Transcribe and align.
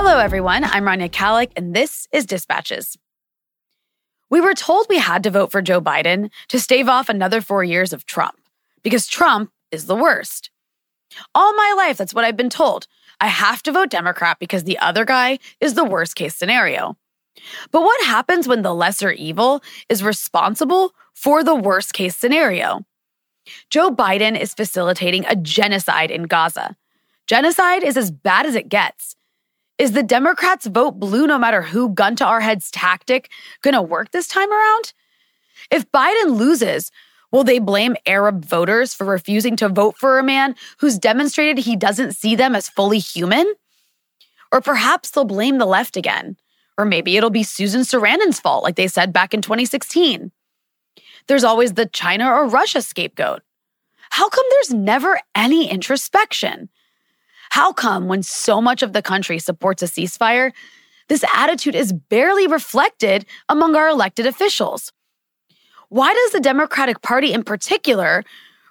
Hello, 0.00 0.20
everyone. 0.20 0.62
I'm 0.62 0.84
Rania 0.84 1.10
Khalek, 1.10 1.50
and 1.56 1.74
this 1.74 2.06
is 2.12 2.24
Dispatches. 2.24 2.96
We 4.30 4.40
were 4.40 4.54
told 4.54 4.86
we 4.88 5.00
had 5.00 5.24
to 5.24 5.30
vote 5.30 5.50
for 5.50 5.60
Joe 5.60 5.80
Biden 5.80 6.30
to 6.50 6.60
stave 6.60 6.88
off 6.88 7.08
another 7.08 7.40
four 7.40 7.64
years 7.64 7.92
of 7.92 8.06
Trump 8.06 8.38
because 8.84 9.08
Trump 9.08 9.50
is 9.72 9.86
the 9.86 9.96
worst. 9.96 10.50
All 11.34 11.52
my 11.52 11.74
life, 11.76 11.96
that's 11.96 12.14
what 12.14 12.24
I've 12.24 12.36
been 12.36 12.48
told. 12.48 12.86
I 13.20 13.26
have 13.26 13.60
to 13.64 13.72
vote 13.72 13.90
Democrat 13.90 14.36
because 14.38 14.62
the 14.62 14.78
other 14.78 15.04
guy 15.04 15.40
is 15.60 15.74
the 15.74 15.84
worst 15.84 16.14
case 16.14 16.36
scenario. 16.36 16.96
But 17.72 17.82
what 17.82 18.06
happens 18.06 18.46
when 18.46 18.62
the 18.62 18.72
lesser 18.72 19.10
evil 19.10 19.64
is 19.88 20.04
responsible 20.04 20.94
for 21.12 21.42
the 21.42 21.56
worst 21.56 21.92
case 21.92 22.16
scenario? 22.16 22.86
Joe 23.68 23.90
Biden 23.90 24.38
is 24.38 24.54
facilitating 24.54 25.26
a 25.26 25.34
genocide 25.34 26.12
in 26.12 26.22
Gaza. 26.22 26.76
Genocide 27.26 27.82
is 27.82 27.96
as 27.96 28.12
bad 28.12 28.46
as 28.46 28.54
it 28.54 28.68
gets. 28.68 29.16
Is 29.78 29.92
the 29.92 30.02
Democrats 30.02 30.66
vote 30.66 30.98
blue 30.98 31.24
no 31.28 31.38
matter 31.38 31.62
who 31.62 31.90
gun 31.90 32.16
to 32.16 32.24
our 32.24 32.40
heads 32.40 32.68
tactic 32.68 33.30
going 33.62 33.74
to 33.74 33.82
work 33.82 34.10
this 34.10 34.26
time 34.26 34.50
around? 34.50 34.92
If 35.70 35.90
Biden 35.92 36.36
loses, 36.36 36.90
will 37.30 37.44
they 37.44 37.60
blame 37.60 37.94
Arab 38.04 38.44
voters 38.44 38.92
for 38.92 39.04
refusing 39.04 39.54
to 39.56 39.68
vote 39.68 39.96
for 39.96 40.18
a 40.18 40.24
man 40.24 40.56
who's 40.78 40.98
demonstrated 40.98 41.58
he 41.58 41.76
doesn't 41.76 42.16
see 42.16 42.34
them 42.34 42.56
as 42.56 42.68
fully 42.68 42.98
human? 42.98 43.54
Or 44.50 44.60
perhaps 44.60 45.10
they'll 45.10 45.24
blame 45.24 45.58
the 45.58 45.66
left 45.66 45.96
again. 45.96 46.36
Or 46.76 46.84
maybe 46.84 47.16
it'll 47.16 47.30
be 47.30 47.44
Susan 47.44 47.82
Sarandon's 47.82 48.40
fault, 48.40 48.64
like 48.64 48.74
they 48.74 48.88
said 48.88 49.12
back 49.12 49.32
in 49.32 49.42
2016. 49.42 50.32
There's 51.28 51.44
always 51.44 51.74
the 51.74 51.86
China 51.86 52.28
or 52.28 52.48
Russia 52.48 52.82
scapegoat. 52.82 53.42
How 54.10 54.28
come 54.28 54.44
there's 54.50 54.74
never 54.74 55.20
any 55.36 55.70
introspection? 55.70 56.68
How 57.50 57.72
come, 57.72 58.08
when 58.08 58.22
so 58.22 58.60
much 58.60 58.82
of 58.82 58.92
the 58.92 59.02
country 59.02 59.38
supports 59.38 59.82
a 59.82 59.86
ceasefire, 59.86 60.52
this 61.08 61.24
attitude 61.34 61.74
is 61.74 61.92
barely 61.92 62.46
reflected 62.46 63.24
among 63.48 63.74
our 63.74 63.88
elected 63.88 64.26
officials? 64.26 64.92
Why 65.88 66.12
does 66.12 66.32
the 66.32 66.40
Democratic 66.40 67.00
Party 67.00 67.32
in 67.32 67.44
particular 67.44 68.24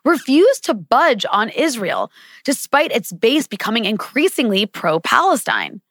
refuse 0.06 0.60
to 0.62 0.74
budge 0.74 1.26
on 1.32 1.50
Israel 1.50 2.12
despite 2.44 2.92
its 2.92 3.12
base 3.12 3.48
becoming 3.48 3.86
increasingly 3.86 4.66
pro 4.66 5.00
Palestine? 5.00 5.82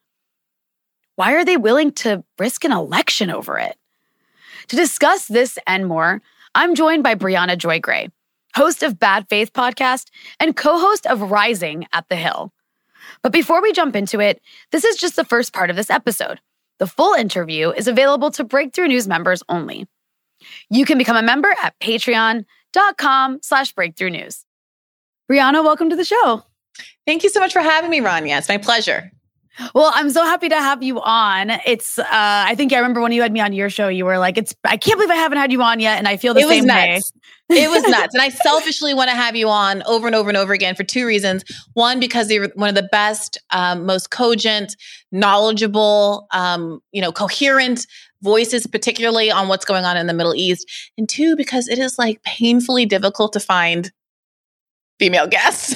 Why 1.16 1.32
are 1.32 1.44
they 1.44 1.56
willing 1.56 1.92
to 1.92 2.22
risk 2.38 2.64
an 2.64 2.72
election 2.72 3.30
over 3.30 3.58
it? 3.58 3.76
To 4.68 4.76
discuss 4.76 5.26
this 5.26 5.58
and 5.66 5.86
more, 5.86 6.22
I'm 6.54 6.74
joined 6.74 7.02
by 7.02 7.14
Briahna 7.14 7.56
Joy 7.58 7.80
Gray, 7.80 8.10
host 8.54 8.82
of 8.82 8.98
Bad 8.98 9.28
Faith 9.28 9.52
podcast 9.52 10.10
and 10.38 10.56
co 10.56 10.78
host 10.78 11.06
of 11.06 11.30
Rising 11.30 11.86
at 11.92 12.08
the 12.08 12.16
Hill. 12.16 12.52
But 13.22 13.32
before 13.32 13.62
we 13.62 13.72
jump 13.72 13.96
into 13.96 14.20
it, 14.20 14.40
this 14.72 14.84
is 14.84 14.96
just 14.96 15.16
the 15.16 15.24
first 15.24 15.52
part 15.52 15.70
of 15.70 15.76
this 15.76 15.90
episode. 15.90 16.40
The 16.78 16.86
full 16.86 17.14
interview 17.14 17.70
is 17.70 17.88
available 17.88 18.30
to 18.32 18.44
Breakthrough 18.44 18.88
News 18.88 19.08
members 19.08 19.42
only. 19.48 19.86
You 20.68 20.84
can 20.84 20.98
become 20.98 21.16
a 21.16 21.22
member 21.22 21.48
at 21.62 21.78
patreon.com 21.80 23.38
slash 23.42 23.72
breakthrough 23.72 24.10
news. 24.10 24.44
Briahna, 25.30 25.64
welcome 25.64 25.90
to 25.90 25.96
the 25.96 26.04
show. 26.04 26.42
Thank 27.06 27.22
you 27.24 27.30
so 27.30 27.40
much 27.40 27.52
for 27.52 27.60
having 27.60 27.90
me, 27.90 28.00
Rania. 28.00 28.38
It's 28.38 28.48
my 28.48 28.58
pleasure. 28.58 29.10
Well, 29.74 29.90
I'm 29.94 30.10
so 30.10 30.22
happy 30.22 30.50
to 30.50 30.56
have 30.56 30.82
you 30.82 31.00
on. 31.00 31.50
It's, 31.64 31.98
uh, 31.98 32.04
I 32.10 32.54
think 32.56 32.74
I 32.74 32.76
remember 32.76 33.00
when 33.00 33.12
you 33.12 33.22
had 33.22 33.32
me 33.32 33.40
on 33.40 33.54
your 33.54 33.70
show, 33.70 33.88
you 33.88 34.04
were 34.04 34.18
like, 34.18 34.36
it's, 34.36 34.54
I 34.64 34.76
can't 34.76 34.98
believe 34.98 35.10
I 35.10 35.14
haven't 35.16 35.38
had 35.38 35.50
you 35.50 35.62
on 35.62 35.80
yet. 35.80 35.96
And 35.98 36.06
I 36.06 36.18
feel 36.18 36.34
the 36.34 36.40
it 36.40 36.48
same 36.48 36.66
way. 36.66 37.00
It 37.48 37.70
was 37.70 37.82
nuts. 37.84 38.14
And 38.14 38.22
I 38.22 38.28
selfishly 38.28 38.92
want 38.94 39.10
to 39.10 39.16
have 39.16 39.36
you 39.36 39.48
on 39.48 39.82
over 39.84 40.06
and 40.06 40.16
over 40.16 40.28
and 40.28 40.36
over 40.36 40.52
again 40.52 40.74
for 40.74 40.84
two 40.84 41.06
reasons. 41.06 41.44
One, 41.74 42.00
because 42.00 42.30
you're 42.30 42.48
one 42.54 42.68
of 42.68 42.74
the 42.74 42.88
best, 42.90 43.38
um, 43.50 43.86
most 43.86 44.10
cogent, 44.10 44.76
knowledgeable, 45.12 46.26
um, 46.32 46.80
you 46.92 47.00
know, 47.00 47.12
coherent 47.12 47.86
voices, 48.22 48.66
particularly 48.66 49.30
on 49.30 49.48
what's 49.48 49.64
going 49.64 49.84
on 49.84 49.96
in 49.96 50.06
the 50.06 50.14
Middle 50.14 50.34
East. 50.34 50.68
And 50.98 51.08
two, 51.08 51.36
because 51.36 51.68
it 51.68 51.78
is 51.78 51.98
like 51.98 52.22
painfully 52.24 52.86
difficult 52.86 53.32
to 53.34 53.40
find 53.40 53.92
female 54.98 55.26
guests. 55.26 55.74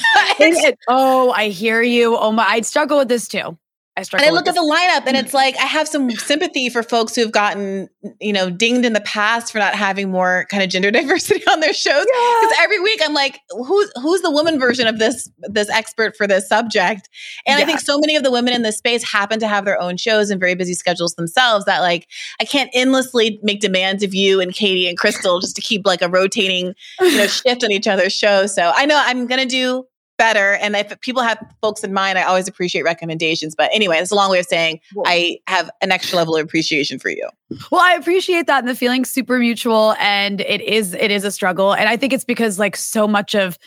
oh, 0.89 1.31
I 1.31 1.49
hear 1.49 1.83
you. 1.83 2.17
Oh 2.17 2.33
my, 2.33 2.45
I'd 2.45 2.67
struggle 2.67 2.99
with 2.99 3.09
this 3.09 3.29
too. 3.29 3.57
I 3.97 4.03
struggle. 4.03 4.27
And 4.27 4.33
I 4.33 4.35
look 4.35 4.49
at 4.49 4.55
the 4.55 4.61
lineup 4.61 5.07
and 5.07 5.17
it's 5.17 5.35
like 5.35 5.57
I 5.59 5.67
have 5.67 5.89
some 5.89 6.11
sympathy 6.11 6.69
for 6.69 6.83
folks 6.83 7.15
who've 7.15 7.33
gotten, 7.33 7.89
you 8.21 8.33
know, 8.33 8.49
dinged 8.49 8.85
in 8.85 8.93
the 8.93 9.01
past 9.01 9.53
for 9.53 9.59
not 9.59 9.75
having 9.75 10.11
more 10.11 10.47
kind 10.51 10.63
of 10.63 10.71
gender 10.71 10.91
diversity 10.93 11.43
on 11.51 11.61
their 11.61 11.73
shows. 11.73 12.05
Because 12.05 12.57
yeah. 12.57 12.63
every 12.63 12.81
week 12.81 13.01
I'm 13.03 13.15
like, 13.15 13.41
who's 13.51 13.93
who's 14.01 14.23
the 14.23 14.31
woman 14.31 14.59
version 14.59 14.87
of 14.87 14.99
this 14.99 15.29
this 15.43 15.69
expert 15.69 16.17
for 16.17 16.27
this 16.27 16.49
subject? 16.49 17.09
And 17.47 17.59
yeah. 17.59 17.65
I 17.65 17.67
think 17.67 17.81
so 17.81 17.99
many 17.99 18.17
of 18.17 18.23
the 18.23 18.31
women 18.31 18.55
in 18.55 18.63
this 18.63 18.79
space 18.79 19.03
happen 19.11 19.41
to 19.41 19.49
have 19.49 19.65
their 19.65 19.81
own 19.81 19.97
shows 19.97 20.31
and 20.31 20.41
very 20.41 20.55
busy 20.55 20.75
schedules 20.75 21.15
themselves 21.15 21.65
that 21.65 21.81
like 21.81 22.07
I 22.41 22.45
can't 22.45 22.71
endlessly 22.73 23.41
make 23.43 23.61
demands 23.61 24.03
of 24.03 24.15
you 24.15 24.41
and 24.41 24.55
Katie 24.55 24.89
and 24.89 24.97
Crystal 24.97 25.41
just 25.41 25.57
to 25.57 25.63
keep 25.63 25.85
like 25.85 26.03
a 26.03 26.09
rotating, 26.09 26.75
you 27.01 27.17
know, 27.17 27.27
shift 27.29 27.65
on 27.65 27.73
each 27.73 27.89
other's 27.89 28.13
show. 28.13 28.47
So 28.47 28.73
I 28.75 28.87
know 28.87 29.01
I'm 29.05 29.27
gonna 29.27 29.47
do 29.47 29.85
better. 30.21 30.53
And 30.57 30.77
if 30.77 31.01
people 31.01 31.23
have 31.23 31.43
folks 31.63 31.83
in 31.83 31.95
mind, 31.95 32.19
I 32.19 32.25
always 32.25 32.47
appreciate 32.47 32.83
recommendations. 32.83 33.55
But 33.55 33.71
anyway, 33.73 33.97
it's 33.97 34.11
a 34.11 34.15
long 34.15 34.31
way 34.31 34.39
of 34.39 34.45
saying 34.45 34.81
I 35.07 35.39
have 35.47 35.71
an 35.81 35.91
extra 35.91 36.19
level 36.19 36.37
of 36.37 36.45
appreciation 36.45 36.99
for 36.99 37.09
you. 37.09 37.27
Well, 37.73 37.81
I 37.81 37.95
appreciate 37.95 38.47
that 38.47 38.59
and 38.59 38.69
the 38.69 38.75
feeling 38.75 39.07
super 39.07 39.39
mutual. 39.39 39.95
And 39.99 40.43
it 40.43 40.61
is 40.61 40.93
it 40.93 41.11
is 41.11 41.25
a 41.25 41.33
struggle. 41.33 41.73
And 41.73 41.89
I 41.89 41.97
think 41.97 42.13
it's 42.13 42.27
because 42.27 42.59
like 42.59 42.77
so 42.77 43.09
much 43.09 43.35
of 43.35 43.59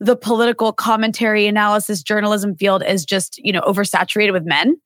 the 0.00 0.16
political 0.16 0.72
commentary 0.72 1.46
analysis 1.46 2.02
journalism 2.02 2.56
field 2.56 2.82
is 2.86 3.04
just 3.04 3.36
you 3.44 3.52
know 3.52 3.60
oversaturated 3.62 4.32
with 4.32 4.46
men 4.46 4.76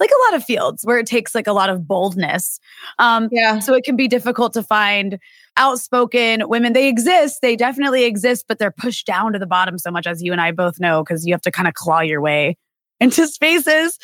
like 0.00 0.10
a 0.10 0.30
lot 0.30 0.36
of 0.36 0.44
fields 0.44 0.82
where 0.84 0.98
it 0.98 1.06
takes 1.06 1.34
like 1.34 1.46
a 1.46 1.52
lot 1.52 1.68
of 1.68 1.86
boldness 1.86 2.58
um 2.98 3.28
yeah 3.30 3.58
so 3.58 3.74
it 3.74 3.84
can 3.84 3.96
be 3.96 4.08
difficult 4.08 4.54
to 4.54 4.62
find 4.62 5.18
outspoken 5.56 6.48
women. 6.48 6.72
They 6.72 6.88
exist, 6.88 7.40
they 7.42 7.56
definitely 7.56 8.04
exist, 8.04 8.46
but 8.48 8.58
they're 8.58 8.70
pushed 8.70 9.06
down 9.06 9.32
to 9.32 9.38
the 9.38 9.46
bottom 9.46 9.78
so 9.78 9.90
much, 9.90 10.06
as 10.06 10.22
you 10.22 10.32
and 10.32 10.40
I 10.40 10.52
both 10.52 10.80
know, 10.80 11.02
because 11.02 11.26
you 11.26 11.34
have 11.34 11.42
to 11.42 11.50
kind 11.50 11.68
of 11.68 11.74
claw 11.74 12.00
your 12.00 12.20
way 12.20 12.56
into 13.00 13.26
spaces. 13.28 13.98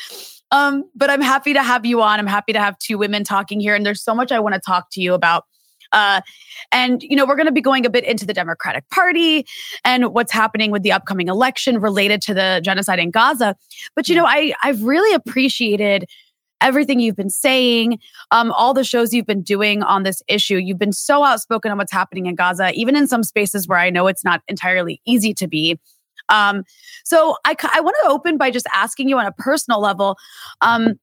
Um, 0.50 0.84
but 0.94 1.10
I'm 1.10 1.20
happy 1.20 1.52
to 1.52 1.62
have 1.62 1.84
you 1.84 2.02
on. 2.02 2.18
I'm 2.18 2.26
happy 2.26 2.52
to 2.52 2.60
have 2.60 2.78
two 2.78 2.98
women 2.98 3.24
talking 3.24 3.60
here. 3.60 3.74
And 3.74 3.84
there's 3.84 4.02
so 4.02 4.14
much 4.14 4.32
I 4.32 4.40
want 4.40 4.54
to 4.54 4.60
talk 4.60 4.88
to 4.92 5.00
you 5.00 5.14
about. 5.14 5.44
Uh, 5.92 6.20
and, 6.70 7.02
you 7.02 7.16
know, 7.16 7.24
we're 7.24 7.36
going 7.36 7.46
to 7.46 7.52
be 7.52 7.60
going 7.60 7.86
a 7.86 7.90
bit 7.90 8.04
into 8.04 8.26
the 8.26 8.34
Democratic 8.34 8.88
Party 8.90 9.46
and 9.84 10.12
what's 10.12 10.32
happening 10.32 10.70
with 10.70 10.82
the 10.82 10.92
upcoming 10.92 11.28
election 11.28 11.80
related 11.80 12.20
to 12.22 12.34
the 12.34 12.60
genocide 12.62 12.98
in 12.98 13.10
Gaza. 13.10 13.56
But, 13.96 14.08
you 14.08 14.14
know, 14.14 14.26
I, 14.26 14.54
I've 14.62 14.82
really 14.82 15.14
appreciated 15.14 16.04
everything 16.60 17.00
you've 17.00 17.16
been 17.16 17.30
saying, 17.30 17.98
um, 18.30 18.52
all 18.52 18.74
the 18.74 18.84
shows 18.84 19.12
you've 19.12 19.26
been 19.26 19.42
doing 19.42 19.82
on 19.82 20.02
this 20.02 20.22
issue. 20.28 20.56
You've 20.56 20.78
been 20.78 20.92
so 20.92 21.24
outspoken 21.24 21.70
on 21.70 21.78
what's 21.78 21.92
happening 21.92 22.26
in 22.26 22.34
Gaza, 22.34 22.72
even 22.72 22.96
in 22.96 23.06
some 23.06 23.22
spaces 23.22 23.68
where 23.68 23.78
I 23.78 23.90
know 23.90 24.06
it's 24.06 24.24
not 24.24 24.42
entirely 24.48 25.00
easy 25.06 25.34
to 25.34 25.46
be. 25.46 25.78
Um, 26.28 26.64
so 27.04 27.36
I, 27.44 27.54
I 27.72 27.80
want 27.80 27.96
to 28.02 28.10
open 28.10 28.36
by 28.36 28.50
just 28.50 28.66
asking 28.74 29.08
you 29.08 29.18
on 29.18 29.26
a 29.26 29.32
personal 29.32 29.80
level. 29.80 30.16
Um, 30.60 30.98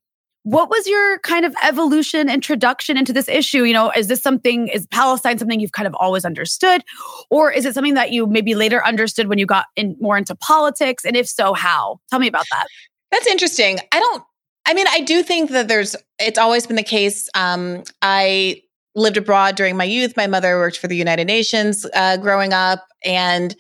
what 0.46 0.70
was 0.70 0.86
your 0.86 1.18
kind 1.20 1.44
of 1.44 1.56
evolution 1.64 2.30
introduction 2.30 2.98
into 2.98 3.12
this 3.12 3.28
issue 3.28 3.64
you 3.64 3.74
know 3.74 3.92
is 3.98 4.08
this 4.08 4.22
something 4.22 4.68
is 4.68 4.86
palestine 4.92 5.40
something 5.40 5.60
you've 5.60 5.72
kind 5.72 5.88
of 5.88 5.96
always 5.96 6.24
understood 6.24 6.84
or 7.32 7.52
is 7.52 7.66
it 7.66 7.74
something 7.74 7.96
that 7.96 8.12
you 8.12 8.28
maybe 8.28 8.54
later 8.54 8.86
understood 8.86 9.28
when 9.28 9.40
you 9.40 9.48
got 9.48 9.66
in 9.76 9.98
more 10.00 10.16
into 10.20 10.36
politics 10.36 11.04
and 11.04 11.18
if 11.18 11.28
so 11.28 11.54
how 11.54 12.00
tell 12.12 12.20
me 12.20 12.28
about 12.28 12.46
that 12.52 12.68
that's 13.12 13.26
interesting 13.26 13.80
i 13.92 14.00
don't 14.00 14.24
I 14.66 14.74
mean, 14.74 14.88
I 14.90 15.02
do 15.02 15.22
think 15.24 15.52
that 15.52 15.68
there's, 15.68 15.96
it's 16.20 16.40
always 16.40 16.66
been 16.66 16.76
the 16.76 16.84
case. 16.84 17.30
Um, 17.36 17.84
I 18.02 18.62
lived 18.96 19.18
abroad 19.18 19.56
during 19.56 19.78
my 19.78 19.84
youth. 19.84 20.16
My 20.18 20.28
mother 20.28 20.58
worked 20.58 20.78
for 20.78 20.88
the 20.88 20.96
United 20.96 21.26
Nations 21.26 21.86
uh, 21.94 22.18
growing 22.18 22.54
up. 22.54 22.86
And 23.04 23.56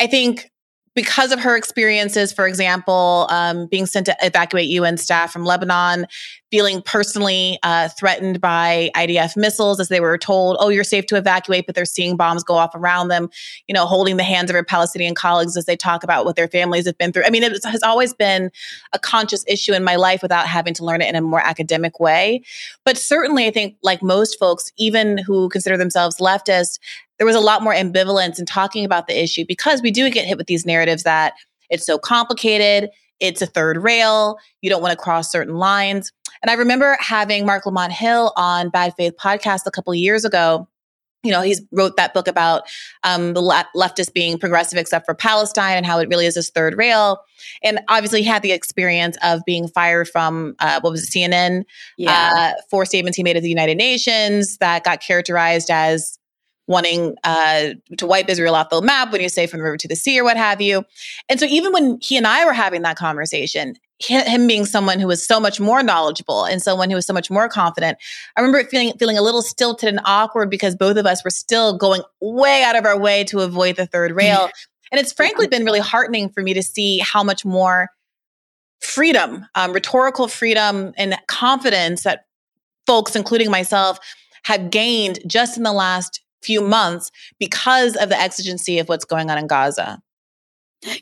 I 0.00 0.06
think 0.06 0.50
because 0.98 1.30
of 1.30 1.38
her 1.38 1.54
experiences, 1.54 2.32
for 2.32 2.44
example, 2.44 3.28
um, 3.30 3.68
being 3.68 3.86
sent 3.86 4.04
to 4.04 4.16
evacuate 4.20 4.66
UN 4.66 4.96
staff 4.96 5.32
from 5.32 5.44
Lebanon, 5.44 6.08
feeling 6.50 6.82
personally 6.82 7.56
uh, 7.62 7.88
threatened 7.90 8.40
by 8.40 8.90
IDF 8.96 9.36
missiles 9.36 9.78
as 9.78 9.86
they 9.90 10.00
were 10.00 10.18
told, 10.18 10.56
oh, 10.58 10.70
you're 10.70 10.82
safe 10.82 11.06
to 11.06 11.14
evacuate, 11.14 11.66
but 11.66 11.76
they're 11.76 11.84
seeing 11.84 12.16
bombs 12.16 12.42
go 12.42 12.54
off 12.54 12.74
around 12.74 13.08
them, 13.08 13.28
you 13.68 13.74
know, 13.74 13.86
holding 13.86 14.16
the 14.16 14.24
hands 14.24 14.50
of 14.50 14.56
her 14.56 14.64
Palestinian 14.64 15.14
colleagues 15.14 15.56
as 15.56 15.66
they 15.66 15.76
talk 15.76 16.02
about 16.02 16.24
what 16.24 16.34
their 16.34 16.48
families 16.48 16.84
have 16.84 16.98
been 16.98 17.12
through. 17.12 17.22
I 17.24 17.30
mean, 17.30 17.44
it 17.44 17.64
has 17.64 17.82
always 17.84 18.12
been 18.12 18.50
a 18.92 18.98
conscious 18.98 19.44
issue 19.46 19.74
in 19.74 19.84
my 19.84 19.94
life 19.94 20.20
without 20.20 20.48
having 20.48 20.74
to 20.74 20.84
learn 20.84 21.00
it 21.00 21.08
in 21.08 21.14
a 21.14 21.20
more 21.20 21.40
academic 21.40 22.00
way. 22.00 22.42
But 22.84 22.96
certainly, 22.96 23.46
I 23.46 23.52
think, 23.52 23.76
like 23.84 24.02
most 24.02 24.36
folks, 24.36 24.72
even 24.76 25.18
who 25.18 25.48
consider 25.48 25.76
themselves 25.76 26.16
leftist, 26.16 26.80
there 27.18 27.26
was 27.26 27.36
a 27.36 27.40
lot 27.40 27.62
more 27.62 27.74
ambivalence 27.74 28.38
in 28.38 28.46
talking 28.46 28.84
about 28.84 29.06
the 29.06 29.22
issue 29.22 29.44
because 29.46 29.82
we 29.82 29.90
do 29.90 30.08
get 30.10 30.26
hit 30.26 30.38
with 30.38 30.46
these 30.46 30.64
narratives 30.64 31.02
that 31.02 31.34
it's 31.68 31.84
so 31.84 31.98
complicated, 31.98 32.90
it's 33.20 33.42
a 33.42 33.46
third 33.46 33.82
rail, 33.82 34.38
you 34.62 34.70
don't 34.70 34.82
want 34.82 34.92
to 34.92 34.96
cross 34.96 35.30
certain 35.30 35.56
lines. 35.56 36.12
And 36.42 36.50
I 36.50 36.54
remember 36.54 36.96
having 37.00 37.44
Mark 37.44 37.66
Lamont 37.66 37.92
Hill 37.92 38.32
on 38.36 38.70
Bad 38.70 38.94
Faith 38.96 39.14
podcast 39.20 39.62
a 39.66 39.70
couple 39.70 39.94
years 39.94 40.24
ago. 40.24 40.68
you 41.24 41.32
know, 41.32 41.42
he's 41.42 41.60
wrote 41.72 41.96
that 41.96 42.14
book 42.14 42.28
about 42.28 42.62
um, 43.02 43.34
the 43.34 43.40
le- 43.40 43.68
leftist 43.74 44.12
being 44.12 44.38
progressive 44.38 44.78
except 44.78 45.04
for 45.04 45.14
Palestine 45.14 45.76
and 45.76 45.84
how 45.84 45.98
it 45.98 46.08
really 46.08 46.26
is 46.26 46.36
this 46.36 46.48
third 46.48 46.78
rail. 46.78 47.18
And 47.64 47.80
obviously, 47.88 48.22
he 48.22 48.28
had 48.28 48.42
the 48.42 48.52
experience 48.52 49.16
of 49.22 49.42
being 49.44 49.66
fired 49.66 50.08
from 50.08 50.54
uh, 50.60 50.78
what 50.80 50.92
was 50.92 51.02
it, 51.02 51.10
CNN 51.10 51.64
yeah. 51.96 52.52
uh, 52.56 52.60
for 52.70 52.84
statements 52.84 53.16
he 53.16 53.24
made 53.24 53.36
at 53.36 53.42
the 53.42 53.48
United 53.48 53.76
Nations 53.76 54.58
that 54.58 54.84
got 54.84 55.00
characterized 55.00 55.70
as 55.70 56.17
wanting 56.68 57.16
uh, 57.24 57.70
to 57.96 58.06
wipe 58.06 58.28
Israel 58.28 58.54
off 58.54 58.68
the 58.68 58.80
map 58.80 59.10
when 59.10 59.20
you 59.20 59.28
say 59.28 59.46
from 59.46 59.58
the 59.58 59.64
river 59.64 59.78
to 59.78 59.88
the 59.88 59.96
sea 59.96 60.20
or 60.20 60.24
what 60.24 60.36
have 60.36 60.60
you. 60.60 60.84
And 61.28 61.40
so, 61.40 61.46
even 61.46 61.72
when 61.72 61.98
he 62.00 62.16
and 62.16 62.26
I 62.26 62.44
were 62.44 62.52
having 62.52 62.82
that 62.82 62.96
conversation, 62.96 63.74
him 64.00 64.46
being 64.46 64.64
someone 64.64 65.00
who 65.00 65.08
was 65.08 65.26
so 65.26 65.40
much 65.40 65.58
more 65.58 65.82
knowledgeable 65.82 66.44
and 66.44 66.62
someone 66.62 66.88
who 66.88 66.94
was 66.94 67.06
so 67.06 67.12
much 67.12 67.30
more 67.30 67.48
confident. 67.48 67.98
I 68.36 68.40
remember 68.40 68.62
feeling 68.68 68.92
feeling 68.98 69.18
a 69.18 69.22
little 69.22 69.42
stilted 69.42 69.88
and 69.88 70.00
awkward 70.04 70.50
because 70.50 70.76
both 70.76 70.96
of 70.96 71.06
us 71.06 71.24
were 71.24 71.30
still 71.30 71.76
going 71.76 72.02
way 72.20 72.62
out 72.62 72.76
of 72.76 72.84
our 72.84 72.98
way 72.98 73.24
to 73.24 73.40
avoid 73.40 73.76
the 73.76 73.86
third 73.86 74.12
rail. 74.12 74.50
and 74.92 75.00
it's 75.00 75.12
frankly 75.12 75.48
been 75.48 75.64
really 75.64 75.80
heartening 75.80 76.28
for 76.28 76.42
me 76.42 76.54
to 76.54 76.62
see 76.62 76.98
how 76.98 77.24
much 77.24 77.44
more 77.44 77.88
freedom, 78.80 79.44
um, 79.56 79.72
rhetorical 79.72 80.28
freedom, 80.28 80.92
and 80.96 81.18
confidence 81.26 82.04
that 82.04 82.26
folks, 82.86 83.16
including 83.16 83.50
myself, 83.50 83.98
have 84.44 84.70
gained 84.70 85.18
just 85.26 85.56
in 85.56 85.64
the 85.64 85.72
last 85.72 86.20
few 86.42 86.60
months 86.60 87.10
because 87.38 87.96
of 87.96 88.08
the 88.08 88.18
exigency 88.18 88.78
of 88.78 88.88
what's 88.88 89.04
going 89.04 89.30
on 89.30 89.38
in 89.38 89.46
Gaza. 89.46 90.00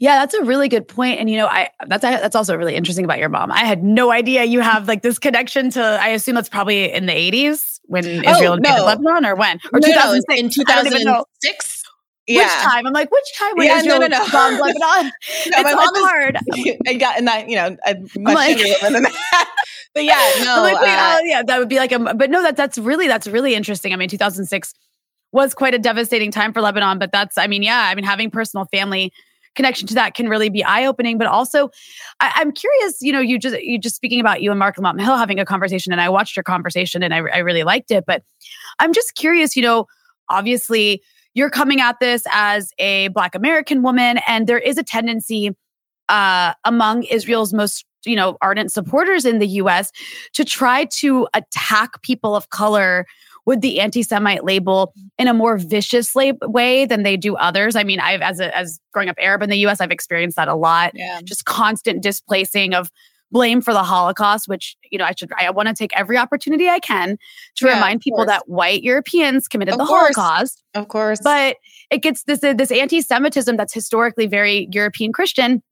Yeah, 0.01 0.19
that's 0.19 0.35
a 0.35 0.43
really 0.43 0.69
good 0.69 0.89
point. 0.89 1.21
And 1.21 1.29
you 1.29 1.37
know, 1.37 1.47
I 1.47 1.69
that's 1.87 2.03
that's 2.03 2.35
also 2.35 2.57
really 2.57 2.75
interesting 2.75 3.05
about 3.05 3.19
your 3.19 3.29
mom. 3.29 3.53
I 3.53 3.65
had 3.65 3.85
no 3.85 4.11
idea 4.11 4.45
you 4.45 4.61
have 4.61 4.89
like 4.89 5.03
this 5.03 5.19
connection 5.19 5.71
to. 5.71 5.83
I 5.83 6.09
assume 6.09 6.35
that's 6.35 6.49
probably 6.49 6.91
in 6.91 7.05
the 7.05 7.13
eighties 7.13 7.79
when 7.85 8.07
oh, 8.07 8.31
Israel 8.31 8.57
no. 8.57 8.85
Lebanon, 8.85 9.27
or 9.27 9.35
when 9.35 9.61
or 9.75 9.81
two 9.81 9.93
thousand 9.93 10.23
six 10.29 10.41
in 10.41 10.49
two 10.49 10.65
thousand 10.65 11.25
six. 11.43 11.83
Yeah. 12.27 12.43
Which 12.43 12.53
time? 12.65 12.87
I'm 12.87 12.93
like, 12.93 13.11
which 13.11 13.39
time 13.39 13.53
when 13.55 13.67
yeah, 13.67 13.79
Israel 13.79 14.01
no, 14.01 14.07
no, 14.09 14.19
no. 14.19 14.33
bombed 14.33 14.57
Lebanon? 14.61 14.81
no, 14.81 15.13
it's 15.29 15.63
my 15.63 15.75
mom 15.75 15.95
hard. 15.95 16.39
I 16.89 16.95
got 16.95 17.19
in 17.19 17.25
that, 17.27 17.49
you 17.49 17.55
know, 17.55 17.77
much 18.17 18.35
like, 18.35 18.59
than 18.81 19.03
that. 19.05 19.53
But 19.95 20.05
yeah, 20.05 20.31
no, 20.45 20.61
like, 20.61 20.79
wait, 20.79 20.91
uh, 20.91 21.17
oh, 21.17 21.25
yeah, 21.25 21.43
that 21.43 21.59
would 21.59 21.71
be 21.71 21.79
like 21.79 21.91
a. 21.91 21.99
But 21.99 22.29
no, 22.29 22.43
that 22.43 22.55
that's 22.55 22.77
really 22.77 23.09
that's 23.09 23.27
really 23.27 23.55
interesting. 23.55 23.95
I 23.95 23.97
mean, 23.97 24.11
2006 24.11 24.75
was 25.37 25.53
quite 25.53 25.75
a 25.75 25.79
devastating 25.79 26.31
time 26.31 26.55
for 26.55 26.63
Lebanon. 26.63 26.99
But 26.99 27.13
that's, 27.13 27.37
I 27.37 27.47
mean, 27.47 27.63
yeah, 27.63 27.89
I 27.91 27.95
mean, 27.95 28.07
having 28.07 28.31
personal 28.31 28.65
family 28.73 29.13
connection 29.55 29.87
to 29.89 29.95
that 29.95 30.15
can 30.15 30.31
really 30.31 30.49
be 30.49 30.65
eye 30.65 30.87
opening. 30.87 31.19
But 31.19 31.27
also, 31.27 31.69
I, 32.21 32.41
am 32.41 32.53
curious. 32.53 33.03
You 33.03 33.13
know, 33.13 33.21
you 33.21 33.39
just 33.39 33.61
you 33.61 33.79
just 33.79 33.97
speaking 33.97 34.19
about 34.19 34.41
you 34.41 34.51
and 34.51 34.59
Mark 34.59 34.79
Lamont 34.79 34.99
Hill 34.99 35.17
having 35.17 35.39
a 35.39 35.45
conversation, 35.45 35.93
and 35.93 36.01
I 36.01 36.09
watched 36.09 36.37
your 36.37 36.43
conversation, 36.43 37.03
and 37.03 37.13
I, 37.13 37.19
I 37.19 37.39
really 37.39 37.65
liked 37.65 37.91
it. 37.91 38.05
But 38.07 38.23
I'm 38.79 38.95
just 38.95 39.15
curious. 39.15 39.57
You 39.57 39.63
know, 39.63 39.87
obviously, 40.31 41.03
you're 41.35 41.51
coming 41.51 41.83
at 41.83 42.01
this 42.01 42.25
as 42.33 42.73
a 42.79 43.09
Black 43.09 43.35
American 43.35 43.83
woman, 43.83 44.19
and 44.27 44.47
there 44.47 44.59
is 44.59 44.79
a 44.79 44.83
tendency 44.83 45.55
uh, 46.09 46.55
among 46.65 47.03
Israel's 47.05 47.53
most 47.53 47.85
you 48.07 48.17
know 48.17 48.39
ardent 48.41 48.73
supporters 48.73 49.27
in 49.27 49.39
the 49.39 49.49
U.S. 49.61 49.93
to 50.33 50.47
try 50.47 50.87
to 50.97 51.29
attack 51.35 52.01
people 52.01 52.35
of 52.35 52.49
color 52.49 53.07
with 53.47 53.61
the 53.61 53.81
anti-Semite 53.81 54.45
label 54.45 54.93
in 55.19 55.29
a 55.29 55.35
more 55.35 55.57
vicious 55.57 56.15
lab- 56.15 56.43
way 56.43 56.85
than 56.85 57.05
they 57.05 57.17
do 57.17 57.37
others. 57.37 57.77
I 57.77 57.85
mean, 57.85 58.01
I've 58.01 58.21
as 58.21 58.41
a, 58.41 58.55
as 58.57 58.79
growing 58.93 59.09
up 59.09 59.17
Arab 59.19 59.43
in 59.43 59.51
the 59.51 59.59
U.S., 59.59 59.81
I've 59.81 59.93
experienced 59.93 60.37
that 60.37 60.49
a 60.49 60.55
lot. 60.55 60.93
Yeah. 60.95 61.21
Just 61.25 61.45
constant 61.45 62.03
displacing 62.03 62.75
of 62.75 62.91
blame 63.33 63.61
for 63.61 63.73
the 63.73 63.83
Holocaust, 63.83 64.49
which 64.49 64.77
you 64.91 64.99
know 64.99 65.05
I 65.05 65.13
should 65.17 65.31
I 65.39 65.51
want 65.51 65.69
to 65.69 65.75
take 65.75 65.97
every 65.97 66.19
opportunity 66.19 66.69
I 66.69 66.81
can 66.81 67.19
to 67.57 67.67
yeah, 67.67 67.75
remind 67.75 68.01
people 68.01 68.25
that 68.27 68.49
white 68.49 68.83
Europeans 68.83 69.49
committed 69.49 69.75
of 69.75 69.79
the 69.79 69.87
course. 69.87 70.17
Holocaust, 70.17 70.63
of 70.75 70.89
course. 70.89 71.21
But 71.23 71.57
it 71.91 71.99
gets 72.03 72.25
this 72.25 72.41
this 72.41 72.71
anti-Semitism 72.71 73.57
that's 73.57 73.73
historically 73.73 74.27
very 74.27 74.69
European 74.73 75.13
Christian. 75.13 75.63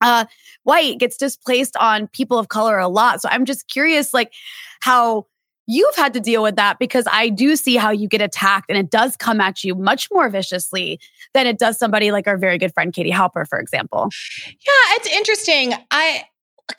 Uh, 0.00 0.24
white 0.64 0.98
gets 0.98 1.16
displaced 1.16 1.76
on 1.76 2.08
people 2.08 2.36
of 2.36 2.48
color 2.48 2.78
a 2.78 2.88
lot. 2.88 3.22
So 3.22 3.28
I'm 3.30 3.44
just 3.44 3.68
curious, 3.68 4.12
like 4.12 4.32
how 4.80 5.26
you've 5.66 5.94
had 5.94 6.12
to 6.14 6.20
deal 6.20 6.42
with 6.42 6.56
that 6.56 6.78
because 6.78 7.06
I 7.10 7.28
do 7.28 7.56
see 7.56 7.76
how 7.76 7.90
you 7.90 8.08
get 8.08 8.20
attacked 8.20 8.66
and 8.68 8.78
it 8.78 8.90
does 8.90 9.16
come 9.16 9.40
at 9.40 9.62
you 9.62 9.74
much 9.74 10.08
more 10.12 10.28
viciously 10.28 10.98
than 11.34 11.46
it 11.46 11.58
does 11.58 11.78
somebody 11.78 12.10
like 12.10 12.26
our 12.26 12.36
very 12.36 12.58
good 12.58 12.74
friend 12.74 12.92
Katie 12.92 13.12
Halper, 13.12 13.46
for 13.48 13.58
example. 13.58 14.10
Yeah, 14.46 14.96
it's 14.96 15.08
interesting. 15.08 15.74
I 15.90 16.24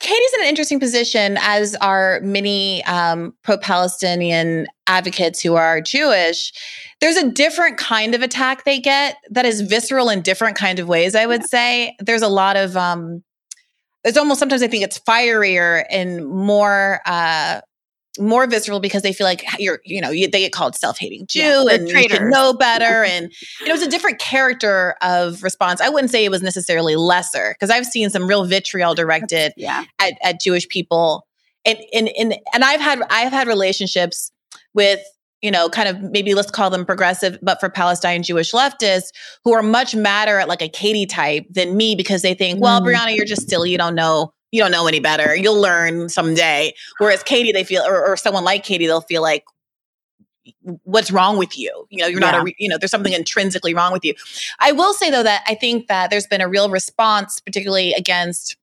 Katie's 0.00 0.34
in 0.34 0.40
an 0.42 0.48
interesting 0.48 0.80
position 0.80 1.38
as 1.40 1.76
are 1.76 2.20
many 2.22 2.82
um, 2.84 3.34
pro-Palestinian 3.42 4.66
advocates 4.86 5.40
who 5.40 5.54
are 5.54 5.80
Jewish. 5.80 6.52
There's 7.00 7.16
a 7.16 7.30
different 7.30 7.76
kind 7.76 8.14
of 8.14 8.22
attack 8.22 8.64
they 8.64 8.80
get 8.80 9.16
that 9.30 9.44
is 9.44 9.60
visceral 9.60 10.08
in 10.08 10.22
different 10.22 10.56
kind 10.56 10.78
of 10.78 10.88
ways. 10.88 11.14
I 11.14 11.26
would 11.26 11.42
yeah. 11.42 11.46
say 11.46 11.96
there's 12.00 12.22
a 12.22 12.28
lot 12.28 12.56
of 12.56 12.76
um, 12.76 13.22
there's 14.02 14.16
almost 14.16 14.40
sometimes 14.40 14.62
I 14.62 14.68
think 14.68 14.84
it's 14.84 14.98
fierier 14.98 15.84
and 15.90 16.26
more 16.26 17.00
uh, 17.06 17.60
more 18.18 18.46
visceral 18.46 18.80
because 18.80 19.02
they 19.02 19.12
feel 19.12 19.26
like 19.26 19.44
you're, 19.58 19.80
you 19.84 20.00
know, 20.00 20.10
you, 20.10 20.28
they 20.28 20.40
get 20.40 20.52
called 20.52 20.76
self-hating 20.76 21.26
Jew 21.26 21.40
yeah, 21.40 21.64
and 21.70 21.88
should 21.88 22.22
know 22.22 22.52
better. 22.52 23.04
and 23.08 23.32
you 23.60 23.68
know, 23.68 23.74
it's 23.74 23.84
a 23.84 23.90
different 23.90 24.18
character 24.18 24.94
of 25.02 25.42
response. 25.42 25.80
I 25.80 25.88
wouldn't 25.88 26.10
say 26.10 26.24
it 26.24 26.30
was 26.30 26.42
necessarily 26.42 26.96
lesser 26.96 27.54
because 27.54 27.70
I've 27.70 27.86
seen 27.86 28.10
some 28.10 28.26
real 28.26 28.44
vitriol 28.44 28.94
directed 28.94 29.52
yeah. 29.56 29.84
at, 30.00 30.14
at 30.22 30.40
Jewish 30.40 30.68
people. 30.68 31.26
And, 31.64 31.78
and, 31.92 32.10
and, 32.18 32.36
and 32.52 32.64
I've 32.64 32.80
had, 32.80 33.00
I've 33.10 33.32
had 33.32 33.48
relationships 33.48 34.30
with, 34.74 35.00
you 35.40 35.50
know, 35.50 35.68
kind 35.68 35.88
of 35.88 36.00
maybe 36.00 36.34
let's 36.34 36.50
call 36.50 36.70
them 36.70 36.84
progressive, 36.84 37.38
but 37.42 37.58
for 37.58 37.68
Palestine 37.68 38.22
Jewish 38.22 38.52
leftists 38.52 39.08
who 39.44 39.52
are 39.54 39.62
much 39.62 39.94
madder 39.94 40.38
at 40.38 40.48
like 40.48 40.62
a 40.62 40.68
Katie 40.68 41.06
type 41.06 41.46
than 41.50 41.76
me 41.76 41.94
because 41.94 42.22
they 42.22 42.34
think, 42.34 42.60
well, 42.60 42.80
mm. 42.80 42.86
Briahna, 42.86 43.16
you're 43.16 43.26
just 43.26 43.48
silly. 43.48 43.70
You 43.70 43.78
don't 43.78 43.94
know 43.94 44.33
you 44.54 44.60
don't 44.60 44.70
know 44.70 44.86
any 44.86 45.00
better. 45.00 45.34
You'll 45.34 45.60
learn 45.60 46.08
someday. 46.08 46.72
Whereas 46.98 47.24
Katie, 47.24 47.50
they 47.50 47.64
feel, 47.64 47.82
or, 47.82 48.06
or 48.06 48.16
someone 48.16 48.44
like 48.44 48.62
Katie, 48.62 48.86
they'll 48.86 49.00
feel 49.00 49.20
like, 49.20 49.42
what's 50.84 51.10
wrong 51.10 51.38
with 51.38 51.58
you? 51.58 51.86
You 51.90 52.02
know, 52.02 52.06
you're 52.06 52.20
yeah. 52.20 52.30
not 52.30 52.46
a, 52.46 52.54
you 52.56 52.68
know, 52.68 52.78
there's 52.78 52.92
something 52.92 53.12
intrinsically 53.12 53.74
wrong 53.74 53.92
with 53.92 54.04
you. 54.04 54.14
I 54.60 54.70
will 54.70 54.94
say 54.94 55.10
though 55.10 55.24
that 55.24 55.42
I 55.48 55.56
think 55.56 55.88
that 55.88 56.10
there's 56.10 56.28
been 56.28 56.40
a 56.40 56.46
real 56.46 56.70
response, 56.70 57.40
particularly 57.40 57.94
against 57.94 58.56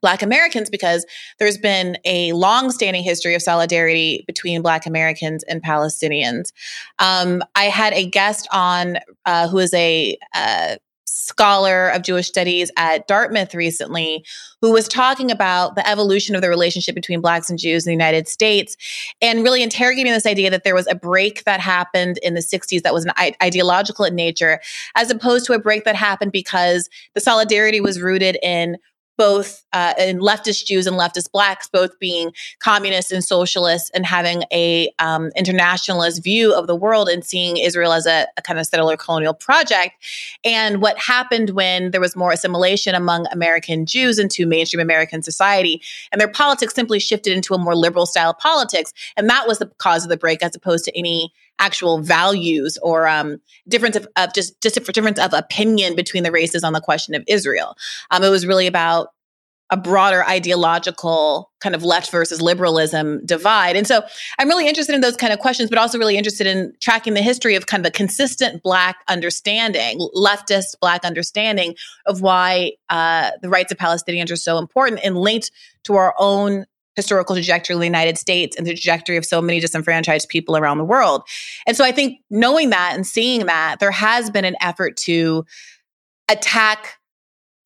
Black 0.00 0.22
Americans 0.22 0.70
because 0.70 1.04
there's 1.38 1.58
been 1.58 1.98
a 2.06 2.32
long-standing 2.32 3.02
history 3.02 3.34
of 3.34 3.42
solidarity 3.42 4.24
between 4.26 4.62
Black 4.62 4.86
Americans 4.86 5.42
and 5.44 5.62
Palestinians. 5.62 6.52
Um, 6.98 7.42
I 7.56 7.64
had 7.64 7.92
a 7.92 8.06
guest 8.06 8.48
on 8.52 8.98
uh, 9.26 9.48
who 9.48 9.58
is 9.58 9.74
a 9.74 10.16
uh, 10.34 10.76
scholar 11.16 11.88
of 11.88 12.02
Jewish 12.02 12.28
studies 12.28 12.70
at 12.76 13.08
Dartmouth 13.08 13.54
recently 13.54 14.24
who 14.60 14.70
was 14.72 14.86
talking 14.86 15.30
about 15.30 15.74
the 15.74 15.88
evolution 15.88 16.34
of 16.34 16.42
the 16.42 16.48
relationship 16.48 16.94
between 16.94 17.20
Blacks 17.20 17.48
and 17.48 17.58
Jews 17.58 17.86
in 17.86 17.90
the 17.90 17.94
United 17.94 18.28
States 18.28 18.76
and 19.22 19.42
really 19.42 19.62
interrogating 19.62 20.12
this 20.12 20.26
idea 20.26 20.50
that 20.50 20.64
there 20.64 20.74
was 20.74 20.86
a 20.88 20.94
break 20.94 21.44
that 21.44 21.60
happened 21.60 22.18
in 22.18 22.34
the 22.34 22.40
60s 22.40 22.82
that 22.82 22.92
was 22.92 23.06
an 23.06 23.12
ideological 23.42 24.04
in 24.04 24.14
nature, 24.14 24.60
as 24.94 25.10
opposed 25.10 25.46
to 25.46 25.52
a 25.52 25.58
break 25.58 25.84
that 25.84 25.96
happened 25.96 26.32
because 26.32 26.88
the 27.14 27.20
solidarity 27.20 27.80
was 27.80 28.00
rooted 28.00 28.38
in 28.42 28.76
both 29.16 29.64
uh, 29.72 29.94
in 29.98 30.18
leftist 30.18 30.66
Jews 30.66 30.86
and 30.86 30.96
leftist 30.96 31.30
blacks, 31.32 31.68
both 31.68 31.98
being 31.98 32.32
communists 32.58 33.12
and 33.12 33.22
socialists, 33.22 33.90
and 33.90 34.06
having 34.06 34.44
a 34.52 34.90
um, 34.98 35.30
internationalist 35.36 36.22
view 36.22 36.54
of 36.54 36.66
the 36.66 36.76
world 36.76 37.08
and 37.08 37.24
seeing 37.24 37.56
Israel 37.56 37.92
as 37.92 38.06
a, 38.06 38.26
a, 38.36 38.42
kind 38.42 38.58
of 38.58 38.66
settler 38.66 38.96
colonial 38.96 39.34
project. 39.34 39.94
And 40.44 40.80
what 40.80 40.98
happened 40.98 41.50
when 41.50 41.90
there 41.90 42.00
was 42.00 42.16
more 42.16 42.32
assimilation 42.32 42.94
among 42.94 43.26
American 43.32 43.86
Jews 43.86 44.18
into 44.18 44.46
mainstream 44.46 44.80
American 44.80 45.22
society, 45.22 45.82
and 46.12 46.20
their 46.20 46.28
politics 46.28 46.74
simply 46.74 47.00
shifted 47.00 47.32
into 47.32 47.54
a 47.54 47.58
more 47.58 47.74
liberal 47.74 48.06
style 48.06 48.30
of 48.30 48.38
politics, 48.38 48.92
and 49.16 49.28
that 49.28 49.46
was 49.46 49.58
the 49.58 49.66
cause 49.78 50.04
of 50.04 50.10
the 50.10 50.16
break, 50.16 50.42
as 50.42 50.54
opposed 50.54 50.84
to 50.84 50.96
any 50.96 51.32
actual 51.58 51.98
values 51.98 52.78
or 52.82 53.06
um, 53.06 53.40
difference 53.68 53.96
of, 53.96 54.06
of, 54.16 54.34
just 54.34 54.60
just 54.62 54.74
difference 54.74 55.18
of 55.18 55.32
opinion 55.32 55.94
between 55.96 56.22
the 56.22 56.32
races 56.32 56.64
on 56.64 56.72
the 56.72 56.80
question 56.80 57.14
of 57.14 57.24
Israel. 57.26 57.76
Um, 58.10 58.22
it 58.22 58.28
was 58.28 58.46
really 58.46 58.66
about 58.66 59.08
a 59.70 59.76
broader 59.76 60.24
ideological 60.24 61.50
kind 61.60 61.74
of 61.74 61.82
left 61.82 62.10
versus 62.12 62.40
liberalism 62.40 63.24
divide. 63.26 63.74
And 63.74 63.86
so 63.86 64.02
I'm 64.38 64.48
really 64.48 64.68
interested 64.68 64.94
in 64.94 65.00
those 65.00 65.16
kind 65.16 65.32
of 65.32 65.40
questions, 65.40 65.70
but 65.70 65.78
also 65.78 65.98
really 65.98 66.16
interested 66.16 66.46
in 66.46 66.72
tracking 66.80 67.14
the 67.14 67.22
history 67.22 67.56
of 67.56 67.66
kind 67.66 67.84
of 67.84 67.88
a 67.88 67.92
consistent 67.92 68.62
Black 68.62 68.98
understanding, 69.08 69.98
leftist 70.14 70.78
Black 70.80 71.04
understanding 71.04 71.74
of 72.06 72.20
why 72.20 72.72
uh, 72.88 73.32
the 73.42 73.48
rights 73.48 73.72
of 73.72 73.78
Palestinians 73.78 74.30
are 74.30 74.36
so 74.36 74.58
important 74.58 75.00
and 75.02 75.16
linked 75.16 75.50
to 75.84 75.94
our 75.94 76.14
own 76.18 76.66
historical 76.96 77.36
trajectory 77.36 77.74
of 77.74 77.80
the 77.80 77.86
United 77.86 78.18
States 78.18 78.56
and 78.56 78.66
the 78.66 78.72
trajectory 78.72 79.16
of 79.16 79.24
so 79.24 79.42
many 79.42 79.60
disenfranchised 79.60 80.28
people 80.28 80.56
around 80.56 80.78
the 80.78 80.84
world. 80.84 81.22
And 81.66 81.76
so 81.76 81.84
I 81.84 81.92
think 81.92 82.20
knowing 82.30 82.70
that 82.70 82.92
and 82.94 83.06
seeing 83.06 83.46
that, 83.46 83.76
there 83.78 83.90
has 83.90 84.30
been 84.30 84.44
an 84.44 84.56
effort 84.60 84.96
to 84.98 85.44
attack 86.28 86.98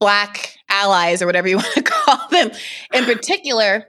Black 0.01 0.57
allies 0.69 1.21
or 1.23 1.27
whatever 1.27 1.47
you 1.47 1.57
want 1.59 1.75
to 1.75 1.83
call 1.83 2.29
them 2.31 2.51
in 2.93 3.05
particular 3.05 3.87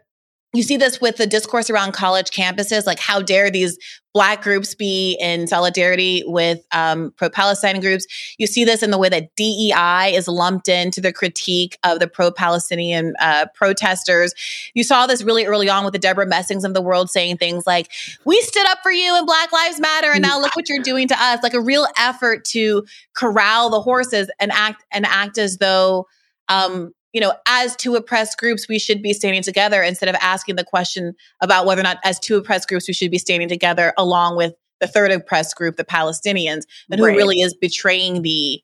you 0.53 0.63
see 0.63 0.75
this 0.75 0.99
with 0.99 1.15
the 1.15 1.27
discourse 1.27 1.69
around 1.69 1.93
college 1.93 2.29
campuses 2.29 2.85
like 2.85 2.99
how 2.99 3.21
dare 3.21 3.49
these 3.49 3.77
black 4.13 4.41
groups 4.41 4.75
be 4.75 5.17
in 5.21 5.47
solidarity 5.47 6.21
with 6.25 6.59
um, 6.73 7.13
pro-palestine 7.15 7.79
groups? 7.79 8.05
You 8.37 8.47
see 8.47 8.65
this 8.65 8.83
in 8.83 8.91
the 8.91 8.97
way 8.97 9.07
that 9.07 9.33
dei 9.37 10.13
is 10.13 10.27
lumped 10.27 10.67
into 10.67 10.99
the 10.99 11.13
critique 11.13 11.77
of 11.85 11.99
the 11.99 12.07
pro-palestinian 12.07 13.13
uh, 13.21 13.45
protesters. 13.55 14.33
You 14.73 14.83
saw 14.83 15.07
this 15.07 15.23
really 15.23 15.45
early 15.45 15.69
on 15.69 15.85
with 15.85 15.93
the 15.93 15.99
deborah 15.99 16.27
messings 16.27 16.65
of 16.65 16.73
the 16.73 16.81
world 16.81 17.09
saying 17.09 17.37
things 17.37 17.65
like 17.65 17.89
we 18.25 18.41
stood 18.41 18.67
up 18.67 18.79
for 18.83 18.91
you 18.91 19.15
and 19.15 19.25
black 19.25 19.53
lives 19.53 19.79
matter 19.79 20.11
and 20.11 20.21
now 20.21 20.37
look 20.39 20.53
what 20.57 20.67
you're 20.67 20.83
doing 20.83 21.07
to 21.07 21.15
us. 21.17 21.41
Like 21.41 21.53
a 21.53 21.61
real 21.61 21.87
effort 21.97 22.43
to 22.45 22.83
corral 23.13 23.69
the 23.69 23.79
horses 23.79 24.29
and 24.39 24.51
act 24.51 24.83
and 24.91 25.05
act 25.05 25.37
as 25.37 25.59
though 25.59 26.07
um, 26.49 26.91
you 27.13 27.19
know, 27.19 27.33
as 27.45 27.75
two 27.75 27.95
oppressed 27.95 28.37
groups, 28.37 28.67
we 28.69 28.79
should 28.79 29.01
be 29.01 29.13
standing 29.13 29.43
together 29.43 29.81
instead 29.81 30.09
of 30.09 30.15
asking 30.21 30.55
the 30.55 30.63
question 30.63 31.13
about 31.41 31.65
whether 31.65 31.81
or 31.81 31.83
not, 31.83 31.97
as 32.03 32.19
two 32.19 32.37
oppressed 32.37 32.69
groups, 32.69 32.87
we 32.87 32.93
should 32.93 33.11
be 33.11 33.17
standing 33.17 33.49
together 33.49 33.93
along 33.97 34.37
with 34.37 34.53
the 34.79 34.87
third 34.87 35.11
oppressed 35.11 35.55
group, 35.55 35.75
the 35.75 35.83
Palestinians, 35.83 36.63
and 36.89 36.99
who 36.99 37.05
right. 37.05 37.15
really 37.15 37.41
is 37.41 37.53
betraying 37.53 38.21
the 38.21 38.61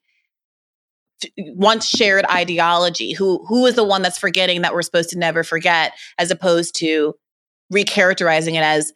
once 1.38 1.88
shared 1.88 2.26
ideology. 2.26 3.14
Who 3.14 3.46
who 3.48 3.66
is 3.66 3.76
the 3.76 3.84
one 3.84 4.02
that's 4.02 4.18
forgetting 4.18 4.62
that 4.62 4.74
we're 4.74 4.82
supposed 4.82 5.10
to 5.12 5.18
never 5.18 5.44
forget, 5.44 5.94
as 6.18 6.32
opposed 6.32 6.76
to 6.80 7.16
recharacterizing 7.74 8.54
it 8.54 8.64
as 8.64 8.94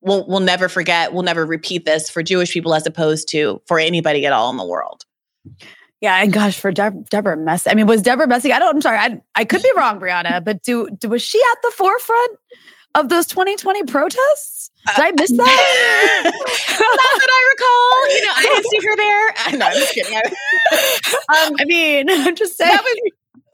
we'll 0.00 0.26
we'll 0.28 0.40
never 0.40 0.68
forget, 0.68 1.12
we'll 1.12 1.22
never 1.22 1.46
repeat 1.46 1.84
this 1.84 2.10
for 2.10 2.22
Jewish 2.22 2.52
people, 2.52 2.74
as 2.74 2.86
opposed 2.86 3.28
to 3.28 3.62
for 3.66 3.78
anybody 3.78 4.26
at 4.26 4.32
all 4.32 4.50
in 4.50 4.56
the 4.56 4.66
world. 4.66 5.04
Yeah, 6.02 6.20
and 6.20 6.32
gosh, 6.32 6.58
for 6.58 6.72
De- 6.72 7.04
Deborah 7.10 7.36
Messing, 7.36 7.70
I 7.70 7.74
mean, 7.76 7.86
was 7.86 8.02
Deborah 8.02 8.26
Messing? 8.26 8.50
I 8.50 8.58
don't. 8.58 8.74
I'm 8.74 8.80
sorry, 8.82 8.98
I 8.98 9.20
I 9.36 9.44
could 9.44 9.62
be 9.62 9.70
wrong, 9.76 10.00
Briahna, 10.00 10.44
but 10.44 10.62
do, 10.64 10.90
do 10.98 11.08
was 11.08 11.22
she 11.22 11.40
at 11.52 11.62
the 11.62 11.70
forefront 11.70 12.38
of 12.96 13.08
those 13.08 13.26
2020 13.28 13.84
protests? 13.84 14.70
Did 14.96 15.04
I 15.04 15.12
miss 15.12 15.30
that? 15.30 16.22
Not 16.24 16.32
that 16.34 17.28
I 17.30 17.42
recall. 17.54 18.16
You 18.16 18.26
know, 18.26 18.32
I 18.34 18.42
didn't 18.42 18.70
see 18.70 18.88
her 18.88 18.96
there. 18.96 19.58
No, 19.58 19.66
I'm 19.66 19.74
just 19.74 19.94
kidding. 19.94 20.16
um, 20.16 21.56
I 21.60 21.64
mean, 21.66 22.10
I'm 22.10 22.34
just 22.34 22.56
saying. 22.56 22.72
Was, 22.72 23.00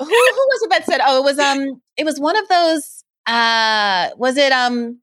who, 0.00 0.07
who 0.07 0.11
was 0.14 0.62
it 0.62 0.71
that 0.71 0.87
said? 0.87 1.00
Oh, 1.05 1.19
it 1.19 1.25
was 1.25 1.38
um, 1.38 1.83
it 1.99 2.05
was 2.05 2.19
one 2.19 2.37
of 2.37 2.49
those. 2.49 3.05
Uh, 3.26 4.09
was 4.17 4.38
it 4.38 4.52
um, 4.52 5.00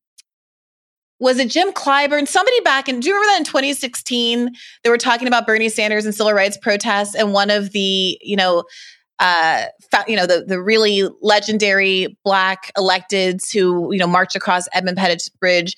was 1.19 1.39
it 1.39 1.49
Jim 1.49 1.71
Clyburn? 1.71 2.27
Somebody 2.27 2.59
back 2.61 2.89
in, 2.89 2.99
do 2.99 3.07
you 3.07 3.15
remember 3.15 3.31
that 3.33 3.39
in 3.39 3.45
2016? 3.45 4.51
They 4.83 4.89
were 4.89 4.97
talking 4.97 5.27
about 5.27 5.47
Bernie 5.47 5.69
Sanders 5.69 6.05
and 6.05 6.13
civil 6.13 6.33
rights 6.33 6.57
protests, 6.57 7.15
and 7.15 7.33
one 7.33 7.49
of 7.49 7.71
the, 7.71 8.17
you 8.21 8.35
know, 8.35 8.65
uh, 9.19 9.65
you 10.07 10.15
know, 10.17 10.25
the 10.25 10.43
the 10.45 10.61
really 10.61 11.07
legendary 11.21 12.17
black 12.25 12.71
electeds 12.77 13.53
who, 13.53 13.93
you 13.93 13.99
know, 13.99 14.07
marched 14.07 14.35
across 14.35 14.67
Edmund 14.73 14.97
Pettus 14.97 15.29
Bridge 15.29 15.77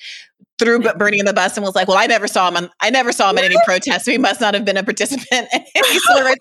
threw 0.59 0.79
Bernie 0.79 1.19
in 1.19 1.25
the 1.25 1.33
bus 1.33 1.55
and 1.55 1.65
was 1.65 1.75
like, 1.75 1.87
"Well, 1.87 1.97
I 1.97 2.07
never 2.07 2.27
saw 2.27 2.47
him. 2.47 2.57
On, 2.57 2.69
I 2.81 2.89
never 2.89 3.11
saw 3.11 3.29
him 3.29 3.37
at 3.37 3.43
any 3.43 3.55
protest, 3.65 4.05
so 4.05 4.11
he 4.11 4.17
must 4.17 4.41
not 4.41 4.53
have 4.53 4.65
been 4.65 4.77
a 4.77 4.83
participant." 4.83 5.27
in 5.31 5.61
any 5.75 5.99
civil. 5.99 6.33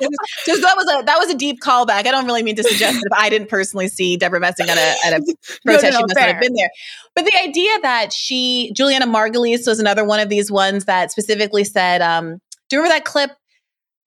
So 0.45 0.57
that 0.57 0.75
was 0.77 0.87
a 0.89 1.05
that 1.05 1.19
was 1.19 1.31
a 1.31 1.35
deep 1.35 1.61
callback. 1.61 2.07
I 2.07 2.11
don't 2.11 2.27
really 2.27 2.43
mean 2.43 2.57
to 2.57 2.63
suggest 2.63 2.95
that 2.95 3.07
if 3.07 3.19
I 3.19 3.29
didn't 3.29 3.49
personally 3.49 3.89
see 3.89 4.17
Deborah 4.17 4.41
Messing 4.41 4.69
at 4.69 4.79
a 4.79 5.07
at 5.07 5.21
a 5.21 5.37
protest, 5.65 5.65
no, 5.65 5.91
no, 5.91 5.97
she 5.97 6.03
must 6.03 6.15
fair. 6.15 6.27
not 6.27 6.35
have 6.35 6.41
been 6.41 6.55
there. 6.55 6.71
But 7.15 7.25
the 7.25 7.37
idea 7.43 7.71
that 7.83 8.13
she 8.13 8.73
Julianna 8.75 9.07
Margulies 9.07 9.67
was 9.67 9.81
another 9.81 10.05
one 10.05 10.21
of 10.21 10.29
these 10.29 10.51
ones 10.51 10.85
that 10.87 11.11
specifically 11.11 11.65
said, 11.65 12.03
um, 12.03 12.41
"Do 12.69 12.77
you 12.77 12.83
remember 12.83 12.97
that 12.97 13.05
clip?" 13.05 13.31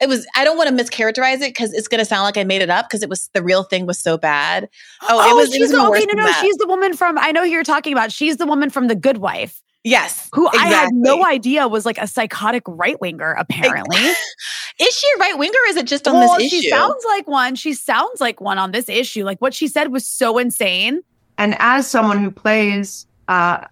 it 0.01 0.07
was 0.07 0.25
i 0.35 0.43
don't 0.43 0.57
want 0.57 0.69
to 0.69 0.83
mischaracterize 0.83 1.41
it 1.41 1.49
because 1.49 1.73
it's 1.73 1.87
going 1.87 1.99
to 1.99 2.05
sound 2.05 2.23
like 2.23 2.37
i 2.37 2.43
made 2.43 2.61
it 2.61 2.69
up 2.69 2.87
because 2.87 3.03
it 3.03 3.09
was 3.09 3.29
the 3.33 3.43
real 3.43 3.63
thing 3.63 3.85
was 3.85 3.99
so 3.99 4.17
bad 4.17 4.69
oh, 5.03 5.07
oh 5.09 5.31
it 5.31 5.35
was, 5.35 5.49
she's 5.49 5.57
it 5.57 5.61
was 5.61 5.71
the, 5.71 5.81
okay, 5.81 6.05
no 6.13 6.23
no 6.23 6.31
she's 6.33 6.55
the 6.55 6.67
woman 6.67 6.95
from 6.95 7.17
i 7.17 7.31
know 7.31 7.43
who 7.43 7.49
you're 7.49 7.63
talking 7.63 7.93
about 7.93 8.11
she's 8.11 8.37
the 8.37 8.45
woman 8.45 8.69
from 8.69 8.87
the 8.87 8.95
good 8.95 9.17
wife 9.17 9.61
Yes. 9.83 10.29
Who 10.33 10.47
exactly. 10.47 10.73
I 10.73 10.77
had 10.77 10.93
no 10.93 11.25
idea 11.25 11.67
was 11.67 11.85
like 11.85 11.97
a 11.97 12.07
psychotic 12.07 12.63
right 12.67 12.99
winger, 12.99 13.31
apparently. 13.33 13.97
is 14.79 14.93
she 14.93 15.07
a 15.15 15.19
right 15.19 15.37
winger 15.37 15.57
is 15.69 15.77
it 15.77 15.87
just 15.87 16.07
on 16.07 16.15
well, 16.15 16.37
this 16.37 16.47
issue? 16.47 16.61
She 16.61 16.69
sounds 16.69 17.03
like 17.05 17.27
one. 17.27 17.55
She 17.55 17.73
sounds 17.73 18.19
like 18.19 18.41
one 18.41 18.57
on 18.57 18.71
this 18.71 18.89
issue. 18.89 19.23
Like 19.23 19.39
what 19.39 19.53
she 19.53 19.67
said 19.67 19.91
was 19.91 20.05
so 20.05 20.37
insane. 20.37 21.01
And 21.37 21.55
as 21.59 21.87
someone 21.87 22.21
who 22.21 22.29
plays 22.29 23.07
uh, 23.29 23.65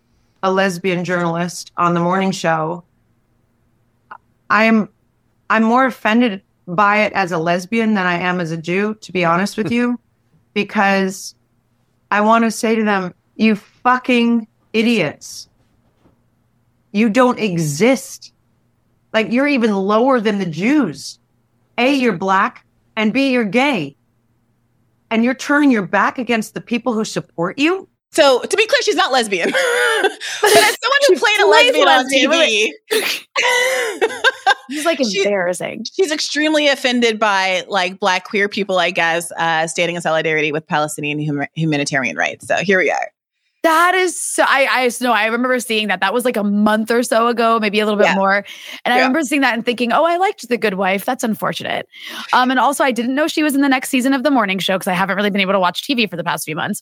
a 0.44 0.52
lesbian 0.52 1.04
journalist 1.04 1.72
on 1.76 1.94
the 1.94 2.00
morning 2.00 2.32
show, 2.32 2.84
I'm 4.50 4.90
I'm 5.50 5.64
more 5.64 5.86
offended 5.86 6.42
by 6.68 7.00
it 7.00 7.14
as 7.14 7.32
a 7.32 7.38
lesbian 7.38 7.94
than 7.94 8.06
I 8.06 8.16
am 8.20 8.40
as 8.40 8.52
a 8.52 8.58
Jew, 8.58 8.96
to 8.96 9.12
be 9.12 9.26
honest 9.26 9.58
with 9.58 9.72
you, 9.72 10.00
because 10.54 11.36
I 12.12 12.22
want 12.22 12.46
to 12.46 12.52
say 12.52 12.76
to 12.76 12.84
them, 12.84 13.14
you 13.36 13.56
fucking 13.56 14.48
idiots 14.74 15.48
you 16.92 17.10
don't 17.10 17.40
exist. 17.40 18.34
Like 19.14 19.32
you're 19.32 19.48
even 19.48 19.74
lower 19.76 20.20
than 20.20 20.40
the 20.40 20.46
Jews. 20.46 21.20
A, 21.78 21.94
you're 21.94 22.18
black, 22.18 22.66
and 22.96 23.14
B, 23.14 23.32
you're 23.32 23.46
gay. 23.46 23.96
And 25.10 25.24
you're 25.24 25.36
turning 25.36 25.72
your 25.72 25.86
back 25.86 26.18
against 26.18 26.54
the 26.54 26.62
people 26.62 26.94
who 26.94 27.06
support 27.06 27.58
you? 27.60 27.88
So 28.12 28.42
to 28.42 28.58
be 28.58 28.66
clear, 28.66 28.82
she's 28.82 28.96
not 28.96 29.12
lesbian. 29.12 29.52
but 29.52 29.58
as 29.62 30.78
someone 30.82 31.00
who 31.08 31.18
played 31.18 31.40
a 31.40 31.48
lesbian, 31.48 31.88
on 31.88 32.06
TV, 32.10 32.70
she's 34.72 34.86
like 34.86 35.00
embarrassing. 35.16 35.84
She, 35.86 36.04
she's 36.04 36.12
extremely 36.12 36.68
offended 36.68 37.20
by 37.20 37.64
like 37.68 38.00
black 38.00 38.26
queer 38.26 38.50
people, 38.50 38.80
I 38.80 38.92
guess, 38.92 39.32
uh, 39.34 39.68
standing 39.68 39.96
in 39.96 40.02
solidarity 40.02 40.52
with 40.52 40.66
Palestinian 40.66 41.24
hum- 41.26 41.48
humanitarian 41.54 42.16
rights. 42.16 42.48
So 42.48 42.56
here 42.58 42.80
we 42.80 42.90
are. 42.90 43.12
That 43.68 43.96
is 43.96 44.18
so 44.18 44.44
I 44.48 44.66
I 44.72 44.90
know 45.02 45.12
I 45.12 45.26
remember 45.26 45.60
seeing 45.60 45.90
that. 45.90 46.00
That 46.00 46.14
was 46.14 46.24
like 46.24 46.38
a 46.38 46.44
month 46.44 46.90
or 46.90 47.04
so 47.04 47.28
ago, 47.28 47.60
maybe 47.60 47.82
a 47.82 47.86
little 47.86 47.98
bit 47.98 48.08
yeah. 48.08 48.16
more. 48.16 48.46
And 48.86 48.94
I 48.94 48.98
remember 49.00 49.22
seeing 49.24 49.42
that 49.42 49.56
and 49.56 49.66
thinking, 49.66 49.92
"Oh, 49.92 50.06
I 50.06 50.16
liked 50.16 50.48
The 50.48 50.58
Good 50.58 50.76
Wife. 50.76 51.04
That's 51.04 51.22
unfortunate." 51.22 51.86
Um 52.32 52.50
and 52.50 52.62
also 52.62 52.86
I 52.86 52.92
didn't 52.92 53.14
know 53.14 53.28
she 53.28 53.44
was 53.44 53.56
in 53.56 53.62
the 53.62 53.68
next 53.68 53.90
season 53.90 54.14
of 54.14 54.24
The 54.24 54.32
Morning 54.32 54.58
Show 54.60 54.80
cuz 54.80 54.88
I 54.88 54.94
haven't 54.94 55.18
really 55.18 55.32
been 55.32 55.42
able 55.42 55.52
to 55.52 55.60
watch 55.60 55.84
TV 55.84 56.10
for 56.10 56.16
the 56.16 56.24
past 56.24 56.46
few 56.46 56.56
months. 56.56 56.82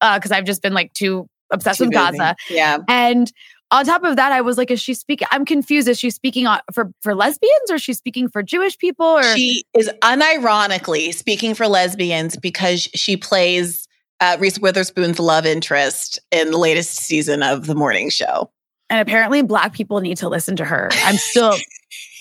Uh 0.00 0.18
cuz 0.18 0.32
I've 0.32 0.42
just 0.44 0.62
been 0.62 0.74
like 0.74 0.92
too 0.94 1.28
obsessed 1.52 1.78
too 1.78 1.84
with 1.84 1.92
busy. 1.92 2.18
Gaza. 2.18 2.34
Yeah. 2.50 2.78
And 2.88 3.30
on 3.70 3.84
top 3.84 4.02
of 4.02 4.16
that, 4.16 4.32
I 4.32 4.40
was 4.40 4.58
like, 4.58 4.72
is 4.72 4.80
she 4.80 4.94
speaking? 4.94 5.28
I'm 5.30 5.44
confused. 5.44 5.86
Is 5.86 6.00
she 6.00 6.10
speaking 6.10 6.48
for 6.72 6.90
for 7.02 7.14
lesbians 7.14 7.70
or 7.70 7.76
is 7.76 7.82
she 7.82 7.92
speaking 7.92 8.28
for 8.28 8.42
Jewish 8.42 8.76
people? 8.78 9.06
Or 9.06 9.22
she 9.36 9.64
is 9.78 9.88
unironically 10.02 11.14
speaking 11.14 11.54
for 11.54 11.68
lesbians 11.68 12.36
because 12.36 12.88
she 12.94 13.16
plays 13.16 13.85
uh, 14.20 14.36
Reese 14.38 14.58
Witherspoon's 14.58 15.18
love 15.18 15.46
interest 15.46 16.18
in 16.30 16.50
the 16.50 16.58
latest 16.58 16.96
season 16.96 17.42
of 17.42 17.66
the 17.66 17.74
morning 17.74 18.10
show. 18.10 18.50
And 18.88 19.00
apparently, 19.00 19.42
Black 19.42 19.72
people 19.72 20.00
need 20.00 20.16
to 20.18 20.28
listen 20.28 20.56
to 20.56 20.64
her. 20.64 20.88
I'm 20.92 21.16
still. 21.16 21.56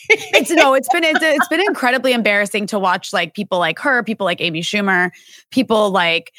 it's 0.09 0.51
no, 0.51 0.73
it's 0.73 0.89
been 0.89 1.03
it's, 1.03 1.19
it's 1.21 1.47
been 1.47 1.61
incredibly 1.61 2.13
embarrassing 2.13 2.67
to 2.67 2.79
watch 2.79 3.13
like 3.13 3.33
people 3.33 3.59
like 3.59 3.79
her, 3.79 4.03
people 4.03 4.25
like 4.25 4.41
Amy 4.41 4.61
Schumer, 4.61 5.11
people 5.51 5.91
like 5.91 6.31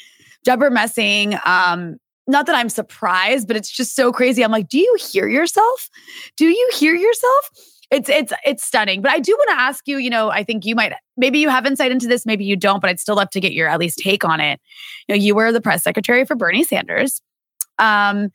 Deborah 0.43 0.71
Messing. 0.71 1.37
Um, 1.45 1.97
not 2.27 2.45
that 2.45 2.55
I'm 2.55 2.69
surprised, 2.69 3.47
but 3.47 3.55
it's 3.55 3.71
just 3.71 3.95
so 3.95 4.11
crazy. 4.11 4.43
I'm 4.43 4.51
like, 4.51 4.67
do 4.67 4.77
you 4.77 4.97
hear 4.99 5.27
yourself? 5.27 5.89
Do 6.35 6.45
you 6.45 6.69
hear 6.73 6.93
yourself? 6.93 7.49
It's 7.91 8.09
it's 8.09 8.33
it's 8.45 8.63
stunning. 8.63 9.01
But 9.01 9.11
I 9.11 9.19
do 9.19 9.33
want 9.37 9.49
to 9.49 9.59
ask 9.59 9.87
you, 9.87 9.97
you 9.97 10.09
know, 10.09 10.29
I 10.29 10.43
think 10.43 10.65
you 10.65 10.75
might 10.75 10.93
maybe 11.15 11.39
you 11.39 11.49
have 11.49 11.65
insight 11.65 11.91
into 11.91 12.07
this, 12.07 12.25
maybe 12.25 12.43
you 12.45 12.55
don't, 12.55 12.81
but 12.81 12.89
I'd 12.89 12.99
still 12.99 13.15
love 13.15 13.29
to 13.31 13.39
get 13.39 13.53
your 13.53 13.67
at 13.67 13.79
least 13.79 13.99
take 13.99 14.25
on 14.25 14.39
it. 14.39 14.59
You 15.07 15.15
know, 15.15 15.21
you 15.21 15.35
were 15.35 15.51
the 15.51 15.61
press 15.61 15.83
secretary 15.83 16.25
for 16.25 16.35
Bernie 16.35 16.63
Sanders. 16.63 17.21
Um, 17.79 18.31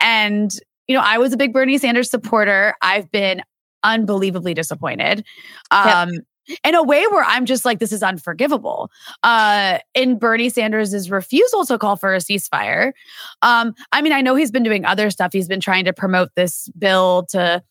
and 0.00 0.52
you 0.86 0.96
know, 0.96 1.02
I 1.02 1.18
was 1.18 1.32
a 1.32 1.36
big 1.36 1.52
Bernie 1.52 1.78
Sanders 1.78 2.10
supporter. 2.10 2.74
I've 2.82 3.10
been 3.10 3.42
unbelievably 3.82 4.54
disappointed. 4.54 5.24
Um, 5.70 6.12
yep 6.12 6.22
in 6.62 6.74
a 6.74 6.82
way 6.82 7.04
where 7.08 7.24
I'm 7.24 7.46
just 7.46 7.64
like, 7.64 7.78
this 7.78 7.92
is 7.92 8.02
unforgivable. 8.02 8.90
Uh, 9.22 9.78
in 9.94 10.18
Bernie 10.18 10.50
Sanders' 10.50 11.10
refusal 11.10 11.64
to 11.66 11.78
call 11.78 11.96
for 11.96 12.14
a 12.14 12.18
ceasefire. 12.18 12.92
Um, 13.42 13.74
I 13.92 14.02
mean, 14.02 14.12
I 14.12 14.20
know 14.20 14.34
he's 14.34 14.50
been 14.50 14.62
doing 14.62 14.84
other 14.84 15.10
stuff. 15.10 15.32
He's 15.32 15.48
been 15.48 15.60
trying 15.60 15.84
to 15.86 15.92
promote 15.92 16.30
this 16.34 16.68
bill 16.78 17.26
to 17.30 17.62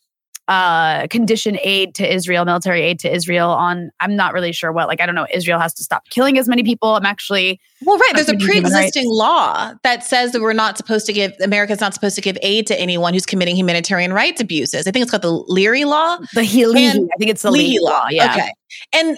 uh, 0.48 1.08
condition 1.08 1.58
aid 1.64 1.96
to 1.96 2.14
Israel, 2.14 2.44
military 2.46 2.82
aid 2.82 3.00
to 3.00 3.14
Israel 3.14 3.50
on, 3.50 3.92
I'm 4.00 4.16
not 4.16 4.34
really 4.34 4.52
sure 4.52 4.72
what, 4.72 4.88
like, 4.88 5.00
I 5.00 5.06
don't 5.06 5.16
know, 5.16 5.28
Israel 5.34 5.60
has 5.60 5.74
to 5.76 5.84
stop 5.84 6.10
killing 6.10 6.38
as 6.38 6.50
many 6.50 6.64
people. 6.64 6.96
I'm 6.96 7.06
actually. 7.06 7.62
Well, 7.86 7.98
right. 7.98 8.12
There's 8.14 8.30
a 8.30 8.36
pre 8.38 8.60
existing 8.60 9.06
law 9.08 9.74
that 9.84 10.04
says 10.04 10.32
that 10.34 10.42
we're 10.42 10.54
not 10.54 10.78
supposed 10.78 11.06
to 11.06 11.14
give, 11.14 11.34
America's 11.42 11.80
not 11.80 11.94
supposed 11.94 12.16
to 12.16 12.22
give 12.22 12.38
aid 12.42 12.68
to 12.68 12.80
anyone 12.80 13.14
who's 13.14 13.26
committing 13.26 13.56
humanitarian 13.56 14.12
rights 14.12 14.42
abuses. 14.42 14.88
I 14.88 14.92
think 14.92 15.04
it's 15.04 15.12
called 15.12 15.24
the 15.24 15.32
Leary 15.32 15.86
Law. 15.86 16.18
The 16.34 16.42
Leahy. 16.42 16.90
I 16.90 17.18
think 17.18 17.32
it's 17.32 17.42
the 17.42 17.52
Leahy, 17.52 17.80
Leahy 17.80 17.80
law. 17.80 18.06
Yeah. 18.10 18.34
Okay. 18.34 18.54
And 18.94 19.18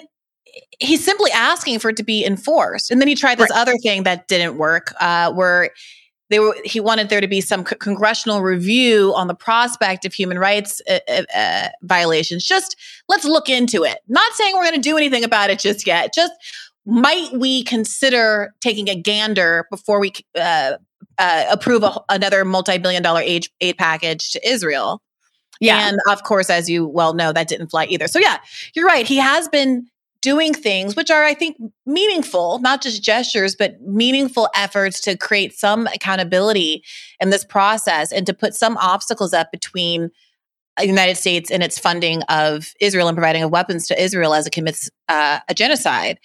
he's 0.78 1.04
simply 1.04 1.30
asking 1.32 1.78
for 1.78 1.90
it 1.90 1.96
to 1.96 2.04
be 2.04 2.24
enforced. 2.24 2.90
And 2.90 3.00
then 3.00 3.08
he 3.08 3.14
tried 3.14 3.38
this 3.38 3.50
right. 3.50 3.60
other 3.60 3.76
thing 3.82 4.04
that 4.04 4.28
didn't 4.28 4.58
work, 4.58 4.94
uh, 5.00 5.32
where 5.32 5.70
they 6.28 6.38
were 6.38 6.56
he 6.64 6.80
wanted 6.80 7.08
there 7.08 7.20
to 7.20 7.28
be 7.28 7.40
some 7.40 7.64
c- 7.64 7.76
congressional 7.76 8.42
review 8.42 9.12
on 9.14 9.28
the 9.28 9.34
prospect 9.34 10.04
of 10.04 10.12
human 10.12 10.38
rights 10.38 10.82
uh, 10.88 10.98
uh, 11.08 11.22
uh 11.34 11.68
violations 11.82 12.44
just 12.44 12.76
let's 13.08 13.24
look 13.24 13.48
into 13.48 13.84
it 13.84 13.98
not 14.08 14.32
saying 14.32 14.54
we're 14.54 14.62
going 14.62 14.74
to 14.74 14.80
do 14.80 14.96
anything 14.96 15.24
about 15.24 15.50
it 15.50 15.58
just 15.58 15.86
yet 15.86 16.12
just 16.14 16.32
might 16.86 17.32
we 17.32 17.64
consider 17.64 18.54
taking 18.60 18.88
a 18.88 18.94
gander 18.94 19.66
before 19.70 19.98
we 19.98 20.12
uh, 20.38 20.74
uh, 21.18 21.44
approve 21.50 21.82
a, 21.82 22.00
another 22.08 22.44
multi-billion 22.44 23.02
dollar 23.02 23.20
aid, 23.20 23.48
aid 23.60 23.76
package 23.76 24.30
to 24.30 24.48
Israel. 24.48 25.02
Yeah. 25.60 25.88
And 25.88 25.98
of 26.08 26.22
course, 26.22 26.48
as 26.48 26.70
you 26.70 26.86
well 26.86 27.14
know, 27.14 27.32
that 27.32 27.48
didn't 27.48 27.68
fly 27.68 27.86
either. 27.86 28.08
So 28.08 28.18
yeah, 28.18 28.38
you're 28.74 28.86
right. 28.86 29.06
He 29.06 29.16
has 29.16 29.48
been 29.48 29.86
doing 30.26 30.52
things 30.52 30.96
which 30.96 31.08
are, 31.08 31.22
I 31.22 31.34
think, 31.34 31.56
meaningful, 31.86 32.58
not 32.58 32.82
just 32.82 33.00
gestures, 33.00 33.54
but 33.54 33.80
meaningful 33.80 34.48
efforts 34.56 35.00
to 35.02 35.16
create 35.16 35.56
some 35.56 35.86
accountability 35.86 36.82
in 37.20 37.30
this 37.30 37.44
process 37.44 38.10
and 38.10 38.26
to 38.26 38.34
put 38.34 38.52
some 38.52 38.76
obstacles 38.78 39.32
up 39.32 39.52
between 39.52 40.10
the 40.78 40.86
United 40.88 41.16
States 41.16 41.48
and 41.48 41.62
its 41.62 41.78
funding 41.78 42.22
of 42.24 42.72
Israel 42.80 43.06
and 43.06 43.16
providing 43.16 43.44
of 43.44 43.52
weapons 43.52 43.86
to 43.86 44.02
Israel 44.02 44.34
as 44.34 44.48
it 44.48 44.52
commits 44.52 44.90
uh, 45.08 45.38
a 45.48 45.54
genocide. 45.54 46.18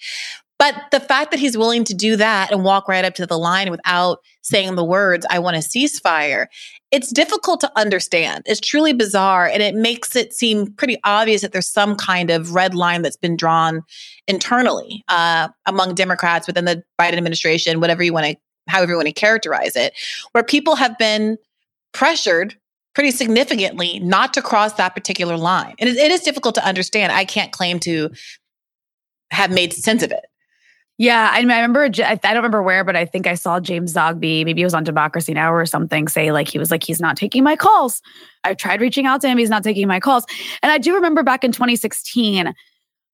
But 0.58 0.74
the 0.90 0.98
fact 0.98 1.30
that 1.30 1.38
he's 1.38 1.56
willing 1.56 1.84
to 1.84 1.94
do 1.94 2.16
that 2.16 2.50
and 2.50 2.64
walk 2.64 2.88
right 2.88 3.04
up 3.04 3.14
to 3.14 3.26
the 3.26 3.38
line 3.38 3.70
without 3.70 4.18
saying 4.42 4.74
the 4.74 4.84
words, 4.84 5.24
I 5.30 5.38
want 5.38 5.54
a 5.54 5.60
ceasefire, 5.60 6.46
it's 6.92 7.10
difficult 7.10 7.60
to 7.62 7.72
understand. 7.74 8.44
It's 8.46 8.60
truly 8.60 8.92
bizarre. 8.92 9.46
And 9.46 9.62
it 9.62 9.74
makes 9.74 10.14
it 10.14 10.34
seem 10.34 10.72
pretty 10.74 10.98
obvious 11.04 11.40
that 11.40 11.52
there's 11.52 11.66
some 11.66 11.96
kind 11.96 12.30
of 12.30 12.54
red 12.54 12.74
line 12.74 13.00
that's 13.00 13.16
been 13.16 13.34
drawn 13.34 13.82
internally 14.28 15.02
uh, 15.08 15.48
among 15.66 15.94
Democrats 15.94 16.46
within 16.46 16.66
the 16.66 16.84
Biden 17.00 17.14
administration, 17.14 17.80
whatever 17.80 18.02
you 18.02 18.12
want 18.12 18.26
to, 18.26 18.36
however 18.68 18.92
you 18.92 18.96
want 18.96 19.08
to 19.08 19.12
characterize 19.12 19.74
it, 19.74 19.94
where 20.32 20.44
people 20.44 20.76
have 20.76 20.96
been 20.98 21.38
pressured 21.92 22.56
pretty 22.94 23.10
significantly 23.10 23.98
not 24.00 24.34
to 24.34 24.42
cross 24.42 24.74
that 24.74 24.94
particular 24.94 25.38
line. 25.38 25.74
And 25.78 25.88
it, 25.88 25.96
it 25.96 26.10
is 26.10 26.20
difficult 26.20 26.54
to 26.56 26.64
understand. 26.64 27.10
I 27.10 27.24
can't 27.24 27.52
claim 27.52 27.80
to 27.80 28.10
have 29.30 29.50
made 29.50 29.72
sense 29.72 30.02
of 30.02 30.10
it. 30.10 30.26
Yeah, 31.02 31.30
I, 31.32 31.40
mean, 31.40 31.50
I 31.50 31.56
remember. 31.56 31.82
I 31.82 32.14
don't 32.14 32.36
remember 32.36 32.62
where, 32.62 32.84
but 32.84 32.94
I 32.94 33.06
think 33.06 33.26
I 33.26 33.34
saw 33.34 33.58
James 33.58 33.92
Zogby. 33.92 34.44
Maybe 34.44 34.60
it 34.60 34.64
was 34.64 34.72
on 34.72 34.84
Democracy 34.84 35.34
Now 35.34 35.52
or 35.52 35.66
something. 35.66 36.06
Say 36.06 36.30
like 36.30 36.46
he 36.46 36.60
was 36.60 36.70
like 36.70 36.84
he's 36.84 37.00
not 37.00 37.16
taking 37.16 37.42
my 37.42 37.56
calls. 37.56 38.00
I've 38.44 38.56
tried 38.56 38.80
reaching 38.80 39.04
out 39.04 39.20
to 39.22 39.28
him. 39.28 39.36
He's 39.36 39.50
not 39.50 39.64
taking 39.64 39.88
my 39.88 39.98
calls. 39.98 40.24
And 40.62 40.70
I 40.70 40.78
do 40.78 40.94
remember 40.94 41.24
back 41.24 41.42
in 41.42 41.50
2016. 41.50 42.54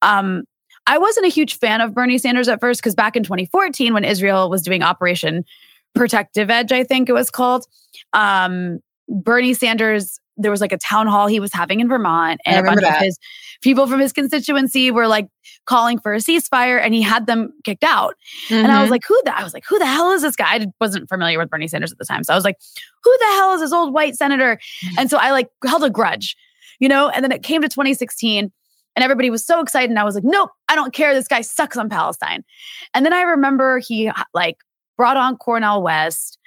Um, 0.02 0.44
I 0.86 0.98
wasn't 0.98 1.24
a 1.24 1.30
huge 1.30 1.58
fan 1.58 1.80
of 1.80 1.94
Bernie 1.94 2.18
Sanders 2.18 2.46
at 2.48 2.60
first 2.60 2.82
because 2.82 2.94
back 2.94 3.16
in 3.16 3.22
2014, 3.22 3.94
when 3.94 4.04
Israel 4.04 4.50
was 4.50 4.60
doing 4.60 4.82
Operation 4.82 5.46
Protective 5.94 6.50
Edge, 6.50 6.72
I 6.72 6.84
think 6.84 7.08
it 7.08 7.14
was 7.14 7.30
called. 7.30 7.64
Um, 8.12 8.80
Bernie 9.08 9.54
Sanders 9.54 10.20
there 10.38 10.50
was 10.50 10.60
like 10.60 10.72
a 10.72 10.78
town 10.78 11.06
hall 11.06 11.26
he 11.26 11.40
was 11.40 11.52
having 11.52 11.80
in 11.80 11.88
Vermont, 11.88 12.40
and 12.46 12.58
a 12.58 12.62
bunch 12.62 12.80
that. 12.80 12.96
of 12.96 13.02
his 13.02 13.18
people 13.60 13.86
from 13.86 14.00
his 14.00 14.12
constituency 14.12 14.90
were 14.90 15.08
like 15.08 15.28
calling 15.68 15.98
for 15.98 16.14
a 16.14 16.18
ceasefire, 16.18 16.80
and 16.80 16.94
he 16.94 17.02
had 17.02 17.26
them 17.26 17.52
kicked 17.62 17.84
out. 17.84 18.14
Mm-hmm. 18.48 18.64
And 18.64 18.72
I 18.72 18.80
was 18.80 18.86
mm-hmm. 18.86 18.92
like, 18.92 19.04
"Who 19.06 19.20
the?" 19.24 19.38
I 19.38 19.44
was 19.44 19.54
like, 19.54 19.64
"Who 19.68 19.78
the 19.78 19.86
hell 19.86 20.10
is 20.12 20.22
this 20.22 20.34
guy?" 20.34 20.54
I 20.54 20.66
wasn't 20.80 21.08
familiar 21.08 21.38
with 21.38 21.50
Bernie 21.50 21.68
Sanders 21.68 21.92
at 21.92 21.98
the 21.98 22.04
time, 22.04 22.24
so 22.24 22.32
I 22.32 22.36
was 22.36 22.44
like, 22.44 22.56
"Who 23.04 23.16
the 23.18 23.26
hell 23.36 23.54
is 23.54 23.60
this 23.60 23.72
old 23.72 23.92
white 23.92 24.16
senator?" 24.16 24.56
Mm-hmm. 24.56 24.98
And 24.98 25.10
so 25.10 25.18
I 25.18 25.30
like 25.30 25.48
held 25.64 25.84
a 25.84 25.90
grudge, 25.90 26.36
you 26.80 26.88
know. 26.88 27.08
And 27.10 27.22
then 27.22 27.32
it 27.32 27.42
came 27.42 27.62
to 27.62 27.68
2016. 27.68 28.50
And 28.96 29.04
everybody 29.04 29.30
was 29.30 29.46
so 29.46 29.60
excited. 29.60 29.90
And 29.90 29.98
I 30.00 30.02
was 30.02 30.16
like, 30.16 30.24
nope, 30.24 30.50
I 30.68 30.74
don't 30.74 30.92
care. 30.92 31.14
This 31.14 31.28
guy 31.28 31.40
sucks 31.42 31.76
on 31.76 31.88
Palestine. 31.88 32.42
And 32.94 33.06
then 33.06 33.12
I 33.12 33.20
remember 33.22 33.78
he 33.78 34.10
like 34.34 34.56
brought 34.96 35.16
on 35.16 35.36
Cornel 35.36 35.82
West 35.82 36.37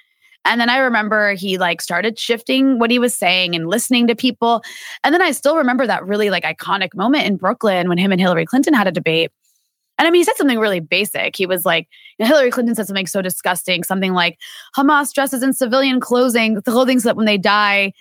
and 0.44 0.60
then 0.60 0.68
I 0.68 0.78
remember 0.78 1.34
he 1.34 1.58
like 1.58 1.80
started 1.80 2.18
shifting 2.18 2.78
what 2.78 2.90
he 2.90 2.98
was 2.98 3.14
saying 3.14 3.54
and 3.54 3.68
listening 3.68 4.06
to 4.08 4.16
people. 4.16 4.62
And 5.04 5.14
then 5.14 5.22
I 5.22 5.30
still 5.32 5.56
remember 5.56 5.86
that 5.86 6.04
really 6.04 6.30
like 6.30 6.44
iconic 6.44 6.94
moment 6.94 7.26
in 7.26 7.36
Brooklyn 7.36 7.88
when 7.88 7.98
him 7.98 8.12
and 8.12 8.20
Hillary 8.20 8.44
Clinton 8.44 8.74
had 8.74 8.86
a 8.86 8.92
debate. 8.92 9.30
And 9.98 10.08
I 10.08 10.10
mean, 10.10 10.20
he 10.20 10.24
said 10.24 10.36
something 10.36 10.58
really 10.58 10.80
basic. 10.80 11.36
He 11.36 11.46
was 11.46 11.64
like, 11.64 11.88
you 12.18 12.24
know, 12.24 12.28
Hillary 12.28 12.50
Clinton 12.50 12.74
said 12.74 12.86
something 12.86 13.06
so 13.06 13.22
disgusting, 13.22 13.84
something 13.84 14.14
like 14.14 14.38
Hamas 14.76 15.12
dresses 15.12 15.42
in 15.42 15.52
civilian 15.52 16.00
clothing, 16.00 16.54
the 16.54 16.62
clothing 16.62 16.98
so 16.98 17.10
that 17.10 17.16
when 17.16 17.26
they 17.26 17.38
die, 17.38 17.92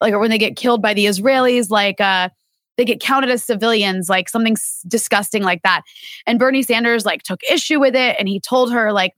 like, 0.00 0.12
or 0.12 0.18
when 0.18 0.30
they 0.30 0.38
get 0.38 0.56
killed 0.56 0.82
by 0.82 0.94
the 0.94 1.06
Israelis, 1.06 1.70
like, 1.70 2.00
uh, 2.00 2.28
they 2.76 2.84
get 2.84 3.00
counted 3.00 3.30
as 3.30 3.44
civilians, 3.44 4.08
like 4.08 4.28
something 4.28 4.56
disgusting 4.88 5.44
like 5.44 5.62
that. 5.62 5.82
And 6.26 6.40
Bernie 6.40 6.64
Sanders 6.64 7.06
like 7.06 7.22
took 7.22 7.40
issue 7.48 7.78
with 7.78 7.94
it, 7.94 8.16
and 8.18 8.28
he 8.28 8.40
told 8.40 8.72
her 8.72 8.92
like, 8.92 9.12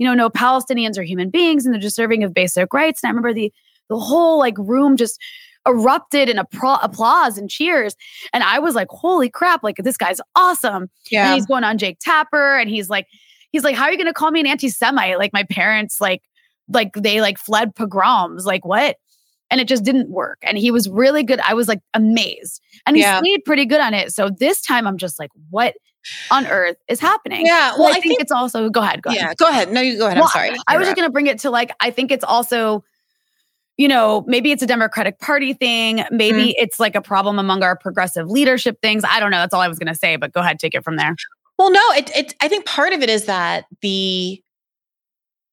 you 0.00 0.06
know, 0.06 0.14
no, 0.14 0.30
Palestinians 0.30 0.96
are 0.96 1.02
human 1.02 1.28
beings 1.28 1.66
and 1.66 1.74
they're 1.74 1.80
deserving 1.80 2.24
of 2.24 2.32
basic 2.32 2.72
rights. 2.72 3.02
And 3.02 3.08
I 3.08 3.10
remember 3.10 3.34
the 3.34 3.52
the 3.90 3.98
whole 3.98 4.38
like 4.38 4.56
room 4.56 4.96
just 4.96 5.20
erupted 5.68 6.30
in 6.30 6.38
appro- 6.38 6.78
applause 6.82 7.36
and 7.36 7.50
cheers. 7.50 7.94
And 8.32 8.42
I 8.42 8.60
was 8.60 8.74
like, 8.74 8.88
holy 8.88 9.28
crap, 9.28 9.62
like 9.62 9.76
this 9.76 9.98
guy's 9.98 10.18
awesome. 10.34 10.88
Yeah. 11.10 11.26
And 11.26 11.34
he's 11.34 11.44
going 11.44 11.64
on 11.64 11.76
Jake 11.76 11.98
Tapper 12.00 12.56
and 12.56 12.70
he's 12.70 12.88
like, 12.88 13.08
he's 13.52 13.62
like, 13.62 13.76
how 13.76 13.84
are 13.84 13.92
you 13.92 13.98
gonna 13.98 14.14
call 14.14 14.30
me 14.30 14.40
an 14.40 14.46
anti-Semite? 14.46 15.18
Like 15.18 15.34
my 15.34 15.42
parents, 15.42 16.00
like, 16.00 16.22
like 16.68 16.94
they 16.94 17.20
like 17.20 17.36
fled 17.36 17.74
pogroms. 17.74 18.46
Like 18.46 18.64
what? 18.64 18.96
And 19.50 19.60
it 19.60 19.68
just 19.68 19.84
didn't 19.84 20.08
work. 20.08 20.38
And 20.42 20.56
he 20.56 20.70
was 20.70 20.88
really 20.88 21.24
good. 21.24 21.40
I 21.40 21.52
was 21.52 21.68
like 21.68 21.80
amazed. 21.92 22.62
And 22.86 22.96
he 22.96 23.02
yeah. 23.02 23.18
stayed 23.18 23.44
pretty 23.44 23.66
good 23.66 23.82
on 23.82 23.92
it. 23.92 24.14
So 24.14 24.30
this 24.30 24.62
time 24.62 24.86
I'm 24.86 24.96
just 24.96 25.18
like, 25.18 25.30
what 25.50 25.74
on 26.30 26.46
earth 26.46 26.76
is 26.88 27.00
happening. 27.00 27.46
Yeah. 27.46 27.74
Well, 27.76 27.88
I, 27.88 27.90
I 27.90 27.92
think, 27.94 28.04
think, 28.04 28.20
it's 28.20 28.32
also 28.32 28.70
go 28.70 28.80
ahead. 28.80 29.02
Go 29.02 29.10
ahead. 29.10 29.20
Yeah. 29.20 29.34
Go 29.34 29.48
ahead. 29.48 29.72
No, 29.72 29.80
you 29.80 29.98
go 29.98 30.06
ahead. 30.06 30.16
Well, 30.16 30.24
I'm 30.24 30.30
sorry. 30.30 30.56
I, 30.66 30.76
was 30.78 30.86
just 30.86 30.96
going 30.96 31.08
to 31.08 31.12
bring 31.12 31.26
it 31.26 31.38
to 31.40 31.50
like 31.50 31.72
I 31.80 31.90
think 31.90 32.10
it's 32.10 32.24
also 32.24 32.84
you 33.76 33.88
know, 33.88 34.24
maybe 34.26 34.52
it's 34.52 34.62
a 34.62 34.66
Democratic 34.66 35.18
Party 35.20 35.54
thing. 35.54 36.04
Maybe 36.10 36.48
mm 36.48 36.54
it's 36.58 36.78
like 36.78 36.94
a 36.94 37.00
problem 37.00 37.38
among 37.38 37.62
our 37.62 37.74
progressive 37.74 38.28
leadership 38.28 38.82
things. 38.82 39.04
I 39.08 39.20
don't 39.20 39.30
know. 39.30 39.38
That's 39.38 39.54
all 39.54 39.62
I 39.62 39.68
was 39.68 39.78
going 39.78 39.90
to 39.90 39.94
say, 39.94 40.16
but 40.16 40.32
go 40.32 40.40
ahead, 40.40 40.58
take 40.58 40.74
it 40.74 40.84
from 40.84 40.96
there. 40.96 41.16
Well, 41.58 41.70
no, 41.70 41.80
it, 41.96 42.14
it, 42.14 42.34
I 42.42 42.48
think 42.48 42.66
part 42.66 42.92
of 42.92 43.00
it 43.02 43.08
is 43.08 43.24
that 43.24 43.64
the 43.80 44.42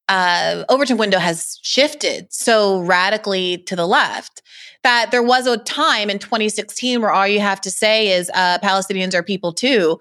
uh, 0.10 0.66
Overton 0.68 0.98
window 0.98 1.20
has 1.20 1.60
shifted 1.64 2.28
so 2.30 2.80
radically 2.82 3.60
to 3.60 3.78
the 3.78 3.86
left 3.86 4.42
that 4.84 5.12
there 5.12 5.24
was 5.24 5.48
a 5.48 5.58
time 5.58 6.10
in 6.10 6.20
2016 6.20 7.02
where 7.02 7.12
all 7.12 7.28
you 7.28 7.40
have 7.40 7.62
to 7.62 7.72
say 7.72 8.10
is 8.12 8.32
uh, 8.34 8.58
Palestinians 8.60 9.14
are 9.14 9.24
people 9.24 9.54
too. 9.54 10.00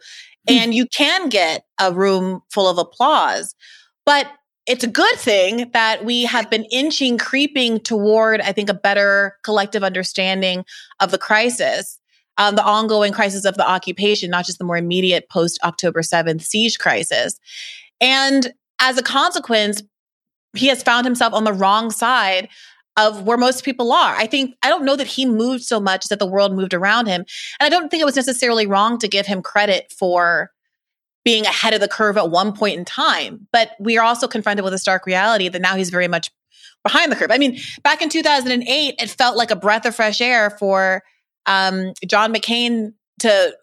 Hmm. 0.49 0.55
and 0.55 0.75
you 0.75 0.87
can 0.87 1.29
get 1.29 1.65
a 1.81 1.93
room 1.93 2.43
full 2.51 2.69
of 2.69 2.79
applause. 2.79 3.55
But 4.05 4.31
it's 4.67 4.85
a 4.85 4.89
good 4.89 5.17
thing 5.17 5.71
that 5.73 6.05
we 6.05 6.25
have 6.25 6.51
been 6.51 6.65
inching, 6.73 7.19
creeping 7.19 7.81
toward, 7.81 8.41
I 8.41 8.53
think, 8.53 8.69
a 8.69 8.75
better 8.75 9.37
collective 9.45 9.85
understanding 9.85 10.65
of 11.01 11.13
the 11.13 11.19
crisis, 11.19 12.01
um, 12.37 12.57
the 12.57 12.65
ongoing 12.65 13.13
crisis 13.13 13.45
of 13.45 13.57
the 13.57 13.69
occupation, 13.69 14.31
not 14.31 14.45
just 14.45 14.59
the 14.59 14.65
more 14.65 14.77
immediate 14.77 15.29
post 15.29 15.61
October 15.63 16.03
7th 16.03 16.43
siege 16.43 16.79
crisis. 16.79 17.39
And 18.01 18.53
as 18.81 18.99
a 18.99 19.03
consequence, 19.03 19.83
he 20.55 20.67
has 20.67 20.83
found 20.83 21.05
himself 21.07 21.33
on 21.33 21.45
the 21.45 21.53
wrong 21.53 21.91
side 21.91 22.49
of 22.97 23.23
where 23.23 23.37
most 23.37 23.65
people 23.65 23.93
are. 23.93 24.15
I 24.15 24.27
think, 24.27 24.55
I 24.63 24.69
don't 24.69 24.85
know 24.85 24.97
that 24.97 25.07
he 25.07 25.27
moved 25.27 25.65
so 25.65 25.79
much 25.79 26.09
that 26.09 26.19
the 26.19 26.27
world 26.27 26.55
moved 26.55 26.73
around 26.73 27.07
him. 27.07 27.25
And 27.61 27.67
I 27.67 27.69
don't 27.69 27.91
think 27.91 28.01
it 28.01 28.07
was 28.07 28.17
necessarily 28.17 28.67
wrong 28.67 28.99
to 28.99 29.09
give 29.09 29.27
him 29.27 29.43
credit 29.43 29.93
for 29.93 30.51
being 31.25 31.45
ahead 31.45 31.75
of 31.75 31.81
the 31.81 31.89
curve 31.89 32.17
at 32.17 32.31
one 32.31 32.53
point 32.53 32.79
in 32.79 32.85
time. 32.85 33.47
But 33.53 33.73
we 33.79 33.99
are 33.99 34.05
also 34.05 34.27
confronted 34.27 34.65
with 34.65 34.73
a 34.73 34.79
stark 34.79 35.05
reality 35.07 35.49
that 35.49 35.61
now 35.61 35.77
he's 35.77 35.91
very 35.91 36.09
much 36.09 36.31
behind 36.83 37.13
the 37.13 37.17
curve. 37.17 37.31
I 37.31 37.39
mean, 37.39 37.59
back 37.83 38.01
in 38.01 38.09
2008, 38.09 38.95
it 38.99 39.11
felt 39.11 39.37
like 39.37 39.51
a 39.51 39.57
breath 39.57 39.85
of 39.85 39.95
fresh 39.95 40.21
air 40.21 40.51
for 40.51 41.03
um, 41.47 41.93
John 42.07 42.33
McCain 42.33 42.95
to 43.19 43.57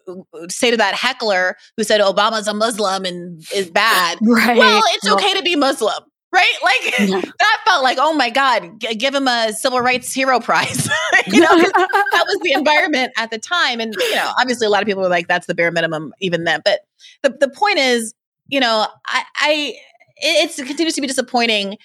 say 0.49 0.71
to 0.71 0.77
that 0.77 0.95
heckler 0.95 1.55
who 1.77 1.83
said 1.83 2.01
Obama's 2.01 2.47
a 2.47 2.53
Muslim 2.53 3.05
and 3.05 3.43
is 3.53 3.69
bad. 3.69 4.17
Right. 4.23 4.57
Well, 4.57 4.81
it's 4.87 5.07
okay 5.07 5.33
to 5.35 5.43
be 5.43 5.55
Muslim 5.55 6.03
right? 6.33 6.53
Like 6.63 6.99
yeah. 6.99 7.21
that 7.39 7.61
felt 7.65 7.83
like, 7.83 7.97
oh 8.01 8.13
my 8.13 8.29
God, 8.29 8.79
g- 8.79 8.95
give 8.95 9.13
him 9.13 9.27
a 9.27 9.53
civil 9.53 9.79
rights 9.79 10.11
hero 10.11 10.39
prize. 10.39 10.89
you 11.27 11.39
know, 11.39 11.57
that 11.57 12.25
was 12.27 12.39
the 12.41 12.51
environment 12.55 13.13
at 13.15 13.29
the 13.29 13.37
time. 13.37 13.79
And, 13.79 13.95
you 13.95 14.15
know, 14.15 14.31
obviously 14.39 14.65
a 14.65 14.69
lot 14.69 14.81
of 14.81 14.87
people 14.87 15.03
were 15.03 15.09
like, 15.09 15.27
that's 15.27 15.45
the 15.45 15.55
bare 15.55 15.71
minimum 15.71 16.13
even 16.19 16.43
then. 16.43 16.61
But 16.65 16.81
the, 17.21 17.29
the 17.39 17.49
point 17.49 17.77
is, 17.77 18.13
you 18.47 18.59
know, 18.59 18.87
I, 19.05 19.23
I 19.35 19.75
it, 20.17 20.59
it 20.59 20.65
continues 20.65 20.95
to 20.95 21.01
be 21.01 21.07
disappointing 21.07 21.77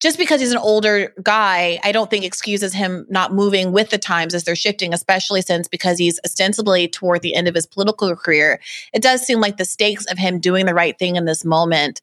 just 0.00 0.18
because 0.18 0.40
he's 0.40 0.52
an 0.52 0.58
older 0.58 1.14
guy, 1.22 1.78
I 1.82 1.92
don't 1.92 2.10
think 2.10 2.24
excuses 2.24 2.74
him 2.74 3.06
not 3.08 3.32
moving 3.32 3.72
with 3.72 3.88
the 3.88 3.96
times 3.96 4.34
as 4.34 4.44
they're 4.44 4.56
shifting, 4.56 4.92
especially 4.92 5.40
since 5.40 5.66
because 5.66 5.98
he's 5.98 6.20
ostensibly 6.26 6.88
toward 6.88 7.22
the 7.22 7.34
end 7.34 7.48
of 7.48 7.54
his 7.54 7.64
political 7.64 8.14
career. 8.14 8.60
It 8.92 9.00
does 9.00 9.22
seem 9.22 9.40
like 9.40 9.56
the 9.56 9.64
stakes 9.64 10.04
of 10.06 10.18
him 10.18 10.40
doing 10.40 10.66
the 10.66 10.74
right 10.74 10.98
thing 10.98 11.16
in 11.16 11.24
this 11.24 11.42
moment 11.42 12.02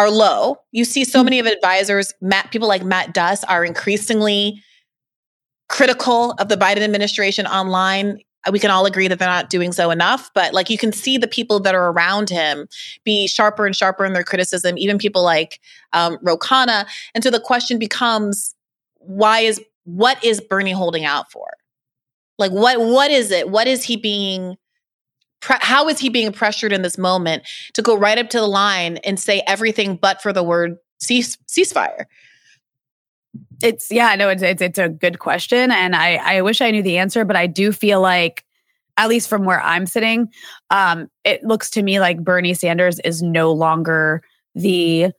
are 0.00 0.10
low. 0.10 0.56
You 0.72 0.86
see 0.86 1.04
so 1.04 1.18
mm-hmm. 1.18 1.24
many 1.26 1.38
of 1.40 1.46
advisors, 1.46 2.14
Matt, 2.22 2.50
people 2.50 2.66
like 2.66 2.82
Matt 2.82 3.12
Duss 3.12 3.44
are 3.44 3.66
increasingly 3.66 4.62
critical 5.68 6.32
of 6.38 6.48
the 6.48 6.56
Biden 6.56 6.80
administration 6.80 7.46
online. 7.46 8.18
We 8.50 8.58
can 8.58 8.70
all 8.70 8.86
agree 8.86 9.08
that 9.08 9.18
they're 9.18 9.28
not 9.28 9.50
doing 9.50 9.72
so 9.72 9.90
enough, 9.90 10.30
but 10.34 10.54
like 10.54 10.70
you 10.70 10.78
can 10.78 10.90
see 10.90 11.18
the 11.18 11.28
people 11.28 11.60
that 11.60 11.74
are 11.74 11.90
around 11.90 12.30
him 12.30 12.66
be 13.04 13.26
sharper 13.26 13.66
and 13.66 13.76
sharper 13.76 14.06
in 14.06 14.14
their 14.14 14.24
criticism, 14.24 14.78
even 14.78 14.96
people 14.96 15.22
like 15.22 15.60
um, 15.92 16.16
Ro 16.22 16.38
Khanna. 16.38 16.86
And 17.14 17.22
so 17.22 17.30
the 17.30 17.38
question 17.38 17.78
becomes, 17.78 18.54
why 19.00 19.40
is 19.40 19.60
what 19.84 20.24
is 20.24 20.40
Bernie 20.40 20.72
holding 20.72 21.04
out 21.04 21.30
for? 21.30 21.46
Like 22.38 22.52
what 22.52 22.80
what 22.80 23.10
is 23.10 23.30
it? 23.30 23.50
What 23.50 23.66
is 23.66 23.84
he 23.84 23.98
being 23.98 24.56
pre- 25.40 25.56
how 25.60 25.88
is 25.88 25.98
he 25.98 26.08
being 26.08 26.32
pressured 26.32 26.72
in 26.72 26.82
this 26.82 26.98
moment 26.98 27.42
to 27.74 27.82
go 27.82 27.96
right 27.96 28.18
up 28.18 28.30
to 28.30 28.40
the 28.40 28.46
line 28.46 28.98
and 28.98 29.18
say 29.18 29.42
everything 29.46 29.96
but 29.96 30.22
for 30.22 30.32
the 30.32 30.42
word 30.42 30.76
cease- 31.00 31.38
ceasefire? 31.48 32.04
It's 33.62 33.90
yeah, 33.90 34.14
no, 34.16 34.28
it's 34.28 34.42
it's, 34.42 34.62
it's 34.62 34.78
a 34.78 34.88
good 34.88 35.18
question, 35.18 35.70
and 35.70 35.94
I 35.94 36.16
I 36.16 36.42
wish 36.42 36.60
I 36.60 36.70
knew 36.70 36.82
the 36.82 36.98
answer, 36.98 37.24
but 37.24 37.36
I 37.36 37.46
do 37.46 37.72
feel 37.72 38.00
like 38.00 38.44
at 38.96 39.08
least 39.08 39.28
from 39.28 39.44
where 39.44 39.62
I'm 39.62 39.86
sitting, 39.86 40.28
um, 40.70 41.08
it 41.24 41.42
looks 41.42 41.70
to 41.70 41.82
me 41.82 42.00
like 42.00 42.22
Bernie 42.22 42.54
Sanders 42.54 42.98
is 43.00 43.22
no 43.22 43.52
longer 43.52 44.22
the 44.54 45.12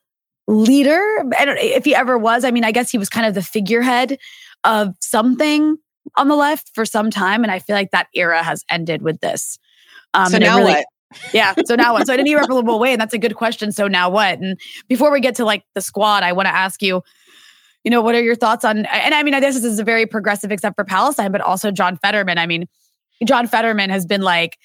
leader. 0.47 1.01
And 1.39 1.49
if 1.57 1.85
he 1.85 1.95
ever 1.95 2.17
was, 2.17 2.43
I 2.43 2.51
mean, 2.51 2.63
I 2.63 2.71
guess 2.71 2.91
he 2.91 2.97
was 2.97 3.09
kind 3.09 3.25
of 3.25 3.33
the 3.33 3.41
figurehead 3.41 4.19
of 4.63 4.95
something 4.99 5.77
on 6.15 6.27
the 6.27 6.35
left 6.35 6.71
for 6.75 6.85
some 6.85 7.09
time. 7.09 7.43
And 7.43 7.51
I 7.51 7.59
feel 7.59 7.75
like 7.75 7.91
that 7.91 8.07
era 8.13 8.43
has 8.43 8.63
ended 8.69 9.01
with 9.01 9.19
this. 9.21 9.57
Um, 10.13 10.27
so 10.27 10.37
now 10.37 10.57
really, 10.57 10.73
what? 10.73 10.85
yeah. 11.33 11.53
So 11.65 11.75
now 11.75 11.93
what? 11.93 12.07
So 12.07 12.13
in 12.13 12.19
an 12.19 12.27
irreparable 12.27 12.79
way. 12.79 12.91
And 12.91 13.01
that's 13.01 13.13
a 13.13 13.17
good 13.17 13.35
question. 13.35 13.71
So 13.71 13.87
now 13.87 14.09
what? 14.09 14.39
And 14.39 14.59
before 14.87 15.11
we 15.11 15.19
get 15.19 15.35
to 15.35 15.45
like 15.45 15.63
the 15.75 15.81
squad, 15.81 16.23
I 16.23 16.33
want 16.33 16.47
to 16.47 16.55
ask 16.55 16.81
you, 16.81 17.01
you 17.83 17.91
know, 17.91 18.01
what 18.01 18.15
are 18.15 18.21
your 18.21 18.35
thoughts 18.35 18.63
on, 18.63 18.85
and 18.85 19.15
I 19.15 19.23
mean, 19.23 19.33
I 19.33 19.39
guess 19.39 19.55
this 19.55 19.63
is 19.63 19.79
a 19.79 19.83
very 19.83 20.05
progressive 20.05 20.51
except 20.51 20.75
for 20.75 20.83
Palestine, 20.83 21.31
but 21.31 21.41
also 21.41 21.71
John 21.71 21.97
Fetterman. 21.97 22.37
I 22.37 22.45
mean, 22.45 22.67
John 23.25 23.47
Fetterman 23.47 23.89
has 23.89 24.05
been 24.05 24.21
like, 24.21 24.57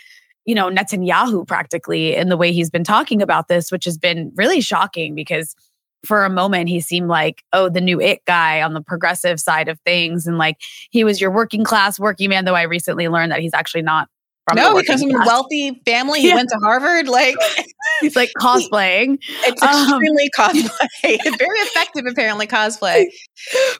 you 0.44 0.54
know, 0.54 0.70
Netanyahu 0.70 1.46
practically 1.46 2.14
in 2.14 2.28
the 2.28 2.36
way 2.36 2.52
he's 2.52 2.70
been 2.70 2.84
talking 2.84 3.22
about 3.22 3.48
this, 3.48 3.72
which 3.72 3.84
has 3.86 3.96
been 3.96 4.32
really 4.36 4.60
shocking 4.60 5.14
because 5.14 5.56
for 6.04 6.24
a 6.24 6.30
moment 6.30 6.68
he 6.68 6.80
seemed 6.80 7.08
like 7.08 7.42
oh 7.52 7.68
the 7.68 7.80
new 7.80 8.00
it 8.00 8.24
guy 8.26 8.62
on 8.62 8.74
the 8.74 8.82
progressive 8.82 9.40
side 9.40 9.68
of 9.68 9.80
things 9.80 10.26
and 10.26 10.38
like 10.38 10.56
he 10.90 11.02
was 11.02 11.20
your 11.20 11.30
working 11.30 11.64
class 11.64 11.98
working 11.98 12.30
man 12.30 12.44
though 12.44 12.54
i 12.54 12.62
recently 12.62 13.08
learned 13.08 13.32
that 13.32 13.40
he's 13.40 13.54
actually 13.54 13.82
not 13.82 14.08
no, 14.54 14.76
he 14.76 14.84
comes 14.84 15.02
from 15.02 15.10
a 15.10 15.26
wealthy 15.26 15.80
family. 15.84 16.20
He 16.20 16.28
yeah. 16.28 16.36
went 16.36 16.48
to 16.50 16.58
Harvard. 16.62 17.08
Like 17.08 17.36
he's 18.00 18.14
like 18.14 18.30
cosplaying. 18.38 19.18
It's 19.44 19.62
extremely 19.62 20.30
um, 20.38 20.54
cosplay. 20.54 21.18
Very 21.38 21.58
effective, 21.60 22.04
apparently, 22.08 22.46
cosplay. 22.46 23.06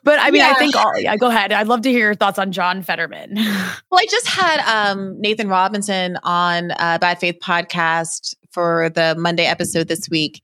But 0.03 0.19
I 0.19 0.31
mean, 0.31 0.41
yeah. 0.41 0.53
I 0.55 0.59
think 0.59 0.75
all 0.75 0.97
yeah, 0.97 1.15
go 1.15 1.27
ahead. 1.27 1.53
I'd 1.53 1.67
love 1.67 1.81
to 1.81 1.89
hear 1.89 2.07
your 2.07 2.15
thoughts 2.15 2.37
on 2.37 2.51
John 2.51 2.81
Fetterman. 2.81 3.35
Well, 3.35 3.99
I 3.99 4.05
just 4.09 4.27
had 4.27 4.59
um, 4.61 5.19
Nathan 5.21 5.47
Robinson 5.47 6.17
on 6.23 6.71
uh, 6.71 6.97
Bad 6.99 7.19
Faith 7.19 7.37
podcast 7.41 8.35
for 8.51 8.89
the 8.89 9.15
Monday 9.17 9.45
episode 9.45 9.87
this 9.87 10.09
week. 10.09 10.41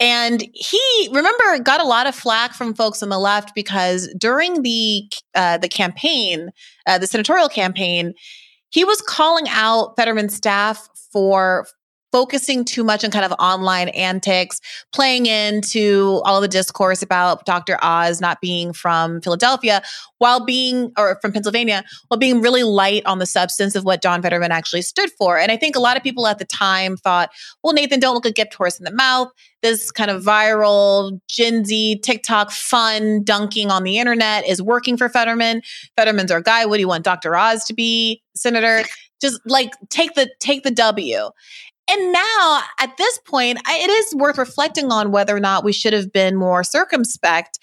And 0.00 0.44
he, 0.52 1.08
remember, 1.12 1.60
got 1.60 1.80
a 1.80 1.86
lot 1.86 2.08
of 2.08 2.14
flack 2.16 2.54
from 2.54 2.74
folks 2.74 3.04
on 3.04 3.08
the 3.08 3.20
left 3.20 3.54
because 3.54 4.12
during 4.18 4.62
the 4.62 5.04
uh, 5.36 5.58
the 5.58 5.68
campaign, 5.68 6.50
uh, 6.88 6.98
the 6.98 7.06
senatorial 7.06 7.48
campaign, 7.48 8.12
he 8.72 8.84
was 8.84 9.00
calling 9.02 9.46
out 9.48 9.94
Fetterman's 9.96 10.34
staff 10.34 10.88
for 11.12 11.66
focusing 12.12 12.64
too 12.64 12.84
much 12.84 13.04
on 13.04 13.10
kind 13.10 13.24
of 13.24 13.32
online 13.38 13.88
antics, 13.90 14.60
playing 14.92 15.26
into 15.26 16.20
all 16.24 16.40
the 16.40 16.48
discourse 16.48 17.02
about 17.02 17.44
Dr. 17.46 17.78
Oz 17.82 18.20
not 18.20 18.40
being 18.40 18.72
from 18.72 19.20
Philadelphia 19.22 19.82
while 20.18 20.44
being, 20.44 20.92
or 20.96 21.18
from 21.20 21.32
Pennsylvania, 21.32 21.82
while 22.08 22.18
being 22.18 22.40
really 22.40 22.62
light 22.62 23.04
on 23.06 23.18
the 23.18 23.26
substance 23.26 23.74
of 23.74 23.84
what 23.84 24.02
John 24.02 24.22
Fetterman 24.22 24.52
actually 24.52 24.82
stood 24.82 25.10
for. 25.18 25.38
And 25.38 25.50
I 25.50 25.56
think 25.56 25.74
a 25.74 25.80
lot 25.80 25.96
of 25.96 26.02
people 26.02 26.26
at 26.26 26.38
the 26.38 26.44
time 26.44 26.96
thought, 26.96 27.30
well, 27.64 27.72
Nathan, 27.72 27.98
don't 27.98 28.14
look 28.14 28.26
a 28.26 28.30
gift 28.30 28.54
horse 28.54 28.78
in 28.78 28.84
the 28.84 28.92
mouth. 28.92 29.28
This 29.62 29.90
kind 29.90 30.10
of 30.10 30.22
viral, 30.22 31.18
Gen 31.28 31.64
Z, 31.64 32.00
TikTok 32.04 32.50
fun 32.50 33.22
dunking 33.24 33.70
on 33.70 33.84
the 33.84 33.98
internet 33.98 34.46
is 34.46 34.60
working 34.60 34.96
for 34.96 35.08
Fetterman. 35.08 35.62
Fetterman's 35.96 36.30
our 36.30 36.40
guy. 36.40 36.66
What 36.66 36.76
do 36.76 36.80
you 36.80 36.88
want 36.88 37.04
Dr. 37.04 37.34
Oz 37.36 37.64
to 37.64 37.74
be, 37.74 38.22
Senator? 38.34 38.82
Just 39.20 39.40
like 39.46 39.70
take 39.88 40.14
the 40.14 40.28
take 40.40 40.64
the 40.64 40.72
W. 40.72 41.30
And 41.90 42.12
now 42.12 42.62
at 42.78 42.96
this 42.96 43.18
point, 43.26 43.58
it 43.68 43.90
is 43.90 44.14
worth 44.14 44.38
reflecting 44.38 44.92
on 44.92 45.10
whether 45.12 45.36
or 45.36 45.40
not 45.40 45.64
we 45.64 45.72
should 45.72 45.92
have 45.92 46.12
been 46.12 46.36
more 46.36 46.62
circumspect, 46.62 47.58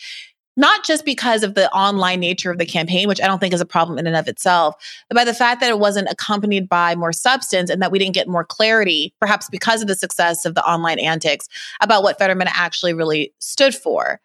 not 0.57 0.85
just 0.85 1.05
because 1.05 1.41
of 1.41 1.55
the 1.55 1.71
online 1.71 2.19
nature 2.19 2.51
of 2.51 2.57
the 2.57 2.65
campaign, 2.65 3.07
which 3.07 3.21
I 3.21 3.27
don't 3.27 3.39
think 3.39 3.53
is 3.53 3.61
a 3.61 3.65
problem 3.65 3.97
in 3.97 4.05
and 4.05 4.17
of 4.17 4.27
itself, 4.27 4.75
but 5.07 5.15
by 5.15 5.23
the 5.23 5.33
fact 5.33 5.61
that 5.61 5.69
it 5.69 5.79
wasn't 5.79 6.09
accompanied 6.11 6.67
by 6.67 6.95
more 6.95 7.13
substance 7.13 7.69
and 7.69 7.81
that 7.81 7.91
we 7.91 7.99
didn't 7.99 8.13
get 8.13 8.27
more 8.27 8.43
clarity, 8.43 9.13
perhaps 9.21 9.47
because 9.49 9.81
of 9.81 9.87
the 9.87 9.95
success 9.95 10.43
of 10.43 10.55
the 10.55 10.65
online 10.65 10.99
antics, 10.99 11.47
about 11.79 12.03
what 12.03 12.19
Fetterman 12.19 12.49
actually 12.51 12.93
really 12.93 13.33
stood 13.39 13.73
for. 13.73 14.19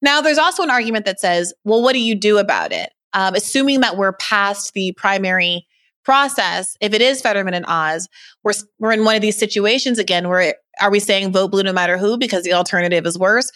Now, 0.00 0.20
there's 0.20 0.38
also 0.38 0.62
an 0.62 0.70
argument 0.70 1.04
that 1.04 1.20
says, 1.20 1.52
well, 1.64 1.82
what 1.82 1.92
do 1.92 2.00
you 2.00 2.14
do 2.14 2.38
about 2.38 2.72
it? 2.72 2.92
Um, 3.12 3.34
assuming 3.34 3.80
that 3.80 3.96
we're 3.96 4.14
past 4.14 4.72
the 4.72 4.92
primary 4.92 5.66
process, 6.04 6.76
if 6.80 6.92
it 6.92 7.00
is 7.00 7.20
Fetterman 7.20 7.54
and 7.54 7.64
Oz, 7.66 8.08
we're 8.42 8.52
we're 8.78 8.92
in 8.92 9.04
one 9.04 9.16
of 9.16 9.22
these 9.22 9.38
situations 9.38 9.98
again 9.98 10.28
where 10.28 10.54
are 10.80 10.90
we 10.90 11.00
saying 11.00 11.32
vote 11.32 11.50
blue 11.50 11.62
no 11.62 11.72
matter 11.72 11.96
who 11.96 12.18
because 12.18 12.42
the 12.42 12.52
alternative 12.52 13.06
is 13.06 13.18
worse? 13.18 13.50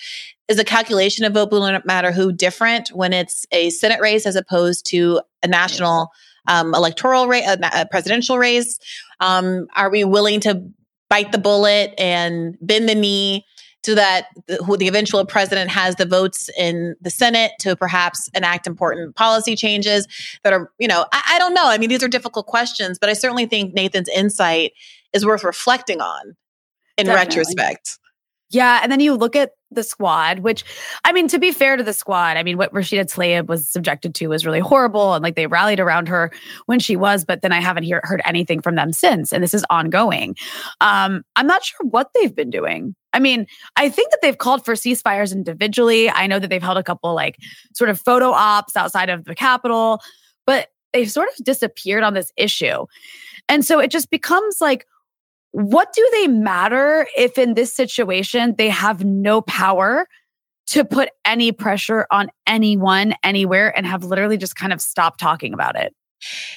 Is 0.49 0.57
the 0.57 0.65
calculation 0.65 1.25
of 1.25 1.35
vote 1.35 1.51
blue 1.51 1.61
no 1.61 1.81
matter 1.85 2.13
who 2.13 2.33
different 2.33 2.89
when 2.91 3.13
it's 3.13 3.47
a 3.53 3.71
Senate 3.71 4.01
race 4.01 4.27
as 4.27 4.37
opposed 4.37 4.87
to 4.91 5.21
a 5.43 5.49
national 5.49 6.11
um, 6.47 6.75
electoral 6.75 7.29
race, 7.29 7.47
a, 7.47 7.59
a, 7.75 7.87
presidential 7.87 8.39
race? 8.39 8.79
Um, 9.21 9.67
are 9.77 9.91
we 9.91 10.05
willing 10.05 10.41
to 10.41 10.63
bite 11.11 11.33
the 11.33 11.39
bullet 11.39 11.93
and 11.99 12.57
bend 12.61 12.89
the 12.89 12.95
knee 12.95 13.45
so 13.85 13.95
that 13.95 14.27
the, 14.47 14.57
who 14.57 14.77
the 14.77 14.89
eventual 14.89 15.25
president 15.25 15.71
has 15.71 15.97
the 15.97 16.05
votes 16.05 16.51
in 16.59 16.95
the 17.01 17.11
Senate 17.11 17.53
to 17.61 17.77
perhaps 17.77 18.29
enact 18.35 18.67
important 18.67 19.15
policy 19.17 19.57
changes 19.57 20.07
that 20.43 20.53
are, 20.53 20.71
you 20.79 20.89
know, 20.89 21.07
I, 21.13 21.23
I 21.35 21.39
don't 21.39 21.55
know. 21.55 21.69
I 21.69 21.79
mean, 21.79 21.89
these 21.89 22.03
are 22.03 22.09
difficult 22.09 22.47
questions, 22.47 22.99
but 22.99 23.09
I 23.09 23.13
certainly 23.13 23.47
think 23.47 23.75
Nathan's 23.75 24.09
insight 24.09 24.73
is 25.13 25.25
worth 25.25 25.45
reflecting 25.45 26.01
on 26.01 26.37
in 26.97 27.07
Definitely. 27.07 27.39
retrospect. 27.39 27.99
Yeah. 28.51 28.81
And 28.83 28.91
then 28.91 29.01
you 29.01 29.15
look 29.15 29.37
at 29.37 29.53
the 29.71 29.83
squad, 29.83 30.41
which 30.41 30.65
I 31.05 31.13
mean, 31.13 31.29
to 31.29 31.39
be 31.39 31.53
fair 31.53 31.77
to 31.77 31.83
the 31.83 31.93
squad, 31.93 32.37
I 32.37 32.43
mean, 32.43 32.57
what 32.57 32.73
Rashida 32.73 33.05
Tlaib 33.05 33.49
was 33.49 33.69
subjected 33.69 34.15
to 34.17 34.29
was 34.29 34.47
really 34.47 34.61
horrible. 34.61 35.15
And 35.15 35.23
like 35.23 35.35
they 35.35 35.47
rallied 35.47 35.81
around 35.81 36.09
her 36.09 36.33
when 36.67 36.81
she 36.81 36.97
was, 36.97 37.25
but 37.25 37.43
then 37.43 37.53
I 37.53 37.61
haven't 37.61 37.83
hear, 37.83 38.01
heard 38.05 38.23
anything 38.25 38.63
from 38.63 38.77
them 38.77 38.93
since. 38.93 39.33
And 39.33 39.43
this 39.43 39.55
is 39.55 39.65
ongoing. 39.69 40.37
Um, 40.81 41.23
I'm 41.37 41.47
not 41.47 41.65
sure 41.65 41.87
what 41.87 42.11
they've 42.15 42.35
been 42.35 42.51
doing. 42.51 42.95
I 43.13 43.19
mean, 43.19 43.47
I 43.77 43.89
think 43.89 44.11
that 44.11 44.21
they've 44.23 44.39
called 44.39 44.65
for 44.65 44.75
ceasefires 44.75 45.33
individually. 45.33 46.11
I 46.11 46.27
know 46.27 46.39
that 46.39 46.49
they've 46.49 46.63
held 46.63 46.79
a 46.79 46.83
couple 46.83 47.15
like 47.15 47.37
sort 47.75 47.91
of 47.91 48.01
photo 48.01 48.31
ops 48.31 48.77
outside 48.77 49.11
of 49.11 49.25
the 49.25 49.35
Capitol, 49.35 50.01
but 50.47 50.69
they've 50.93 51.11
sort 51.11 51.29
of 51.29 51.45
disappeared 51.45 52.03
on 52.03 52.15
this 52.15 52.33
issue. 52.37 52.87
And 53.49 53.65
so 53.65 53.79
it 53.81 53.91
just 53.91 54.11
becomes 54.11 54.61
like, 54.61 54.87
what 55.53 55.93
do 55.93 56.09
they 56.13 56.29
matter 56.29 57.07
if 57.17 57.39
in 57.39 57.55
this 57.55 57.75
situation 57.75 58.55
they 58.59 58.69
have 58.69 59.05
no 59.05 59.41
power 59.43 60.07
to 60.69 60.85
put 60.85 61.09
any 61.25 61.51
pressure 61.53 62.07
on 62.11 62.29
anyone 62.47 63.15
anywhere 63.23 63.77
and 63.77 63.87
have 63.87 64.05
literally 64.05 64.37
just 64.37 64.55
kind 64.57 64.73
of 64.73 64.81
stopped 64.81 65.19
talking 65.19 65.55
about 65.55 65.77
it? 65.77 65.95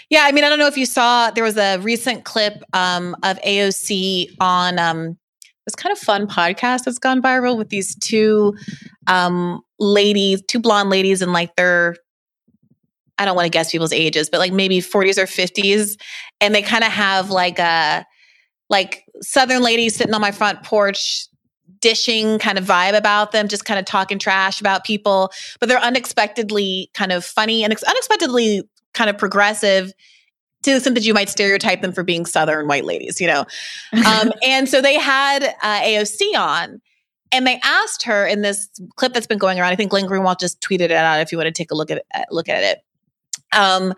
Yeah, 0.09 0.23
I 0.25 0.31
mean, 0.31 0.43
I 0.43 0.49
don't 0.49 0.59
know 0.59 0.67
if 0.67 0.77
you 0.77 0.85
saw 0.85 1.31
there 1.31 1.43
was 1.43 1.57
a 1.57 1.77
recent 1.77 2.25
clip 2.25 2.63
um, 2.73 3.15
of 3.23 3.39
AOC 3.41 4.35
on 4.39 4.79
um, 4.79 5.17
this 5.65 5.75
kind 5.75 5.93
of 5.93 5.99
fun 5.99 6.27
podcast 6.27 6.83
that's 6.83 6.97
gone 6.97 7.21
viral 7.21 7.57
with 7.57 7.69
these 7.69 7.95
two 7.95 8.55
um, 9.07 9.61
ladies, 9.79 10.41
two 10.47 10.59
blonde 10.59 10.89
ladies, 10.89 11.21
and 11.21 11.31
like 11.31 11.55
their 11.55 11.95
I 13.17 13.25
don't 13.25 13.35
want 13.35 13.45
to 13.45 13.51
guess 13.51 13.71
people's 13.71 13.93
ages, 13.93 14.31
but 14.31 14.39
like 14.39 14.51
maybe 14.51 14.79
40s 14.79 15.19
or 15.19 15.25
50s, 15.25 15.95
and 16.39 16.55
they 16.55 16.63
kind 16.63 16.83
of 16.83 16.91
have 16.91 17.29
like 17.29 17.59
a 17.59 18.03
like 18.71 19.03
Southern 19.21 19.61
ladies 19.61 19.95
sitting 19.95 20.15
on 20.15 20.21
my 20.21 20.31
front 20.31 20.63
porch 20.63 21.27
dishing 21.81 22.39
kind 22.39 22.57
of 22.57 22.65
vibe 22.65 22.97
about 22.97 23.31
them, 23.31 23.47
just 23.47 23.65
kind 23.65 23.79
of 23.79 23.85
talking 23.85 24.17
trash 24.17 24.61
about 24.61 24.83
people, 24.85 25.31
but 25.59 25.67
they're 25.67 25.79
unexpectedly 25.79 26.89
kind 26.93 27.11
of 27.11 27.25
funny 27.25 27.63
and 27.63 27.73
unexpectedly 27.87 28.63
kind 28.93 29.09
of 29.09 29.17
progressive 29.17 29.91
to 30.63 30.69
the 30.69 30.77
extent 30.77 30.95
that 30.95 31.03
you 31.03 31.13
might 31.13 31.27
stereotype 31.27 31.81
them 31.81 31.91
for 31.91 32.03
being 32.03 32.25
Southern 32.25 32.67
white 32.67 32.85
ladies, 32.85 33.19
you 33.19 33.27
know. 33.27 33.45
Um, 34.05 34.31
and 34.45 34.69
so 34.69 34.79
they 34.81 34.97
had 34.97 35.43
uh, 35.43 35.81
AOC 35.81 36.35
on, 36.37 36.81
and 37.31 37.47
they 37.47 37.59
asked 37.63 38.03
her 38.03 38.25
in 38.27 38.41
this 38.41 38.69
clip 38.95 39.13
that's 39.13 39.27
been 39.27 39.39
going 39.39 39.59
around. 39.59 39.73
I 39.73 39.75
think 39.75 39.89
Glenn 39.89 40.05
Greenwald 40.05 40.39
just 40.39 40.61
tweeted 40.61 40.81
it 40.81 40.91
out. 40.91 41.19
If 41.19 41.31
you 41.31 41.37
want 41.37 41.47
to 41.47 41.51
take 41.51 41.71
a 41.71 41.75
look 41.75 41.89
at 41.89 41.97
it, 41.97 42.05
look 42.29 42.47
at 42.47 42.63
it, 42.63 42.83
um, 43.57 43.95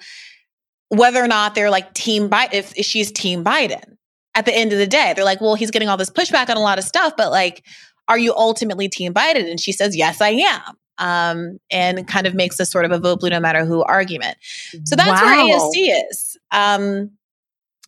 whether 0.88 1.22
or 1.22 1.28
not 1.28 1.54
they're 1.54 1.70
like 1.70 1.94
Team 1.94 2.30
Biden, 2.30 2.54
if, 2.54 2.78
if 2.78 2.86
she's 2.86 3.12
Team 3.12 3.44
Biden 3.44 3.98
at 4.36 4.46
the 4.46 4.56
end 4.56 4.74
of 4.74 4.80
the 4.80 4.88
day. 4.88 5.14
They're 5.16 5.26
like, 5.26 5.42
well, 5.42 5.56
he's 5.56 5.72
getting 5.72 5.90
all 5.90 5.98
this 5.98 6.10
pushback 6.10 6.50
on 6.50 6.58
a 6.58 6.62
lot 6.62 6.78
of 6.78 6.84
stuff, 6.84 7.14
but 7.18 7.32
like, 7.32 7.66
are 8.08 8.18
you 8.18 8.34
ultimately 8.36 8.90
Team 8.90 9.14
Biden? 9.14 9.50
And 9.50 9.60
she 9.60 9.72
says, 9.72 9.96
yes, 9.96 10.22
I 10.22 10.30
am. 10.30 10.62
Um, 11.00 11.58
and 11.72 12.08
kind 12.08 12.28
of 12.28 12.36
makes 12.36 12.60
a 12.60 12.66
sort 12.66 12.86
of 12.86 12.92
a 12.92 13.00
vote 13.00 13.20
blue 13.20 13.30
no 13.30 13.40
matter 13.40 13.66
who 13.66 13.84
argument. 13.84 14.38
So 14.86 14.96
that's 14.96 15.22
wow. 15.22 15.26
where 15.26 15.60
AOC 15.60 16.10
is. 16.10 16.38
Um, 16.52 17.12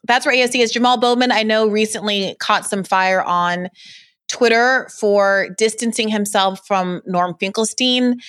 that's 0.05 0.25
where 0.25 0.35
AOC 0.35 0.61
is. 0.61 0.73
Jamaal 0.73 0.99
Bowman, 0.99 1.31
I 1.31 1.43
know, 1.43 1.67
recently 1.67 2.35
caught 2.39 2.65
some 2.65 2.83
fire 2.83 3.21
on 3.21 3.69
Twitter 4.27 4.89
for 4.99 5.49
distancing 5.57 6.09
himself 6.09 6.65
from 6.65 7.01
Norm 7.05 7.35
Finkelstein. 7.39 8.19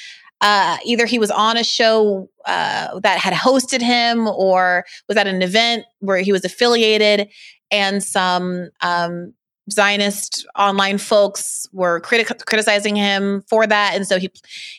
Uh, 0.42 0.76
either 0.84 1.06
he 1.06 1.18
was 1.18 1.30
on 1.30 1.56
a 1.56 1.64
show 1.64 2.28
uh, 2.44 3.00
that 3.00 3.18
had 3.18 3.32
hosted 3.32 3.80
him 3.80 4.28
or 4.28 4.84
was 5.08 5.16
at 5.16 5.26
an 5.26 5.40
event 5.42 5.84
where 6.00 6.18
he 6.18 6.32
was 6.32 6.44
affiliated 6.44 7.28
and 7.70 8.02
some 8.02 8.70
um, 8.82 9.32
Zionist 9.70 10.46
online 10.56 10.98
folks 10.98 11.66
were 11.72 12.00
criti- 12.00 12.44
criticizing 12.46 12.94
him 12.94 13.42
for 13.48 13.66
that, 13.66 13.94
and 13.94 14.06
so 14.06 14.18
he 14.18 14.30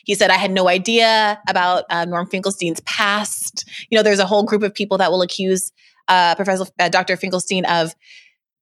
he 0.04 0.14
said, 0.14 0.30
"I 0.30 0.36
had 0.36 0.50
no 0.50 0.68
idea 0.68 1.38
about 1.48 1.84
uh, 1.90 2.06
Norm 2.06 2.26
Finkelstein's 2.26 2.80
past." 2.80 3.68
You 3.90 3.96
know, 3.96 4.02
there's 4.02 4.18
a 4.18 4.26
whole 4.26 4.44
group 4.44 4.62
of 4.62 4.74
people 4.74 4.96
that 4.98 5.10
will 5.10 5.22
accuse 5.22 5.72
uh, 6.08 6.34
Professor 6.36 6.64
uh, 6.78 6.88
Dr. 6.88 7.16
Finkelstein 7.16 7.66
of 7.66 7.94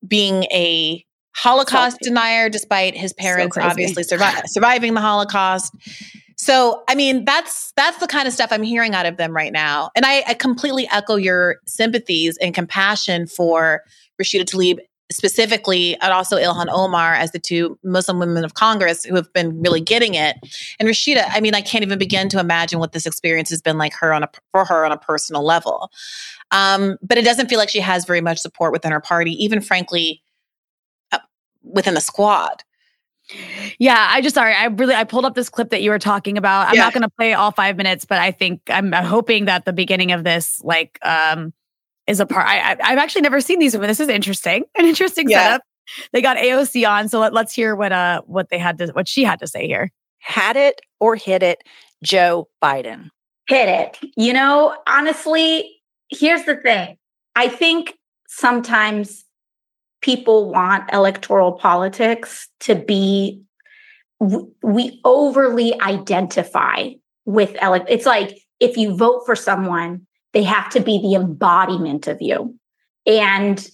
being 0.07 0.45
a 0.45 1.05
Holocaust 1.37 1.99
so, 2.03 2.09
denier, 2.09 2.49
despite 2.49 2.97
his 2.97 3.13
parents 3.13 3.55
so 3.55 3.63
obviously 3.63 4.03
survi- 4.03 4.47
surviving 4.47 4.95
the 4.95 5.01
Holocaust. 5.01 5.75
So, 6.39 6.83
I 6.89 6.95
mean, 6.95 7.25
that's 7.25 7.73
that's 7.77 7.99
the 7.99 8.07
kind 8.07 8.27
of 8.27 8.35
stuff 8.35 8.51
I'm 8.53 8.63
hearing 8.63 8.95
out 8.95 9.07
of 9.07 9.17
them 9.17 9.35
right 9.35 9.53
now, 9.53 9.91
and 9.95 10.05
I, 10.05 10.25
I 10.27 10.35
completely 10.35 10.89
echo 10.91 11.17
your 11.17 11.57
sympathies 11.67 12.37
and 12.39 12.55
compassion 12.55 13.27
for 13.27 13.83
Rashida 14.21 14.45
Tlaib 14.45 14.79
specifically 15.11 15.97
and 16.01 16.13
also 16.13 16.37
Ilhan 16.37 16.67
Omar 16.69 17.15
as 17.15 17.31
the 17.31 17.39
two 17.39 17.79
Muslim 17.85 18.19
women 18.19 18.45
of 18.45 18.55
Congress 18.55 19.05
who 19.05 19.15
have 19.15 19.33
been 19.33 19.61
really 19.63 19.81
getting 19.81 20.15
it. 20.15 20.37
And 20.81 20.89
Rashida, 20.89 21.25
I 21.29 21.41
mean, 21.41 21.55
I 21.55 21.61
can't 21.61 21.85
even 21.85 21.99
begin 21.99 22.29
to 22.31 22.41
imagine 22.41 22.81
what 22.81 22.93
this 22.93 23.07
experience 23.07 23.51
has 23.51 23.63
been 23.63 23.79
like 23.79 23.95
her 23.95 24.13
on 24.13 24.25
a 24.25 24.31
for 24.53 24.65
her 24.65 24.85
on 24.85 24.93
a 24.93 24.99
personal 24.99 25.45
level. 25.45 25.91
Um, 26.51 26.97
but 27.03 27.19
it 27.19 27.25
doesn't 27.25 27.49
feel 27.49 27.59
like 27.59 27.69
she 27.69 27.81
has 27.81 28.05
very 28.05 28.21
much 28.21 28.39
support 28.39 28.73
within 28.73 28.93
her 28.93 29.01
party, 29.01 29.33
even 29.43 29.61
frankly, 29.61 30.23
uh, 31.13 31.19
within 31.63 31.95
the 31.95 32.01
squad. 32.01 32.63
Yeah, 33.79 34.07
I 34.09 34.21
just 34.21 34.35
sorry. 34.35 34.55
I 34.55 34.67
really 34.67 34.95
I 34.95 35.05
pulled 35.05 35.25
up 35.25 35.35
this 35.35 35.49
clip 35.49 35.71
that 35.71 35.83
you 35.83 35.91
were 35.91 35.99
talking 35.99 36.39
about. 36.39 36.69
I'm 36.69 36.75
yeah. 36.75 36.83
not 36.83 36.93
going 36.93 37.03
to 37.03 37.11
play 37.11 37.35
all 37.35 37.51
five 37.51 37.77
minutes, 37.77 38.05
but 38.05 38.19
I 38.19 38.31
think 38.31 38.61
I'm, 38.69 38.95
I'm 38.95 39.05
hoping 39.05 39.47
that 39.47 39.65
the 39.65 39.73
beginning 39.73 40.13
of 40.13 40.23
this, 40.23 40.61
like, 40.63 40.99
um, 41.03 41.53
is 42.07 42.21
a 42.21 42.27
part. 42.27 42.47
I, 42.47 42.77
I 42.83 42.91
have 42.91 42.99
actually 42.99 43.23
never 43.23 43.41
seen 43.41 43.59
these 43.59 43.75
women. 43.75 43.89
This 43.89 44.01
is 44.01 44.09
interesting. 44.09 44.65
An 44.79 44.85
interesting 44.85 45.29
yeah. 45.29 45.45
setup. 45.45 45.63
They 46.13 46.21
got 46.21 46.37
AOC 46.37 46.89
on, 46.89 47.09
so 47.09 47.21
let, 47.21 47.33
let's 47.33 47.55
hear 47.55 47.77
what 47.77 47.93
uh 47.93 48.23
what 48.27 48.49
they 48.51 48.59
had 48.59 48.79
to 48.79 48.89
what 48.89 49.07
she 49.07 49.23
had 49.25 49.39
to 49.41 49.47
say 49.47 49.67
here. 49.67 49.93
Had 50.19 50.57
it 50.57 50.81
or 50.99 51.15
hit 51.15 51.43
it, 51.43 51.63
Joe 52.03 52.49
Biden. 52.63 53.11
Hit 53.49 53.69
it. 53.69 54.11
You 54.17 54.33
know, 54.33 54.77
honestly, 54.89 55.71
here's 56.11 56.45
the 56.45 56.57
thing. 56.57 56.97
I 57.37 57.49
think 57.49 57.95
sometimes 58.27 59.25
people 60.03 60.51
want 60.51 60.93
electoral 60.93 61.53
politics 61.53 62.49
to 62.61 62.75
be 62.75 63.43
we 64.19 65.01
overly 65.05 65.79
identify 65.81 66.91
with 67.27 67.55
ele- 67.61 67.85
it's 67.89 68.07
like 68.07 68.39
if 68.61 68.77
you 68.77 68.97
vote 68.97 69.23
for 69.27 69.37
someone 69.37 70.07
they 70.37 70.43
have 70.43 70.69
to 70.69 70.81
be 70.81 70.99
the 70.99 71.15
embodiment 71.15 72.07
of 72.07 72.21
you. 72.21 72.55
And 73.07 73.67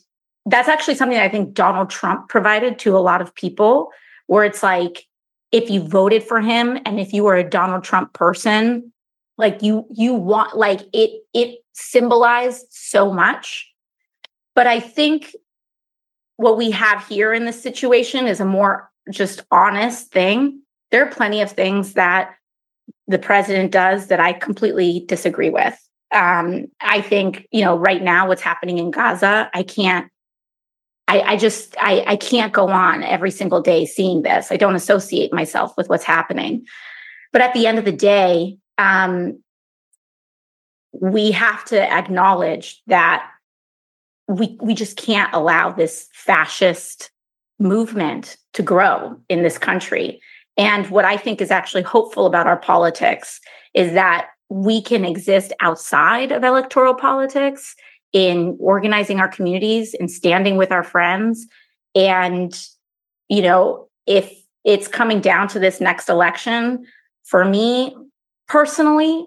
that's 0.46 0.68
actually 0.68 0.94
something 0.94 1.18
that 1.18 1.24
I 1.24 1.28
think 1.28 1.54
Donald 1.54 1.90
Trump 1.90 2.28
provided 2.28 2.78
to 2.78 2.96
a 2.96 3.02
lot 3.02 3.20
of 3.20 3.34
people, 3.34 3.90
where 4.28 4.44
it's 4.44 4.62
like, 4.62 5.08
if 5.50 5.68
you 5.70 5.80
voted 5.80 6.22
for 6.22 6.40
him 6.40 6.78
and 6.86 7.00
if 7.00 7.12
you 7.12 7.24
were 7.24 7.34
a 7.34 7.42
Donald 7.42 7.82
Trump 7.82 8.12
person, 8.12 8.92
like 9.38 9.60
you 9.60 9.86
you 9.92 10.14
want 10.14 10.56
like 10.56 10.82
it 10.92 11.22
it 11.34 11.58
symbolized 11.72 12.66
so 12.70 13.12
much. 13.12 13.68
But 14.54 14.68
I 14.68 14.78
think 14.78 15.34
what 16.36 16.56
we 16.56 16.70
have 16.70 17.04
here 17.08 17.32
in 17.32 17.44
this 17.44 17.60
situation 17.60 18.28
is 18.28 18.38
a 18.38 18.44
more 18.44 18.88
just 19.10 19.42
honest 19.50 20.12
thing. 20.12 20.62
There 20.92 21.04
are 21.04 21.10
plenty 21.10 21.40
of 21.40 21.50
things 21.50 21.94
that 21.94 22.36
the 23.08 23.18
president 23.18 23.72
does 23.72 24.06
that 24.06 24.20
I 24.20 24.32
completely 24.32 25.04
disagree 25.08 25.50
with. 25.50 25.76
Um, 26.12 26.66
I 26.80 27.00
think, 27.00 27.46
you 27.50 27.62
know, 27.62 27.76
right 27.76 28.02
now 28.02 28.28
what's 28.28 28.42
happening 28.42 28.78
in 28.78 28.90
Gaza, 28.90 29.50
I 29.54 29.62
can't, 29.62 30.10
I, 31.08 31.20
I 31.20 31.36
just, 31.36 31.74
I, 31.80 32.04
I 32.06 32.16
can't 32.16 32.52
go 32.52 32.68
on 32.68 33.02
every 33.02 33.30
single 33.30 33.60
day 33.60 33.86
seeing 33.86 34.22
this. 34.22 34.52
I 34.52 34.56
don't 34.56 34.74
associate 34.74 35.32
myself 35.32 35.76
with 35.76 35.88
what's 35.88 36.04
happening. 36.04 36.66
But 37.32 37.42
at 37.42 37.54
the 37.54 37.66
end 37.66 37.78
of 37.78 37.84
the 37.84 37.92
day, 37.92 38.58
um, 38.78 39.42
we 40.92 41.30
have 41.30 41.64
to 41.66 41.90
acknowledge 41.90 42.82
that 42.86 43.28
we 44.28 44.56
we 44.60 44.74
just 44.74 44.96
can't 44.96 45.32
allow 45.32 45.70
this 45.70 46.08
fascist 46.12 47.10
movement 47.58 48.36
to 48.52 48.62
grow 48.62 49.18
in 49.28 49.42
this 49.42 49.58
country. 49.58 50.20
And 50.56 50.88
what 50.90 51.04
I 51.04 51.16
think 51.16 51.40
is 51.40 51.50
actually 51.50 51.82
hopeful 51.82 52.26
about 52.26 52.46
our 52.46 52.58
politics 52.58 53.40
is 53.74 53.94
that 53.94 54.28
we 54.52 54.82
can 54.82 55.04
exist 55.04 55.52
outside 55.60 56.30
of 56.30 56.44
electoral 56.44 56.94
politics 56.94 57.74
in 58.12 58.54
organizing 58.60 59.18
our 59.18 59.28
communities 59.28 59.94
and 59.94 60.10
standing 60.10 60.58
with 60.58 60.70
our 60.70 60.84
friends. 60.84 61.46
And, 61.94 62.54
you 63.28 63.40
know, 63.40 63.88
if 64.06 64.30
it's 64.64 64.88
coming 64.88 65.20
down 65.20 65.48
to 65.48 65.58
this 65.58 65.80
next 65.80 66.10
election, 66.10 66.84
for 67.24 67.46
me 67.46 67.96
personally, 68.46 69.24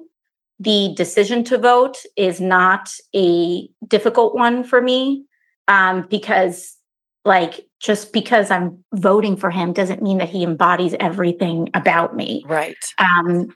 the 0.60 0.94
decision 0.96 1.44
to 1.46 1.58
vote 1.58 1.98
is 2.16 2.40
not 2.40 2.94
a 3.16 3.68
difficult 3.88 4.36
one 4.36 4.64
for 4.64 4.80
me 4.80 5.26
um, 5.68 6.06
because, 6.08 6.78
like, 7.26 7.66
just 7.80 8.14
because 8.14 8.52
I'm 8.52 8.84
voting 8.94 9.36
for 9.36 9.50
him 9.50 9.74
doesn't 9.74 10.04
mean 10.04 10.20
that 10.20 10.30
he 10.30 10.44
embodies 10.44 10.96
everything 11.00 11.70
about 11.74 12.16
me. 12.16 12.44
Right. 12.48 12.78
Um, 13.00 13.50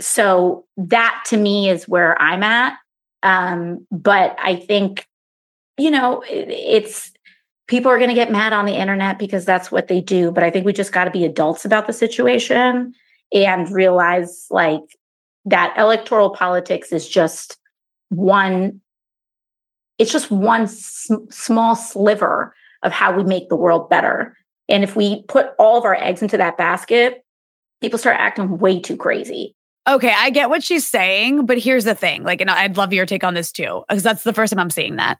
so 0.00 0.64
that 0.76 1.22
to 1.26 1.36
me 1.36 1.68
is 1.68 1.88
where 1.88 2.20
I'm 2.20 2.42
at. 2.42 2.76
Um, 3.22 3.86
but 3.90 4.36
I 4.42 4.56
think, 4.56 5.06
you 5.78 5.90
know, 5.90 6.22
it, 6.22 6.50
it's 6.50 7.12
people 7.68 7.90
are 7.90 7.98
going 7.98 8.10
to 8.10 8.14
get 8.14 8.32
mad 8.32 8.52
on 8.52 8.66
the 8.66 8.78
internet 8.78 9.18
because 9.18 9.44
that's 9.44 9.70
what 9.70 9.88
they 9.88 10.00
do. 10.00 10.30
But 10.30 10.44
I 10.44 10.50
think 10.50 10.66
we 10.66 10.72
just 10.72 10.92
got 10.92 11.04
to 11.04 11.10
be 11.10 11.24
adults 11.24 11.64
about 11.64 11.86
the 11.86 11.92
situation 11.92 12.94
and 13.32 13.70
realize 13.70 14.46
like 14.50 14.82
that 15.44 15.74
electoral 15.78 16.30
politics 16.30 16.92
is 16.92 17.08
just 17.08 17.58
one, 18.08 18.80
it's 19.98 20.12
just 20.12 20.30
one 20.30 20.66
sm- 20.68 21.28
small 21.30 21.74
sliver 21.74 22.54
of 22.82 22.92
how 22.92 23.16
we 23.16 23.24
make 23.24 23.48
the 23.48 23.56
world 23.56 23.88
better. 23.88 24.36
And 24.68 24.84
if 24.84 24.96
we 24.96 25.22
put 25.24 25.50
all 25.58 25.78
of 25.78 25.84
our 25.84 25.94
eggs 25.94 26.22
into 26.22 26.36
that 26.36 26.58
basket, 26.58 27.24
people 27.80 27.98
start 27.98 28.16
acting 28.18 28.58
way 28.58 28.80
too 28.80 28.96
crazy. 28.96 29.54
Okay, 29.88 30.14
I 30.16 30.30
get 30.30 30.48
what 30.48 30.62
she's 30.62 30.86
saying, 30.86 31.46
but 31.46 31.58
here's 31.58 31.84
the 31.84 31.94
thing. 31.94 32.22
Like, 32.22 32.40
and 32.40 32.50
I'd 32.50 32.76
love 32.76 32.92
your 32.92 33.04
take 33.04 33.24
on 33.24 33.34
this 33.34 33.50
too, 33.50 33.82
because 33.88 34.02
that's 34.02 34.22
the 34.22 34.32
first 34.32 34.52
time 34.52 34.60
I'm 34.60 34.70
seeing 34.70 34.96
that. 34.96 35.18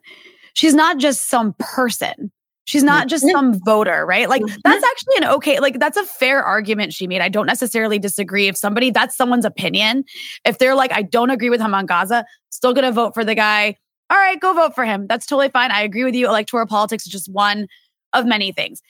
She's 0.55 0.75
not 0.75 0.99
just 0.99 1.29
some 1.29 1.55
person. 1.59 2.31
She's 2.65 2.85
not 2.85 3.09
just 3.09 3.25
mm-hmm. 3.25 3.33
some 3.33 3.61
voter, 3.65 4.07
right? 4.07 4.29
Like, 4.29 4.43
mm-hmm. 4.43 4.61
that's 4.63 4.85
actually 4.85 5.17
an 5.17 5.25
okay, 5.35 5.59
like, 5.59 5.81
that's 5.81 5.97
a 5.97 6.05
fair 6.05 6.45
argument 6.45 6.93
she 6.93 7.09
made. 7.09 7.21
I 7.21 7.29
don't 7.29 7.47
necessarily 7.47 7.99
disagree. 7.99 8.47
If 8.47 8.57
somebody, 8.57 8.91
that's 8.91 9.17
someone's 9.17 9.45
opinion. 9.45 10.05
If 10.45 10.59
they're 10.59 10.77
like, 10.77 10.93
I 10.93 11.03
don't 11.03 11.31
agree 11.31 11.51
with 11.51 11.61
him 11.61 11.75
on 11.75 11.87
Gaza, 11.87 12.25
still 12.51 12.73
gonna 12.73 12.93
vote 12.93 13.15
for 13.15 13.25
the 13.25 13.35
guy. 13.35 13.77
All 14.11 14.17
right, 14.17 14.39
go 14.39 14.53
vote 14.53 14.77
for 14.77 14.85
him. 14.85 15.09
That's 15.09 15.27
totally 15.27 15.49
fine. 15.49 15.73
I 15.73 15.83
agree 15.83 16.05
with 16.05 16.15
you. 16.15 16.29
Electoral 16.29 16.67
politics 16.67 17.05
is 17.05 17.11
just 17.13 17.33
one 17.33 17.67
of 18.13 18.27
many 18.27 18.53
things. 18.53 18.81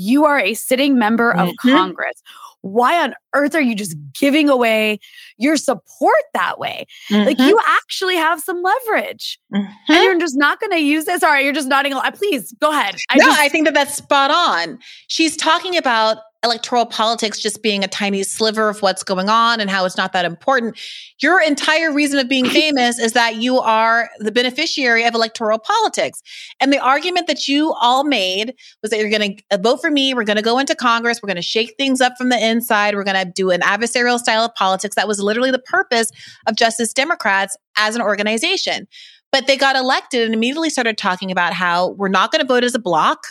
You 0.00 0.24
are 0.24 0.38
a 0.38 0.54
sitting 0.54 0.98
member 0.98 1.32
of 1.32 1.48
mm-hmm. 1.48 1.68
Congress 1.70 2.22
why 2.62 3.02
on 3.02 3.14
earth 3.34 3.54
are 3.54 3.60
you 3.60 3.74
just 3.74 3.96
giving 4.18 4.48
away 4.48 4.98
your 5.36 5.56
support 5.56 6.22
that 6.34 6.58
way? 6.58 6.86
Mm-hmm. 7.10 7.26
Like 7.26 7.38
you 7.38 7.58
actually 7.66 8.16
have 8.16 8.40
some 8.40 8.62
leverage 8.62 9.38
mm-hmm. 9.54 9.92
and 9.92 10.04
you're 10.04 10.18
just 10.18 10.36
not 10.36 10.60
going 10.60 10.72
to 10.72 10.80
use 10.80 11.04
this. 11.04 11.22
All 11.22 11.30
right, 11.30 11.44
you're 11.44 11.52
just 11.52 11.68
nodding. 11.68 11.94
Please 12.14 12.52
go 12.60 12.70
ahead. 12.70 12.96
I 13.10 13.16
no, 13.16 13.26
just- 13.26 13.38
I 13.38 13.48
think 13.48 13.66
that 13.66 13.74
that's 13.74 13.94
spot 13.94 14.30
on. 14.30 14.78
She's 15.08 15.36
talking 15.36 15.76
about 15.76 16.18
electoral 16.44 16.86
politics 16.86 17.40
just 17.40 17.62
being 17.62 17.82
a 17.82 17.88
tiny 17.88 18.22
sliver 18.22 18.68
of 18.68 18.80
what's 18.80 19.02
going 19.02 19.28
on 19.28 19.60
and 19.60 19.68
how 19.68 19.84
it's 19.84 19.96
not 19.96 20.12
that 20.12 20.24
important. 20.24 20.78
Your 21.20 21.42
entire 21.42 21.92
reason 21.92 22.18
of 22.18 22.28
being 22.28 22.46
famous 22.48 22.98
is 22.98 23.12
that 23.12 23.36
you 23.36 23.58
are 23.58 24.08
the 24.18 24.30
beneficiary 24.30 25.04
of 25.04 25.14
electoral 25.14 25.58
politics. 25.58 26.22
And 26.60 26.72
the 26.72 26.78
argument 26.78 27.26
that 27.26 27.48
you 27.48 27.74
all 27.80 28.04
made 28.04 28.54
was 28.82 28.90
that 28.90 29.00
you're 29.00 29.10
going 29.10 29.36
to 29.36 29.42
uh, 29.50 29.58
vote 29.58 29.80
for 29.80 29.90
me. 29.90 30.14
We're 30.14 30.24
going 30.24 30.36
to 30.36 30.42
go 30.42 30.58
into 30.58 30.74
Congress. 30.74 31.20
We're 31.22 31.28
going 31.28 31.36
to 31.36 31.42
shake 31.42 31.74
things 31.76 32.00
up 32.00 32.14
from 32.16 32.28
the 32.28 32.44
inside. 32.44 32.94
We're 32.94 33.04
going 33.04 33.26
to 33.26 33.30
do 33.30 33.50
an 33.50 33.60
adversarial 33.60 34.18
style 34.18 34.44
of 34.44 34.54
politics. 34.54 34.94
That 34.94 35.08
was 35.08 35.20
literally 35.20 35.50
the 35.50 35.58
purpose 35.58 36.12
of 36.46 36.56
Justice 36.56 36.92
Democrats 36.92 37.56
as 37.76 37.96
an 37.96 38.02
organization. 38.02 38.86
But 39.30 39.46
they 39.46 39.56
got 39.56 39.76
elected 39.76 40.24
and 40.24 40.34
immediately 40.34 40.70
started 40.70 40.96
talking 40.96 41.30
about 41.30 41.52
how 41.52 41.90
we're 41.90 42.08
not 42.08 42.32
going 42.32 42.40
to 42.40 42.46
vote 42.46 42.64
as 42.64 42.74
a 42.74 42.78
block 42.78 43.26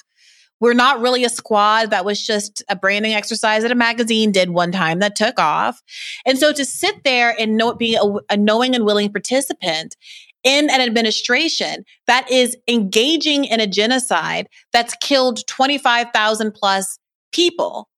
we're 0.60 0.74
not 0.74 1.00
really 1.00 1.24
a 1.24 1.30
squad 1.30 1.92
that 1.92 2.06
was 2.06 2.26
just 2.26 2.64
a 2.70 2.76
branding 2.76 3.14
exercise 3.14 3.62
that 3.62 3.72
a 3.72 3.76
magazine 3.76 4.32
did 4.32 4.50
one 4.50 4.72
time 4.72 5.00
that 5.00 5.16
took 5.16 5.40
off. 5.40 5.82
And 6.26 6.38
so 6.38 6.52
to 6.54 6.66
sit 6.66 7.04
there 7.04 7.36
and 7.40 7.58
know, 7.58 7.74
be 7.74 7.96
a, 7.96 8.34
a 8.34 8.38
knowing 8.38 8.76
and 8.76 8.86
willing 8.86 9.12
participant 9.12 9.96
in 10.44 10.70
an 10.70 10.82
administration 10.82 11.84
that 12.06 12.30
is 12.32 12.56
engaging 12.68 13.46
in 13.46 13.60
a 13.60 13.68
genocide 13.68 14.48
that's 14.72 14.96
killed 15.02 15.46
25,000 15.48 16.52
plus 16.54 17.00
people, 17.32 17.90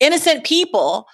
innocent 0.00 0.44
people, 0.44 1.06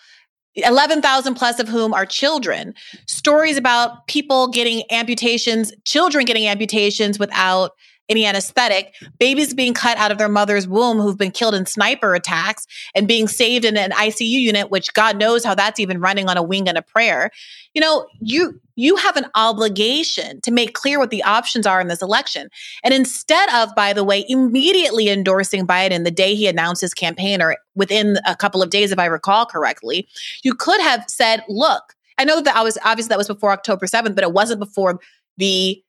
11,000 0.56 1.34
plus 1.34 1.58
of 1.58 1.68
whom 1.68 1.92
are 1.92 2.06
children. 2.06 2.74
Stories 3.06 3.56
about 3.56 4.06
people 4.06 4.48
getting 4.48 4.84
amputations, 4.90 5.72
children 5.84 6.24
getting 6.24 6.46
amputations 6.46 7.18
without 7.18 7.72
any 8.08 8.26
anesthetic, 8.26 8.94
babies 9.18 9.54
being 9.54 9.74
cut 9.74 9.96
out 9.98 10.10
of 10.10 10.18
their 10.18 10.28
mother's 10.28 10.68
womb 10.68 10.98
who've 10.98 11.18
been 11.18 11.30
killed 11.30 11.54
in 11.54 11.66
sniper 11.66 12.14
attacks 12.14 12.66
and 12.94 13.08
being 13.08 13.28
saved 13.28 13.64
in 13.64 13.76
an 13.76 13.90
ICU 13.92 14.28
unit, 14.28 14.70
which 14.70 14.92
God 14.94 15.18
knows 15.18 15.44
how 15.44 15.54
that's 15.54 15.80
even 15.80 16.00
running 16.00 16.28
on 16.28 16.36
a 16.36 16.42
wing 16.42 16.68
and 16.68 16.78
a 16.78 16.82
prayer. 16.82 17.30
You 17.72 17.80
know, 17.80 18.06
you 18.20 18.60
you 18.76 18.96
have 18.96 19.16
an 19.16 19.26
obligation 19.34 20.40
to 20.40 20.50
make 20.50 20.74
clear 20.74 20.98
what 20.98 21.10
the 21.10 21.22
options 21.22 21.66
are 21.66 21.80
in 21.80 21.88
this 21.88 22.02
election. 22.02 22.48
And 22.82 22.92
instead 22.92 23.48
of, 23.54 23.74
by 23.76 23.92
the 23.92 24.02
way, 24.02 24.24
immediately 24.28 25.08
endorsing 25.08 25.66
Biden 25.66 26.04
the 26.04 26.10
day 26.10 26.34
he 26.34 26.48
announced 26.48 26.80
his 26.80 26.92
campaign 26.92 27.40
or 27.40 27.56
within 27.76 28.18
a 28.26 28.34
couple 28.34 28.62
of 28.62 28.70
days, 28.70 28.90
if 28.90 28.98
I 28.98 29.06
recall 29.06 29.46
correctly, 29.46 30.08
you 30.42 30.54
could 30.54 30.80
have 30.80 31.04
said, 31.08 31.44
look, 31.48 31.94
I 32.18 32.24
know 32.24 32.40
that 32.40 32.56
I 32.56 32.62
was 32.62 32.78
obviously 32.84 33.10
that 33.10 33.18
was 33.18 33.28
before 33.28 33.52
October 33.52 33.86
7th, 33.86 34.14
but 34.14 34.24
it 34.24 34.32
wasn't 34.32 34.60
before 34.60 34.98
the 35.36 35.82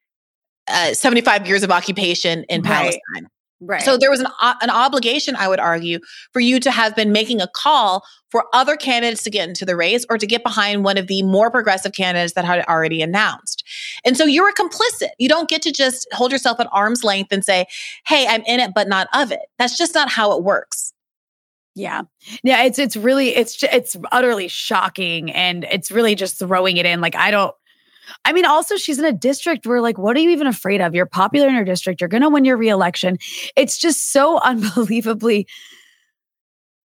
uh, 0.68 0.94
75 0.94 1.48
years 1.48 1.64
of 1.64 1.72
occupation 1.72 2.44
in. 2.50 2.62
Palestine. 2.62 3.30
Right. 3.62 3.82
So 3.82 3.98
there 3.98 4.12
was 4.12 4.20
an, 4.20 4.28
uh, 4.42 4.56
an 4.62 4.70
obligation, 4.70 5.36
I 5.36 5.48
would 5.48 5.60
argue, 5.60 6.00
for 6.34 6.42
you 6.42 6.60
to 6.60 6.72
have 6.72 6.96
been 6.96 7.12
making 7.12 7.42
a 7.42 7.48
call 7.48 8.04
for 8.30 8.46
other 8.54 8.76
candidates 8.76 9.24
to 9.24 9.30
get 9.30 9.48
into 9.48 9.66
the 9.66 9.78
race 9.78 10.06
or 10.10 10.18
to 10.18 10.28
get 10.28 10.44
behind 10.44 10.84
one 10.84 10.98
of 10.98 11.08
the 11.08 11.24
more 11.24 11.50
progressive 11.50 11.94
candidates 11.94 12.34
that 12.34 12.44
had 12.44 12.66
already 12.66 13.02
announced. 13.02 13.64
And 14.04 14.18
so 14.18 14.26
you're 14.26 14.50
a 14.50 14.54
complicit. 14.54 15.10
You 15.20 15.30
don't 15.30 15.50
get 15.50 15.62
to 15.62 15.72
just 15.72 16.06
hold 16.12 16.34
yourself 16.34 16.60
at 16.60 16.68
arm's 16.74 17.04
length 17.04 17.32
and 17.32 17.46
say, 17.46 17.66
hey, 18.06 18.28
I'm 18.28 18.44
in 18.44 18.60
it, 18.60 18.72
but 18.76 18.90
not 18.90 19.08
of 19.14 19.32
it. 19.32 19.40
That's 19.58 19.78
just 19.78 19.96
not 19.96 20.10
how 20.10 20.38
it 20.38 20.44
works. 20.44 20.94
Yeah. 21.76 22.04
Yeah, 22.44 22.64
it's 22.64 22.80
it's 22.80 22.96
really 22.96 23.36
it's 23.36 23.62
it's 23.64 23.98
utterly 24.12 24.48
shocking 24.48 25.30
and 25.32 25.66
it's 25.66 25.92
really 25.92 26.16
just 26.16 26.40
throwing 26.40 26.78
it 26.78 26.86
in 26.86 27.02
like 27.02 27.16
I 27.16 27.32
don't 27.32 27.54
I 28.24 28.34
mean, 28.34 28.46
also, 28.46 28.76
she's 28.78 29.00
in 29.00 29.06
a 29.06 29.14
district 29.14 29.66
where, 29.66 29.82
like, 29.82 29.98
what 29.98 30.16
are 30.16 30.20
you 30.20 30.30
even 30.32 30.48
afraid 30.48 30.82
of? 30.82 30.94
You're 30.96 31.06
popular 31.06 31.48
in 31.48 31.56
your 31.56 31.64
district. 31.64 32.02
You're 32.02 32.08
going 32.08 32.24
to 32.24 32.30
win 32.30 32.46
your 32.46 32.58
reelection. 32.58 33.18
It's 33.56 33.78
just 33.78 34.12
so 34.12 34.40
unbelievably 34.44 35.48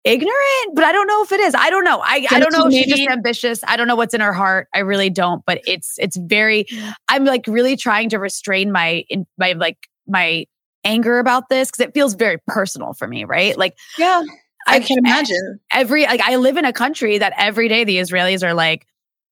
ignorant, 0.07 0.73
but 0.73 0.83
I 0.83 0.91
don't 0.91 1.07
know 1.07 1.23
if 1.23 1.31
it 1.31 1.39
is. 1.39 1.53
I 1.53 1.69
don't 1.69 1.83
know. 1.83 1.99
I, 2.03 2.25
I 2.31 2.39
don't 2.39 2.53
know 2.53 2.67
if 2.67 2.73
she's 2.73 2.87
just 2.87 3.09
ambitious. 3.09 3.61
I 3.67 3.77
don't 3.77 3.87
know 3.87 3.95
what's 3.95 4.13
in 4.13 4.21
her 4.21 4.33
heart. 4.33 4.67
I 4.73 4.79
really 4.79 5.09
don't. 5.09 5.43
But 5.45 5.61
it's 5.67 5.95
it's 5.99 6.17
very. 6.17 6.65
I'm 7.07 7.25
like 7.25 7.45
really 7.47 7.75
trying 7.75 8.09
to 8.09 8.19
restrain 8.19 8.71
my 8.71 9.03
in 9.09 9.25
my 9.37 9.53
like 9.53 9.77
my 10.07 10.45
anger 10.83 11.19
about 11.19 11.49
this 11.49 11.69
because 11.69 11.85
it 11.85 11.93
feels 11.93 12.15
very 12.15 12.37
personal 12.47 12.93
for 12.93 13.07
me. 13.07 13.25
Right? 13.25 13.57
Like 13.57 13.75
yeah. 13.97 14.23
I, 14.67 14.77
I 14.77 14.79
can 14.79 14.97
imagine. 14.97 15.59
Every 15.71 16.05
like 16.05 16.21
I 16.21 16.37
live 16.37 16.57
in 16.57 16.65
a 16.65 16.73
country 16.73 17.17
that 17.17 17.33
every 17.37 17.67
day 17.67 17.83
the 17.83 17.97
Israelis 17.97 18.43
are 18.43 18.53
like, 18.53 18.85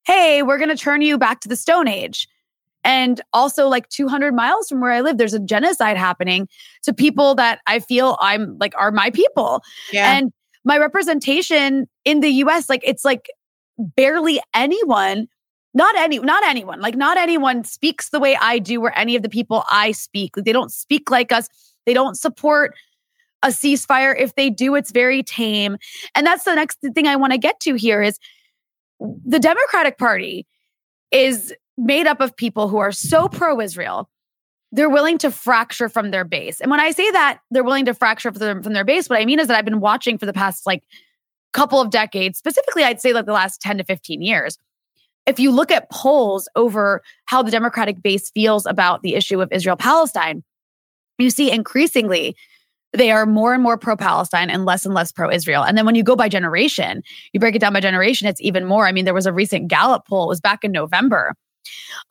hey, 0.05 0.43
we're 0.43 0.57
going 0.57 0.69
to 0.69 0.77
turn 0.77 1.01
you 1.01 1.17
back 1.17 1.41
to 1.41 1.49
the 1.49 1.55
Stone 1.55 1.87
Age. 1.87 2.27
And 2.83 3.19
also, 3.33 3.67
like 3.67 3.89
200 3.89 4.35
miles 4.35 4.69
from 4.69 4.79
where 4.79 4.91
I 4.91 5.01
live, 5.01 5.17
there's 5.17 5.33
a 5.33 5.39
genocide 5.39 5.97
happening 5.97 6.47
to 6.83 6.93
people 6.93 7.33
that 7.35 7.59
I 7.65 7.79
feel 7.79 8.17
I'm 8.21 8.57
like 8.59 8.73
are 8.77 8.91
my 8.91 9.09
people. 9.09 9.63
Yeah. 9.91 10.15
And 10.15 10.31
my 10.63 10.77
representation 10.77 11.87
in 12.05 12.19
the 12.19 12.29
US, 12.29 12.69
like 12.69 12.81
it's 12.83 13.03
like 13.03 13.27
barely 13.79 14.39
anyone, 14.53 15.27
not 15.73 15.95
any, 15.97 16.19
not 16.19 16.43
anyone, 16.43 16.79
like 16.79 16.95
not 16.95 17.17
anyone 17.17 17.63
speaks 17.63 18.09
the 18.09 18.19
way 18.19 18.37
I 18.39 18.59
do 18.59 18.79
or 18.81 18.95
any 18.97 19.15
of 19.15 19.23
the 19.23 19.29
people 19.29 19.63
I 19.71 19.91
speak. 19.91 20.35
They 20.35 20.53
don't 20.53 20.71
speak 20.71 21.09
like 21.09 21.31
us. 21.31 21.49
They 21.87 21.93
don't 21.93 22.15
support 22.15 22.75
a 23.41 23.47
ceasefire. 23.47 24.15
If 24.17 24.35
they 24.35 24.51
do, 24.51 24.75
it's 24.75 24.91
very 24.91 25.23
tame. 25.23 25.77
And 26.13 26.25
that's 26.25 26.43
the 26.43 26.55
next 26.55 26.79
thing 26.93 27.07
I 27.07 27.15
want 27.15 27.33
to 27.33 27.39
get 27.39 27.59
to 27.61 27.75
here 27.75 28.01
is 28.01 28.19
the 28.99 29.39
Democratic 29.39 29.97
Party 29.97 30.45
is 31.11 31.53
made 31.77 32.07
up 32.07 32.21
of 32.21 32.35
people 32.35 32.67
who 32.67 32.77
are 32.77 32.91
so 32.91 33.27
pro 33.27 33.59
Israel, 33.59 34.09
they're 34.71 34.89
willing 34.89 35.17
to 35.19 35.31
fracture 35.31 35.89
from 35.89 36.11
their 36.11 36.23
base. 36.23 36.59
And 36.59 36.69
when 36.71 36.79
I 36.79 36.91
say 36.91 37.09
that 37.11 37.39
they're 37.51 37.63
willing 37.63 37.85
to 37.85 37.93
fracture 37.93 38.31
from, 38.31 38.63
from 38.63 38.73
their 38.73 38.83
base, 38.83 39.09
what 39.09 39.19
I 39.19 39.25
mean 39.25 39.39
is 39.39 39.47
that 39.47 39.57
I've 39.57 39.65
been 39.65 39.79
watching 39.79 40.17
for 40.17 40.25
the 40.25 40.33
past 40.33 40.65
like 40.65 40.83
couple 41.53 41.79
of 41.79 41.89
decades, 41.89 42.37
specifically, 42.37 42.83
I'd 42.83 42.99
say 42.99 43.13
like 43.13 43.25
the 43.25 43.33
last 43.33 43.61
10 43.61 43.77
to 43.77 43.83
15 43.85 44.21
years. 44.21 44.57
If 45.25 45.39
you 45.39 45.51
look 45.51 45.71
at 45.71 45.89
polls 45.89 46.47
over 46.55 47.01
how 47.25 47.41
the 47.41 47.49
Democratic 47.49 48.01
base 48.01 48.29
feels 48.29 48.65
about 48.65 49.01
the 49.01 49.15
issue 49.15 49.41
of 49.41 49.51
Israel 49.51 49.77
Palestine, 49.77 50.43
you 51.17 51.29
see 51.29 51.49
increasingly 51.49 52.35
they 52.95 53.11
are 53.11 53.25
more 53.25 53.53
and 53.53 53.63
more 53.63 53.77
pro 53.77 53.95
Palestine 53.95 54.49
and 54.49 54.65
less 54.65 54.85
and 54.85 54.93
less 54.93 55.11
pro 55.11 55.29
Israel. 55.29 55.63
And 55.63 55.77
then 55.77 55.85
when 55.85 55.95
you 55.95 56.03
go 56.03 56.15
by 56.15 56.29
generation, 56.29 57.03
you 57.33 57.39
break 57.39 57.55
it 57.55 57.59
down 57.59 57.73
by 57.73 57.79
generation, 57.79 58.27
it's 58.27 58.41
even 58.41 58.65
more. 58.65 58.87
I 58.87 58.91
mean, 58.91 59.05
there 59.05 59.13
was 59.13 59.25
a 59.25 59.33
recent 59.33 59.67
Gallup 59.67 60.07
poll, 60.07 60.25
it 60.25 60.27
was 60.27 60.41
back 60.41 60.63
in 60.63 60.71
November. 60.71 61.33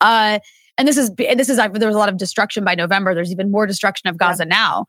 Uh, 0.01 0.39
and 0.77 0.87
this 0.87 0.97
is 0.97 1.13
this 1.15 1.49
is 1.49 1.57
there 1.57 1.69
was 1.69 1.95
a 1.95 1.99
lot 1.99 2.09
of 2.09 2.17
destruction 2.17 2.63
by 2.63 2.75
November. 2.75 3.13
There's 3.13 3.31
even 3.31 3.51
more 3.51 3.65
destruction 3.65 4.09
of 4.09 4.17
Gaza 4.17 4.43
yeah. 4.43 4.55
now, 4.55 4.85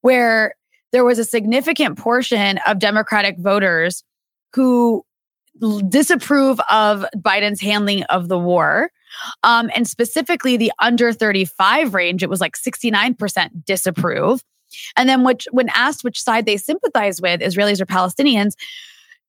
where 0.00 0.54
there 0.92 1.04
was 1.04 1.18
a 1.18 1.24
significant 1.24 1.98
portion 1.98 2.58
of 2.66 2.78
Democratic 2.78 3.38
voters 3.38 4.02
who 4.52 5.04
disapprove 5.88 6.60
of 6.70 7.04
Biden's 7.16 7.60
handling 7.60 8.02
of 8.04 8.28
the 8.28 8.38
war. 8.38 8.90
Um, 9.42 9.70
and 9.74 9.88
specifically 9.88 10.56
the 10.56 10.72
under 10.80 11.12
35 11.12 11.94
range, 11.94 12.22
it 12.22 12.30
was 12.30 12.40
like 12.40 12.56
69% 12.56 13.64
disapprove. 13.64 14.42
And 14.96 15.08
then 15.08 15.24
which, 15.24 15.46
when 15.50 15.68
asked 15.70 16.04
which 16.04 16.22
side 16.22 16.46
they 16.46 16.56
sympathize 16.56 17.20
with, 17.20 17.40
Israelis 17.40 17.80
or 17.80 17.86
Palestinians, 17.86 18.52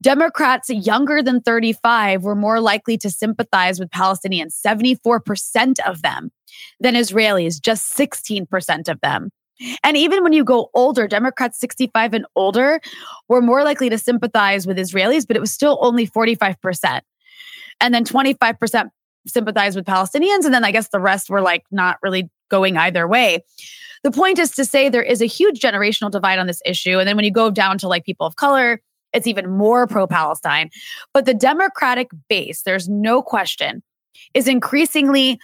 Democrats 0.01 0.69
younger 0.69 1.21
than 1.21 1.41
35 1.41 2.23
were 2.23 2.35
more 2.35 2.59
likely 2.59 2.97
to 2.97 3.09
sympathize 3.09 3.79
with 3.79 3.89
Palestinians, 3.91 4.59
74% 4.59 5.79
of 5.85 6.01
them, 6.01 6.31
than 6.79 6.95
Israelis, 6.95 7.61
just 7.61 7.95
16% 7.95 8.89
of 8.89 8.99
them. 9.01 9.29
And 9.83 9.95
even 9.95 10.23
when 10.23 10.33
you 10.33 10.43
go 10.43 10.71
older, 10.73 11.07
Democrats 11.07 11.59
65 11.59 12.15
and 12.15 12.25
older 12.35 12.81
were 13.27 13.41
more 13.41 13.63
likely 13.63 13.89
to 13.89 13.97
sympathize 13.97 14.65
with 14.65 14.77
Israelis, 14.77 15.27
but 15.27 15.37
it 15.37 15.39
was 15.39 15.51
still 15.51 15.77
only 15.81 16.07
45%. 16.07 17.01
And 17.79 17.93
then 17.93 18.03
25% 18.03 18.89
sympathize 19.27 19.75
with 19.75 19.85
Palestinians. 19.85 20.45
And 20.45 20.53
then 20.53 20.63
I 20.63 20.71
guess 20.71 20.89
the 20.89 20.99
rest 20.99 21.29
were 21.29 21.41
like 21.41 21.63
not 21.69 21.97
really 22.01 22.29
going 22.49 22.75
either 22.77 23.07
way. 23.07 23.43
The 24.03 24.11
point 24.11 24.39
is 24.39 24.51
to 24.51 24.65
say 24.65 24.89
there 24.89 25.03
is 25.03 25.21
a 25.21 25.25
huge 25.25 25.59
generational 25.59 26.11
divide 26.11 26.39
on 26.39 26.47
this 26.47 26.61
issue. 26.65 26.99
And 26.99 27.07
then 27.07 27.15
when 27.15 27.25
you 27.25 27.31
go 27.31 27.51
down 27.51 27.77
to 27.79 27.87
like 27.87 28.03
people 28.03 28.25
of 28.25 28.35
color, 28.35 28.81
it's 29.13 29.27
even 29.27 29.49
more 29.49 29.87
pro 29.87 30.07
Palestine. 30.07 30.69
But 31.13 31.25
the 31.25 31.33
Democratic 31.33 32.09
base, 32.29 32.63
there's 32.63 32.87
no 32.89 33.21
question, 33.21 33.83
is 34.33 34.47
increasingly 34.47 35.39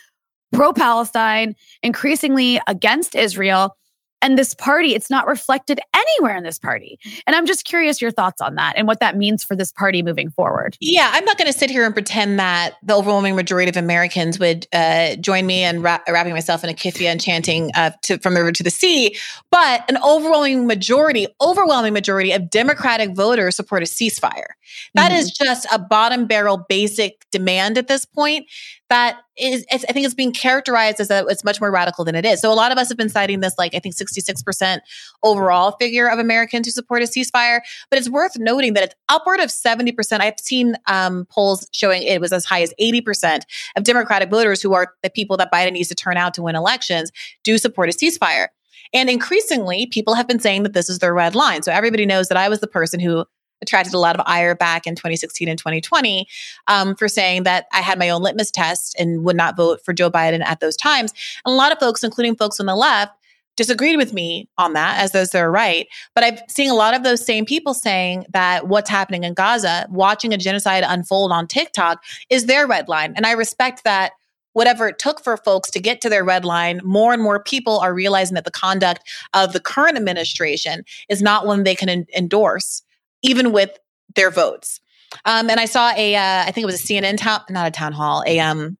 pro 0.54 0.74
Palestine, 0.74 1.56
increasingly 1.84 2.60
against 2.67 3.15
Israel. 3.15 3.76
And 4.21 4.38
this 4.38 4.53
party, 4.53 4.95
it's 4.95 5.10
not 5.10 5.27
reflected 5.27 5.80
anywhere 5.95 6.36
in 6.36 6.43
this 6.43 6.58
party. 6.58 6.99
And 7.27 7.36
I'm 7.36 7.45
just 7.45 7.65
curious 7.65 8.01
your 8.01 8.12
thoughts 8.12 8.41
on 8.41 8.56
that 8.56 8.73
and 8.75 8.88
what 8.88 8.99
that 8.99 9.15
means 9.15 9.43
for 9.43 9.56
this 9.56 9.71
party 9.71 10.01
moving 10.01 10.30
forward. 10.32 10.75
Yeah, 10.80 11.12
I'm 11.13 11.23
not 11.25 11.38
going 11.38 11.51
to 11.51 11.58
sit 11.58 11.69
here 11.69 11.86
and 11.86 11.93
pretend 11.93 12.39
that 12.39 12.75
the 12.84 12.95
overwhelming 12.95 13.36
majority 13.36 13.69
of 13.69 13.77
Americans 13.77 14.39
would 14.39 14.65
uh, 14.73 15.15
join 15.17 15.45
me 15.45 15.63
in 15.63 15.82
ra- 15.82 15.99
wrapping 16.08 16.34
myself 16.34 16.63
in 16.63 16.69
a 16.69 16.73
keffiyeh 16.73 17.06
and 17.06 17.21
chanting 17.21 17.71
uh, 17.75 17.91
to, 18.03 18.17
from 18.17 18.34
the 18.34 18.39
river 18.39 18.51
to 18.53 18.63
the 18.63 18.71
sea. 18.71 19.15
But 19.51 19.89
an 19.89 19.97
overwhelming 20.03 20.67
majority, 20.67 21.27
overwhelming 21.39 21.93
majority 21.93 22.32
of 22.32 22.49
Democratic 22.49 23.15
voters 23.15 23.56
support 23.56 23.84
a 23.84 23.86
ceasefire. 23.86 24.53
That 24.95 25.12
mm-hmm. 25.12 25.19
is 25.19 25.32
just 25.32 25.67
a 25.71 25.80
bottom 25.80 26.25
barrel 26.25 26.65
basic 26.69 27.25
demand 27.32 27.77
at 27.77 27.88
this 27.88 28.06
point 28.06 28.47
that 28.89 29.19
is, 29.38 29.65
I 29.71 29.78
think 29.78 30.06
it's 30.06 30.15
being 30.15 30.32
characterized 30.32 31.00
as 31.00 31.10
a, 31.12 31.26
it's 31.28 31.43
much 31.43 31.60
more 31.60 31.71
radical 31.71 32.06
than 32.06 32.15
it 32.15 32.26
is. 32.26 32.41
So 32.41 32.52
a 32.52 32.56
lot 32.56 32.71
of 32.71 32.78
us 32.78 32.88
have 32.88 32.97
been 32.97 33.10
citing 33.10 33.41
this, 33.41 33.54
like, 33.58 33.76
I 33.76 33.80
think 33.80 33.95
66% 33.95 34.80
overall 35.23 35.71
figure 35.73 36.08
of 36.08 36.19
Americans 36.19 36.67
who 36.67 36.71
support 36.71 37.02
a 37.02 37.06
ceasefire. 37.06 37.60
But 37.89 38.00
it's 38.00 38.10
worth 38.10 38.38
noting 38.38 38.73
that 38.73 38.84
it's 38.84 38.95
upward 39.10 39.39
of 39.39 39.50
70%. 39.50 40.21
I've 40.21 40.39
seen 40.39 40.76
um, 40.88 41.28
polls 41.30 41.67
showing 41.73 42.04
it 42.04 42.21
was 42.21 42.32
as 42.32 42.45
high 42.45 42.62
as 42.62 42.73
80% 42.80 43.41
of 43.76 43.84
Democratic 43.84 44.30
voters 44.30 44.62
who 44.62 44.73
are 44.73 44.93
the 45.04 45.10
people 45.10 45.38
that 45.38 45.52
Biden 45.52 45.73
needs 45.73 45.89
to 45.89 45.95
turn 45.95 46.17
out 46.17 46.34
to 46.36 46.41
win 46.41 46.56
elections 46.56 47.12
do 47.43 47.58
support 47.58 47.89
a 47.89 47.93
ceasefire. 47.93 48.47
And 48.93 49.10
increasingly, 49.10 49.88
people 49.88 50.13
have 50.13 50.28
been 50.28 50.39
saying 50.39 50.63
that 50.63 50.73
this 50.73 50.89
is 50.89 51.00
their 51.00 51.13
red 51.13 51.36
line. 51.36 51.62
So 51.63 51.71
everybody 51.71 52.06
knows 52.06 52.30
that 52.30 52.38
I 52.38 52.47
was 52.47 52.62
the 52.62 52.67
person 52.67 53.00
who 53.00 53.26
attracted 53.62 53.93
a 53.93 54.00
lot 54.00 54.15
of 54.15 54.24
ire 54.26 54.56
back 54.56 54.88
in 54.88 54.96
2016 54.96 55.48
and 55.48 55.58
2020 55.58 56.28
um, 56.67 56.96
for 56.96 57.08
saying 57.08 57.43
that 57.43 57.65
I 57.74 57.82
had 57.82 58.00
my 58.00 58.10
own 58.10 58.22
litmus 58.22 58.52
test 58.52 58.96
and 59.00 59.24
would 59.24 59.36
not 59.36 59.58
vote 59.58 59.82
for 59.84 59.93
Joe 59.93 60.10
Biden 60.10 60.43
at 60.43 60.60
those 60.60 60.78
times. 60.78 61.13
And 61.46 61.54
a 61.54 61.56
lot 61.56 61.72
of 61.72 61.80
folks, 61.80 62.04
including 62.04 62.36
folks 62.36 62.60
on 62.60 62.66
the 62.66 62.76
left, 62.76 63.14
disagreed 63.55 63.97
with 63.97 64.14
me 64.14 64.47
on 64.58 64.74
that, 64.74 65.01
as 65.01 65.12
those 65.12 65.32
that 65.32 65.41
are 65.41 65.51
right. 65.51 65.88
But 66.16 66.24
I've 66.24 66.41
seen 66.47 66.70
a 66.70 66.76
lot 66.76 66.93
of 66.93 67.03
those 67.03 67.26
same 67.26 67.43
people 67.43 67.74
saying 67.74 68.26
that 68.32 68.68
what's 68.68 68.89
happening 68.89 69.24
in 69.24 69.34
Gaza, 69.34 69.88
watching 69.89 70.34
a 70.34 70.38
genocide 70.38 70.86
unfold 70.88 71.32
on 71.32 71.47
TikTok, 71.47 72.03
is 72.30 72.45
their 72.45 72.68
red 72.68 72.88
line. 72.88 73.14
And 73.16 73.26
I 73.26 73.32
respect 73.32 73.84
that 73.84 74.14
whatever 74.53 74.88
it 74.88 74.97
took 74.97 75.24
for 75.24 75.38
folks 75.38 75.70
to 75.72 75.80
get 75.80 76.01
to 76.01 76.10
their 76.10 76.24
red 76.24 76.45
line, 76.45 76.80
more 76.84 77.14
and 77.14 77.22
more 77.22 77.41
people 77.41 77.80
are 77.80 77.93
realizing 77.93 78.36
that 78.36 78.45
the 78.45 78.51
conduct 78.51 79.08
of 79.34 79.53
the 79.53 79.60
current 79.60 79.97
administration 79.97 80.84
is 81.10 81.22
not 81.22 81.45
one 81.45 81.64
they 81.64 81.76
can 81.76 81.89
en- 81.89 82.08
endorse 82.16 82.82
even 83.24 83.51
with 83.51 83.78
their 84.15 84.32
votes. 84.32 84.80
Um, 85.26 85.49
and 85.49 85.59
I 85.59 85.65
saw 85.65 85.91
a, 85.95 86.15
uh, 86.15 86.43
I 86.45 86.51
think 86.51 86.63
it 86.63 86.65
was 86.65 86.84
a 86.84 86.88
CNN 86.88 87.18
town, 87.18 87.41
not 87.49 87.68
a 87.68 87.72
town 87.72 87.93
hall, 87.93 88.24
a 88.28 88.39
um, 88.39 88.78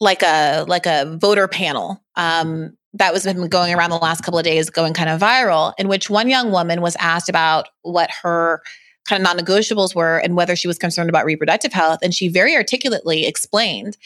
like 0.00 0.22
a 0.22 0.64
like 0.66 0.86
a 0.86 1.16
voter 1.20 1.46
panel 1.46 2.02
um, 2.16 2.76
that 2.94 3.12
was 3.12 3.24
been 3.24 3.48
going 3.48 3.74
around 3.74 3.90
the 3.90 3.96
last 3.96 4.22
couple 4.22 4.38
of 4.38 4.44
days, 4.44 4.70
going 4.70 4.94
kind 4.94 5.08
of 5.08 5.20
viral, 5.20 5.74
in 5.78 5.88
which 5.88 6.08
one 6.08 6.28
young 6.28 6.50
woman 6.50 6.80
was 6.80 6.96
asked 6.96 7.28
about 7.28 7.68
what 7.82 8.10
her 8.22 8.62
kind 9.08 9.20
of 9.20 9.24
non 9.24 9.38
negotiables 9.38 9.94
were 9.94 10.18
and 10.18 10.36
whether 10.36 10.56
she 10.56 10.68
was 10.68 10.78
concerned 10.78 11.10
about 11.10 11.24
reproductive 11.24 11.72
health. 11.72 11.98
And 12.02 12.14
she 12.14 12.28
very 12.28 12.56
articulately 12.56 13.26
explained 13.26 13.96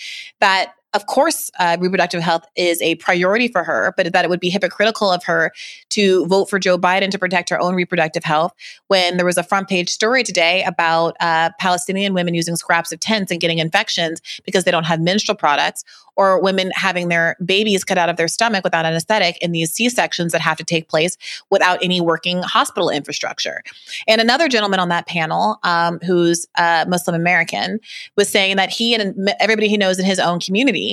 that 0.41 0.73
of 0.95 1.07
course, 1.07 1.51
uh, 1.59 1.77
reproductive 1.81 2.23
health 2.23 2.47
is 2.57 2.81
a 2.81 2.95
priority 2.97 3.49
for 3.49 3.65
her, 3.65 3.93
but 3.97 4.13
that 4.13 4.25
it 4.25 4.29
would 4.29 4.41
be 4.41 4.49
hypocritical 4.49 5.11
of 5.11 5.25
her 5.25 5.53
to 5.91 6.25
vote 6.27 6.49
for 6.49 6.59
Joe 6.61 6.79
Biden 6.79 7.11
to 7.11 7.19
protect 7.19 7.51
her 7.51 7.61
own 7.61 7.75
reproductive 7.75 8.23
health 8.23 8.55
when 8.87 9.17
there 9.17 9.27
was 9.27 9.37
a 9.37 9.43
front 9.43 9.69
page 9.69 9.91
story 9.91 10.23
today 10.23 10.63
about 10.65 11.17
uh, 11.21 11.51
Palestinian 11.59 12.15
women 12.15 12.35
using 12.35 12.55
scraps 12.55 12.93
of 12.93 13.01
tents 13.01 13.33
and 13.33 13.41
getting 13.41 13.59
infections 13.59 14.23
because 14.45 14.65
they 14.65 14.71
don't 14.71 14.85
have 14.85 15.01
menstrual 15.01 15.37
products, 15.37 15.85
or 16.17 16.41
women 16.41 16.71
having 16.75 17.09
their 17.09 17.37
babies 17.45 17.83
cut 17.83 17.99
out 17.99 18.09
of 18.09 18.17
their 18.17 18.29
stomach 18.29 18.63
without 18.63 18.85
anesthetic 18.85 19.37
in 19.39 19.53
these 19.53 19.73
C 19.73 19.89
sections 19.89 20.31
that 20.33 20.41
have 20.41 20.57
to 20.57 20.65
take 20.65 20.89
place 20.89 21.17
without 21.51 21.79
any 21.83 22.01
working 22.01 22.41
hospital 22.43 22.89
infrastructure. 22.89 23.63
And 24.07 24.21
another 24.21 24.49
gentleman 24.49 24.79
on 24.79 24.89
that 24.91 25.07
panel, 25.07 25.59
um, 25.65 25.99
who's 26.01 26.47
uh, 26.57 26.85
Muslim 26.89 27.17
American, 27.17 27.81
was 28.17 28.29
saying 28.29 28.57
that 28.57 28.71
he 28.71 28.95
and 28.95 29.33
everybody 29.41 29.69
he 29.69 29.77
knows 29.77 29.99
in 29.99 30.05
his 30.05 30.19
own 30.21 30.39
community 30.39 30.84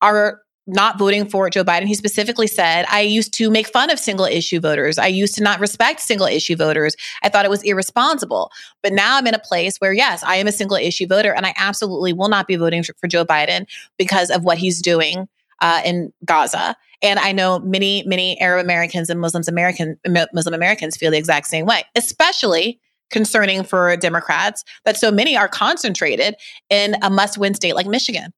are 0.00 0.40
not 0.66 0.98
voting 0.98 1.28
for 1.28 1.50
Joe 1.50 1.64
Biden. 1.64 1.86
He 1.86 1.94
specifically 1.94 2.46
said, 2.46 2.86
I 2.88 3.00
used 3.00 3.34
to 3.34 3.50
make 3.50 3.66
fun 3.66 3.90
of 3.90 3.98
single 3.98 4.26
issue 4.26 4.60
voters. 4.60 4.96
I 4.96 5.08
used 5.08 5.34
to 5.34 5.42
not 5.42 5.58
respect 5.58 6.00
single 6.00 6.28
issue 6.28 6.54
voters. 6.54 6.94
I 7.24 7.28
thought 7.28 7.44
it 7.44 7.50
was 7.50 7.64
irresponsible. 7.64 8.50
But 8.82 8.92
now 8.92 9.18
I'm 9.18 9.26
in 9.26 9.34
a 9.34 9.40
place 9.40 9.78
where, 9.78 9.92
yes, 9.92 10.22
I 10.22 10.36
am 10.36 10.46
a 10.46 10.52
single 10.52 10.76
issue 10.76 11.06
voter 11.06 11.34
and 11.34 11.46
I 11.46 11.52
absolutely 11.56 12.12
will 12.12 12.28
not 12.28 12.46
be 12.46 12.56
voting 12.56 12.84
for, 12.84 13.08
Joe 13.08 13.24
Biden 13.24 13.66
because 13.98 14.30
of 14.30 14.44
what 14.44 14.58
he's 14.58 14.80
doing 14.80 15.28
uh, 15.60 15.82
in 15.84 16.12
Gaza. 16.24 16.76
And 17.02 17.18
I 17.18 17.32
know 17.32 17.58
many, 17.58 18.04
many 18.06 18.40
Arab 18.40 18.64
Americans 18.64 19.10
and 19.10 19.20
Muslims 19.20 19.48
American 19.48 19.98
Muslim 20.32 20.54
Americans 20.54 20.96
feel 20.96 21.10
the 21.10 21.18
exact 21.18 21.48
same 21.48 21.66
way, 21.66 21.82
especially 21.96 22.78
concerning 23.10 23.64
for 23.64 23.96
Democrats 23.96 24.64
that 24.84 24.96
so 24.96 25.10
many 25.10 25.36
are 25.36 25.48
concentrated 25.48 26.36
in 26.70 26.96
a 27.02 27.10
must-win 27.10 27.54
state 27.54 27.74
like 27.74 27.86
Michigan. 27.86 28.32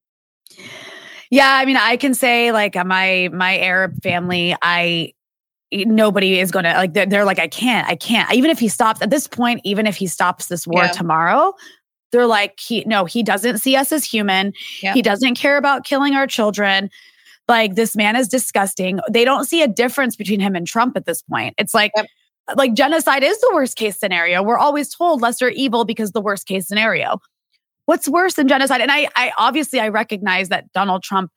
Yeah, 1.35 1.57
I 1.57 1.65
mean, 1.65 1.77
I 1.77 1.97
can 1.97 2.15
say 2.15 2.53
like 2.53 2.77
uh, 2.77 2.85
my 2.85 3.29
my 3.33 3.59
Arab 3.59 4.01
family, 4.05 4.55
I 4.63 5.15
nobody 5.73 6.39
is 6.39 6.53
going 6.53 6.65
to 6.65 6.73
like 6.75 6.93
they're, 6.93 7.07
they're, 7.07 7.25
like 7.25 7.41
I 7.41 7.49
can't, 7.49 7.89
I 7.89 7.97
can't. 7.97 8.33
Even 8.33 8.53
if 8.53 8.61
he 8.61 8.69
stops 8.69 9.03
at 9.03 9.11
this 9.11 9.27
point, 9.27 9.61
even 9.65 9.89
if 9.89 9.97
he 9.97 10.07
stops 10.07 10.47
this 10.47 10.65
war 10.65 10.85
yeah. 10.85 10.93
tomorrow, 10.93 11.53
they're 12.13 12.29
like 12.29 12.61
he 12.61 12.85
no, 12.87 13.05
he 13.05 13.25
doesn't 13.25 13.59
see 13.59 13.75
us 13.75 13.91
as 13.91 14.05
human. 14.05 14.53
He 14.79 15.03
doesn't 15.03 15.35
care 15.35 15.57
about 15.57 15.85
killing 15.85 16.15
our 16.15 16.29
children. 16.29 16.89
Like 17.49 17.75
this 17.75 17.97
man 17.97 18.15
is 18.15 18.29
disgusting. 18.29 19.01
They 19.11 19.25
don't 19.25 19.45
see 19.45 19.61
a 19.61 19.67
difference 19.67 20.15
between 20.15 20.39
him 20.39 20.55
and 20.55 20.69
Trump 20.69 20.97
at 20.97 21.05
this 21.05 21.23
point. 21.23 21.57
It's 21.59 21.75
like 21.75 21.91
yep. 21.97 22.07
like 22.55 22.75
genocide 22.75 23.25
is 23.25 23.41
the 23.41 23.51
worst 23.53 23.77
case 23.77 23.99
scenario. 23.99 24.41
We're 24.41 24.57
always 24.57 24.95
told 24.95 25.21
lesser 25.21 25.49
evil 25.49 25.85
because 25.85 26.13
the 26.13 26.21
worst 26.21 26.47
case 26.47 26.69
scenario 26.69 27.19
what's 27.87 28.09
worse 28.09 28.35
than 28.35 28.49
genocide? 28.49 28.81
And 28.81 28.91
I, 28.91 29.09
I 29.17 29.33
obviously 29.39 29.81
I 29.81 29.89
recognize 29.89 30.49
that 30.49 30.73
Donald 30.73 31.03
Trump 31.03 31.31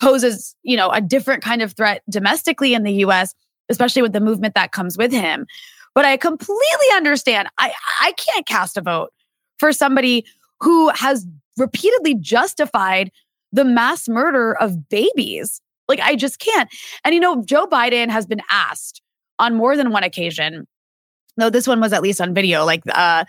poses, 0.00 0.54
you 0.62 0.76
know, 0.76 0.90
a 0.90 1.00
different 1.00 1.42
kind 1.42 1.62
of 1.62 1.72
threat 1.72 2.02
domestically 2.10 2.74
in 2.74 2.82
the 2.84 2.92
US, 3.04 3.34
especially 3.68 4.02
with 4.02 4.12
the 4.12 4.20
movement 4.20 4.54
that 4.54 4.72
comes 4.72 4.96
with 4.96 5.12
him. 5.12 5.46
But 5.94 6.04
I 6.04 6.16
completely 6.16 6.88
understand. 6.94 7.48
I 7.58 7.72
I 8.00 8.12
can't 8.12 8.46
cast 8.46 8.76
a 8.76 8.80
vote 8.80 9.10
for 9.58 9.72
somebody 9.72 10.24
who 10.60 10.90
has 10.90 11.26
repeatedly 11.56 12.14
justified 12.14 13.10
the 13.52 13.64
mass 13.64 14.08
murder 14.08 14.56
of 14.58 14.88
babies. 14.88 15.60
Like 15.88 16.00
I 16.00 16.14
just 16.14 16.38
can't. 16.38 16.68
And 17.04 17.14
you 17.14 17.20
know, 17.20 17.42
Joe 17.44 17.66
Biden 17.66 18.10
has 18.10 18.26
been 18.26 18.42
asked 18.50 19.02
on 19.38 19.54
more 19.54 19.76
than 19.76 19.90
one 19.90 20.04
occasion, 20.04 20.66
though 21.36 21.50
this 21.50 21.66
one 21.66 21.80
was 21.80 21.92
at 21.92 22.02
least 22.02 22.20
on 22.20 22.34
video, 22.34 22.64
like 22.64 22.82
uh 22.92 23.24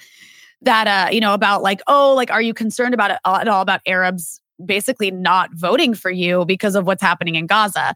that 0.62 0.88
uh 0.88 1.12
you 1.12 1.22
know 1.22 1.34
about 1.34 1.62
like 1.62 1.82
oh 1.88 2.14
like 2.16 2.32
are 2.32 2.42
you 2.42 2.54
concerned 2.54 2.94
about 2.94 3.12
it 3.12 3.18
at 3.26 3.48
all 3.48 3.62
about 3.62 3.82
arabs 3.88 4.42
basically 4.64 5.12
not 5.12 5.50
voting 5.54 5.94
for 5.94 6.12
you 6.12 6.46
because 6.46 6.76
of 6.76 6.86
what's 6.86 7.02
happening 7.02 7.36
in 7.36 7.48
gaza? 7.48 7.94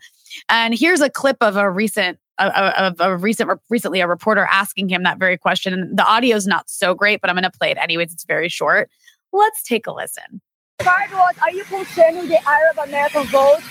And 0.49 0.77
here's 0.77 1.01
a 1.01 1.09
clip 1.09 1.37
of 1.41 1.57
a 1.57 1.69
recent 1.69 2.19
uh, 2.39 2.51
uh, 2.55 2.73
of 2.77 2.99
a, 2.99 3.11
a, 3.11 3.17
recent 3.17 3.59
recently 3.69 3.99
a 3.99 4.07
reporter 4.07 4.47
asking 4.49 4.89
him 4.89 5.03
that 5.03 5.19
very 5.19 5.37
question 5.37 5.71
and 5.71 5.97
the 5.97 6.05
audio 6.05 6.35
is 6.35 6.47
not 6.47 6.67
so 6.67 6.95
great 6.95 7.21
but 7.21 7.29
i'm 7.29 7.35
going 7.35 7.43
to 7.43 7.51
play 7.51 7.69
it 7.69 7.77
anyways 7.77 8.11
it's 8.11 8.25
very 8.25 8.49
short. 8.49 8.89
Let's 9.31 9.63
take 9.63 9.87
a 9.87 9.91
listen. 9.91 10.41
Are 10.83 11.51
you 11.51 11.63
concerned 11.65 12.17
with 12.17 12.29
the 12.29 12.39
arab 12.49 12.79
american 12.79 13.25
vote 13.27 13.61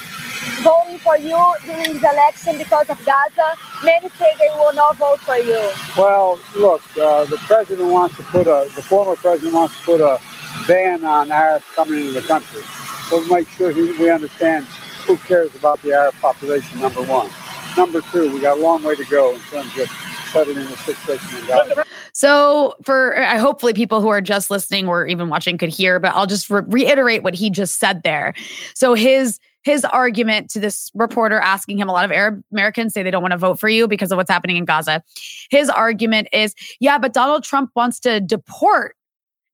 voting 0.62 0.98
for 0.98 1.16
you 1.16 1.38
during 1.64 2.00
the 2.00 2.10
election 2.12 2.58
because 2.58 2.88
of 2.90 2.98
Gaza. 3.04 3.56
Many 3.84 4.08
say 4.10 4.32
they 4.38 4.48
will 4.56 4.74
not 4.74 4.96
vote 4.96 5.20
for 5.20 5.36
you. 5.36 5.70
Well, 5.96 6.38
look, 6.56 6.82
uh, 6.96 7.24
the 7.24 7.38
president 7.38 7.88
wants 7.88 8.16
to 8.16 8.22
put 8.24 8.46
a, 8.46 8.70
the 8.74 8.82
former 8.82 9.16
president 9.16 9.54
wants 9.54 9.76
to 9.78 9.84
put 9.84 10.00
a 10.00 10.20
ban 10.66 11.04
on 11.04 11.30
Arabs 11.32 11.64
coming 11.74 12.00
into 12.00 12.12
the 12.12 12.22
country. 12.22 12.62
We'll 13.10 13.26
make 13.28 13.48
sure 13.48 13.72
he, 13.72 13.92
we 13.92 14.10
understand 14.10 14.66
who 15.06 15.16
cares 15.18 15.54
about 15.54 15.82
the 15.82 15.92
Arab 15.92 16.14
population, 16.16 16.80
number 16.80 17.02
one. 17.02 17.28
Number 17.76 18.00
two, 18.12 18.32
we 18.32 18.40
got 18.40 18.58
a 18.58 18.60
long 18.60 18.82
way 18.82 18.94
to 18.94 19.04
go 19.06 19.34
in 19.34 19.40
terms 19.40 19.76
of 19.78 19.88
settling 20.32 20.66
the 20.66 20.76
situation 20.76 21.38
in 21.38 21.46
Gaza. 21.46 21.84
So, 22.12 22.74
for 22.84 23.18
uh, 23.18 23.38
hopefully 23.38 23.72
people 23.72 24.00
who 24.00 24.08
are 24.08 24.20
just 24.20 24.50
listening 24.50 24.86
or 24.86 25.06
even 25.06 25.28
watching 25.28 25.56
could 25.56 25.70
hear, 25.70 25.98
but 25.98 26.14
I'll 26.14 26.26
just 26.26 26.50
re- 26.50 26.62
reiterate 26.66 27.22
what 27.22 27.34
he 27.34 27.48
just 27.48 27.78
said 27.78 28.02
there. 28.02 28.34
So, 28.74 28.94
his 28.94 29.38
his 29.62 29.84
argument 29.84 30.50
to 30.50 30.60
this 30.60 30.90
reporter 30.94 31.38
asking 31.38 31.78
him 31.78 31.88
a 31.88 31.92
lot 31.92 32.04
of 32.04 32.12
Arab 32.12 32.42
Americans 32.52 32.92
say 32.92 33.02
they 33.02 33.10
don't 33.10 33.22
want 33.22 33.32
to 33.32 33.38
vote 33.38 33.60
for 33.60 33.68
you 33.68 33.86
because 33.86 34.10
of 34.10 34.16
what's 34.16 34.30
happening 34.30 34.56
in 34.56 34.64
Gaza. 34.64 35.02
His 35.50 35.70
argument 35.70 36.28
is, 36.32 36.54
yeah, 36.80 36.98
but 36.98 37.12
Donald 37.12 37.44
Trump 37.44 37.70
wants 37.76 38.00
to 38.00 38.20
deport 38.20 38.96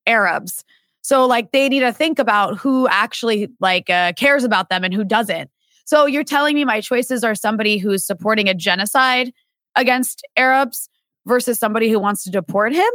Arabs. 0.06 0.64
So 1.02 1.26
like 1.26 1.52
they 1.52 1.68
need 1.68 1.80
to 1.80 1.92
think 1.92 2.18
about 2.18 2.58
who 2.58 2.88
actually 2.88 3.48
like 3.60 3.88
uh, 3.90 4.12
cares 4.14 4.44
about 4.44 4.70
them 4.70 4.84
and 4.84 4.92
who 4.92 5.04
doesn't. 5.04 5.50
So 5.84 6.06
you're 6.06 6.24
telling 6.24 6.54
me 6.54 6.64
my 6.64 6.80
choices 6.80 7.24
are 7.24 7.34
somebody 7.34 7.78
who's 7.78 8.04
supporting 8.04 8.48
a 8.48 8.54
genocide 8.54 9.32
against 9.76 10.26
Arabs 10.36 10.88
versus 11.26 11.58
somebody 11.58 11.90
who 11.90 11.98
wants 11.98 12.24
to 12.24 12.30
deport 12.30 12.74
him? 12.74 12.90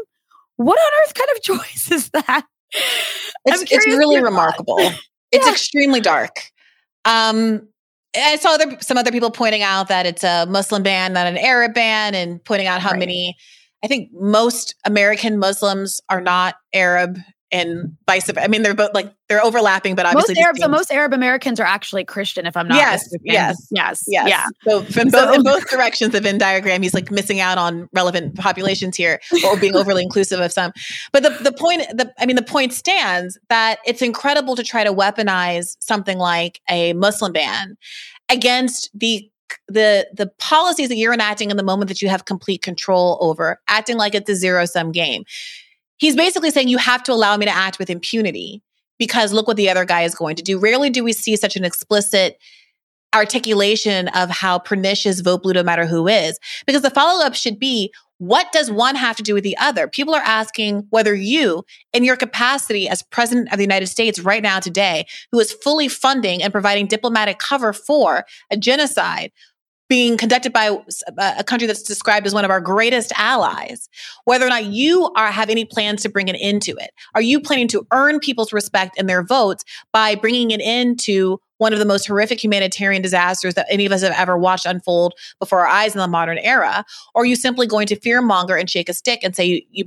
What 0.58 0.78
on 0.80 0.92
earth 1.04 1.14
kind 1.14 1.30
of 1.36 1.42
choice 1.42 1.92
is 1.92 2.10
that? 2.10 2.46
It's, 3.46 3.72
it's 3.72 3.88
really 3.88 4.22
remarkable. 4.22 4.80
It's 5.36 5.48
extremely 5.48 6.00
dark. 6.00 6.53
Um, 7.06 7.68
I 8.16 8.38
saw 8.38 8.54
other, 8.54 8.78
some 8.80 8.98
other 8.98 9.12
people 9.12 9.32
pointing 9.32 9.64
out 9.64 9.88
that 9.88 10.06
it's 10.06 10.24
a 10.24 10.46
Muslim 10.48 10.84
ban, 10.84 11.14
not 11.14 11.28
an 11.28 11.38
Arab 11.38 11.74
ban, 11.74 12.14
and 12.14 12.44
pointing 12.44 12.68
out 12.68 12.82
how 12.82 12.92
right. 12.92 13.00
many. 13.00 13.36
I 13.84 13.88
think 13.88 14.12
most 14.14 14.76
American 14.86 15.38
Muslims 15.40 16.00
are 16.10 16.22
not 16.22 16.56
Arab 16.74 17.18
and 17.54 17.96
vice 18.08 18.26
versa. 18.26 18.44
I 18.44 18.48
mean, 18.48 18.64
they're 18.64 18.74
both 18.74 18.94
like 18.94 19.14
they're 19.30 19.44
overlapping, 19.44 19.96
but 19.96 20.06
obviously 20.06 20.34
most 20.34 20.44
Arab, 20.44 20.58
so 20.58 20.68
most 20.68 20.92
Arab 20.92 21.14
Americans 21.14 21.60
are 21.60 21.66
actually 21.66 22.04
Christian, 22.04 22.46
if 22.48 22.58
I'm 22.58 22.68
not 22.68 22.76
yes, 22.76 23.04
mistaken. 23.04 23.26
yes, 23.26 23.68
yes, 23.72 24.04
yes, 24.08 24.28
yeah. 24.28 24.46
So 24.68 24.82
from 24.84 25.10
both 25.10 25.36
in 25.36 25.44
both 25.44 25.70
directions, 25.70 26.12
the 26.12 26.20
Venn 26.20 26.40
diagram, 26.40 26.82
he's 26.82 26.96
like 26.96 27.12
missing 27.12 27.40
out 27.40 27.58
on 27.60 27.88
relevant 27.94 28.36
populations 28.36 28.98
here, 28.98 29.22
or 29.46 29.56
being 29.58 29.76
overly 29.76 30.02
inclusive 30.02 30.40
of 30.40 30.52
some. 30.52 30.74
But 31.14 31.24
the 31.24 31.30
the 31.30 31.54
point, 31.54 31.84
the 31.96 32.12
I 32.18 32.26
mean, 32.26 32.36
the 32.36 32.42
point 32.42 32.74
stands 32.74 33.38
that 33.50 33.80
it's 33.86 34.02
incredible 34.02 34.56
to 34.56 34.64
try 34.64 34.84
to 34.84 34.92
weaponize 34.92 35.78
something 35.80 36.18
like 36.18 36.60
a 36.70 36.94
Muslim 36.94 37.32
ban 37.32 37.78
against 38.30 38.90
the 38.94 39.30
the 39.68 40.08
the 40.12 40.28
policies 40.40 40.90
that 40.90 40.96
you're 40.96 41.14
enacting 41.14 41.52
in 41.52 41.58
the 41.58 41.64
moment 41.64 41.88
that 41.90 42.02
you 42.02 42.10
have 42.10 42.26
complete 42.26 42.64
control 42.64 43.20
over, 43.22 43.62
acting 43.68 43.98
like 43.98 44.16
it's 44.16 44.30
a 44.30 44.36
zero 44.36 44.66
sum 44.66 44.92
game 44.92 45.24
he's 46.04 46.18
basically 46.18 46.52
saying 46.52 46.68
you 46.68 46.78
have 46.78 47.02
to 47.02 47.14
allow 47.14 47.38
me 47.38 47.46
to 47.46 47.56
act 47.56 47.80
with 47.80 47.90
impunity 47.90 48.62
because 49.00 49.32
look 49.32 49.48
what 49.48 49.56
the 49.56 49.70
other 49.70 49.86
guy 49.86 50.02
is 50.02 50.14
going 50.14 50.36
to 50.36 50.44
do. 50.44 50.60
Rarely 50.60 50.90
do 50.90 51.02
we 51.02 51.14
see 51.14 51.38
such 51.38 51.56
an 51.56 51.64
explicit 51.64 52.38
articulation 53.16 54.10
of 54.10 54.30
how 54.30 54.60
pernicious 54.60 55.22
vote 55.22 55.44
blue 55.44 55.54
no 55.54 55.64
matter 55.64 55.86
who 55.86 56.10
is. 56.10 56.38
Because 56.68 56.82
the 56.82 56.90
follow 56.90 57.24
up 57.24 57.36
should 57.36 57.58
be 57.58 57.94
what 58.18 58.52
does 58.52 58.70
one 58.70 58.96
have 58.96 59.16
to 59.16 59.24
do 59.24 59.34
with 59.34 59.46
the 59.46 59.58
other? 59.58 59.88
People 59.88 60.14
are 60.14 60.22
asking 60.22 60.86
whether 60.90 61.16
you, 61.16 61.64
in 61.94 62.04
your 62.04 62.18
capacity 62.18 62.90
as 62.90 63.02
president 63.04 63.52
of 63.52 63.58
the 63.58 63.64
United 63.64 63.88
States 63.88 64.20
right 64.20 64.44
now 64.44 64.60
today, 64.60 65.06
who 65.32 65.40
is 65.40 65.54
fully 65.54 65.88
funding 65.88 66.44
and 66.44 66.52
providing 66.52 66.86
diplomatic 66.86 67.40
cover 67.40 67.72
for 67.72 68.26
a 68.52 68.58
genocide, 68.58 69.32
being 69.94 70.18
conducted 70.18 70.52
by 70.52 70.70
uh, 70.70 71.36
a 71.38 71.44
country 71.44 71.68
that's 71.68 71.84
described 71.84 72.26
as 72.26 72.34
one 72.34 72.44
of 72.44 72.50
our 72.50 72.60
greatest 72.60 73.12
allies, 73.16 73.88
whether 74.26 74.44
or 74.44 74.50
not 74.50 74.66
you 74.66 75.12
are 75.16 75.32
have 75.32 75.52
any 75.52 75.66
plans 75.66 76.02
to 76.02 76.10
bring 76.10 76.28
it 76.28 76.36
into 76.42 76.72
it. 76.78 76.90
Are 77.14 77.22
you 77.22 77.40
planning 77.40 77.68
to 77.68 77.86
earn 77.92 78.20
people's 78.20 78.52
respect 78.52 78.96
and 78.98 79.08
their 79.08 79.22
votes 79.22 79.64
by 79.92 80.16
bringing 80.16 80.50
it 80.50 80.62
into 80.62 81.38
one 81.60 81.74
of 81.74 81.80
the 81.80 81.86
most 81.86 82.08
horrific 82.08 82.44
humanitarian 82.44 83.04
disasters 83.04 83.54
that 83.54 83.68
any 83.70 83.86
of 83.86 83.92
us 83.92 84.02
have 84.02 84.16
ever 84.18 84.36
watched 84.36 84.66
unfold 84.66 85.14
before 85.38 85.60
our 85.60 85.68
eyes 85.68 85.94
in 85.94 86.00
the 86.00 86.08
modern 86.08 86.40
era? 86.40 86.84
Or 87.14 87.22
are 87.22 87.26
you 87.28 87.36
simply 87.36 87.68
going 87.68 87.86
to 87.86 88.00
fearmonger 88.00 88.60
and 88.60 88.68
shake 88.68 88.90
a 88.90 88.96
stick 88.96 89.20
and 89.22 89.36
say 89.36 89.46
you, 89.46 89.62
you 89.70 89.84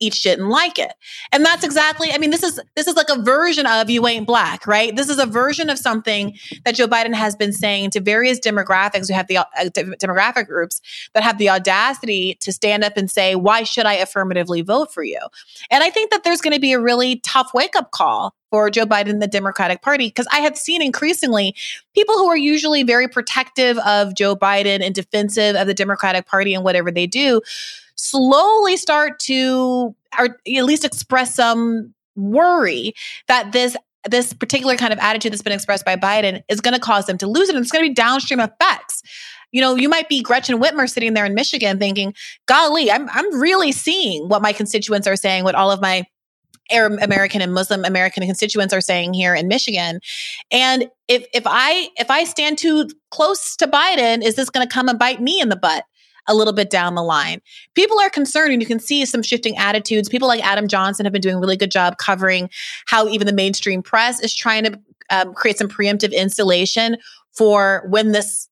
each 0.00 0.22
didn't 0.22 0.48
like 0.48 0.78
it. 0.78 0.92
And 1.32 1.44
that's 1.44 1.64
exactly, 1.64 2.10
I 2.12 2.18
mean, 2.18 2.30
this 2.30 2.42
is 2.42 2.60
this 2.74 2.86
is 2.86 2.96
like 2.96 3.08
a 3.08 3.22
version 3.22 3.66
of 3.66 3.88
you 3.88 4.06
ain't 4.06 4.26
black, 4.26 4.66
right? 4.66 4.94
This 4.94 5.08
is 5.08 5.18
a 5.18 5.26
version 5.26 5.70
of 5.70 5.78
something 5.78 6.36
that 6.64 6.74
Joe 6.74 6.88
Biden 6.88 7.14
has 7.14 7.36
been 7.36 7.52
saying 7.52 7.90
to 7.90 8.00
various 8.00 8.40
demographics 8.40 9.08
who 9.08 9.14
have 9.14 9.28
the 9.28 9.38
uh, 9.38 9.44
demographic 9.56 10.46
groups 10.46 10.80
that 11.14 11.22
have 11.22 11.38
the 11.38 11.48
audacity 11.48 12.36
to 12.40 12.52
stand 12.52 12.84
up 12.84 12.96
and 12.96 13.10
say, 13.10 13.34
"Why 13.34 13.62
should 13.62 13.86
I 13.86 13.94
affirmatively 13.94 14.62
vote 14.62 14.92
for 14.92 15.02
you?" 15.02 15.20
And 15.70 15.84
I 15.84 15.90
think 15.90 16.10
that 16.10 16.24
there's 16.24 16.40
going 16.40 16.54
to 16.54 16.60
be 16.60 16.72
a 16.72 16.80
really 16.80 17.20
tough 17.20 17.52
wake-up 17.54 17.90
call 17.92 18.34
for 18.50 18.70
Joe 18.70 18.86
Biden 18.86 19.10
and 19.10 19.22
the 19.22 19.26
Democratic 19.26 19.82
Party 19.82 20.08
because 20.08 20.28
I 20.32 20.38
have 20.38 20.56
seen 20.56 20.82
increasingly 20.82 21.54
people 21.94 22.16
who 22.16 22.28
are 22.28 22.36
usually 22.36 22.82
very 22.82 23.08
protective 23.08 23.78
of 23.78 24.14
Joe 24.14 24.36
Biden 24.36 24.80
and 24.80 24.94
defensive 24.94 25.56
of 25.56 25.66
the 25.66 25.74
Democratic 25.74 26.26
Party 26.26 26.54
and 26.54 26.62
whatever 26.62 26.90
they 26.90 27.06
do 27.06 27.40
slowly 27.96 28.76
start 28.76 29.18
to 29.20 29.94
or 30.18 30.26
at 30.26 30.64
least 30.64 30.84
express 30.84 31.34
some 31.34 31.94
worry 32.16 32.94
that 33.28 33.52
this 33.52 33.76
this 34.08 34.32
particular 34.32 34.76
kind 34.76 34.92
of 34.92 34.98
attitude 34.98 35.32
that's 35.32 35.42
been 35.42 35.52
expressed 35.52 35.84
by 35.84 35.96
Biden 35.96 36.42
is 36.48 36.60
going 36.60 36.74
to 36.74 36.80
cause 36.80 37.06
them 37.06 37.16
to 37.18 37.26
lose 37.26 37.48
it 37.48 37.54
and 37.54 37.62
it's 37.62 37.72
going 37.72 37.84
to 37.84 37.88
be 37.88 37.94
downstream 37.94 38.38
effects. 38.38 39.02
You 39.50 39.62
know, 39.62 39.76
you 39.76 39.88
might 39.88 40.08
be 40.08 40.20
Gretchen 40.20 40.60
Whitmer 40.60 40.88
sitting 40.90 41.14
there 41.14 41.24
in 41.24 41.34
Michigan 41.34 41.78
thinking, 41.78 42.14
"Golly, 42.46 42.90
I'm 42.90 43.08
I'm 43.10 43.40
really 43.40 43.72
seeing 43.72 44.28
what 44.28 44.42
my 44.42 44.52
constituents 44.52 45.06
are 45.06 45.16
saying, 45.16 45.44
what 45.44 45.54
all 45.54 45.70
of 45.70 45.80
my 45.80 46.04
Arab 46.70 46.98
American 47.02 47.42
and 47.42 47.52
Muslim 47.52 47.84
American 47.84 48.24
constituents 48.24 48.72
are 48.72 48.80
saying 48.80 49.14
here 49.14 49.34
in 49.34 49.48
Michigan. 49.48 50.00
And 50.50 50.90
if 51.08 51.26
if 51.34 51.44
I 51.46 51.88
if 51.96 52.10
I 52.10 52.24
stand 52.24 52.58
too 52.58 52.88
close 53.10 53.56
to 53.56 53.66
Biden, 53.66 54.22
is 54.22 54.36
this 54.36 54.50
going 54.50 54.66
to 54.66 54.72
come 54.72 54.88
and 54.88 54.98
bite 54.98 55.20
me 55.20 55.40
in 55.40 55.48
the 55.48 55.56
butt? 55.56 55.84
A 56.26 56.34
little 56.34 56.52
bit 56.52 56.70
down 56.70 56.94
the 56.94 57.02
line. 57.02 57.40
People 57.74 57.98
are 58.00 58.10
concerned, 58.10 58.52
and 58.52 58.62
you 58.62 58.66
can 58.66 58.78
see 58.78 59.04
some 59.04 59.22
shifting 59.22 59.56
attitudes. 59.56 60.08
People 60.08 60.28
like 60.28 60.44
Adam 60.44 60.68
Johnson 60.68 61.04
have 61.04 61.12
been 61.12 61.22
doing 61.22 61.36
a 61.36 61.40
really 61.40 61.56
good 61.56 61.70
job 61.70 61.98
covering 61.98 62.50
how 62.86 63.08
even 63.08 63.26
the 63.26 63.32
mainstream 63.32 63.82
press 63.82 64.20
is 64.20 64.34
trying 64.34 64.64
to 64.64 64.80
um, 65.10 65.34
create 65.34 65.58
some 65.58 65.68
preemptive 65.68 66.14
installation 66.14 66.96
for 67.32 67.84
when 67.88 68.12
this 68.12 68.48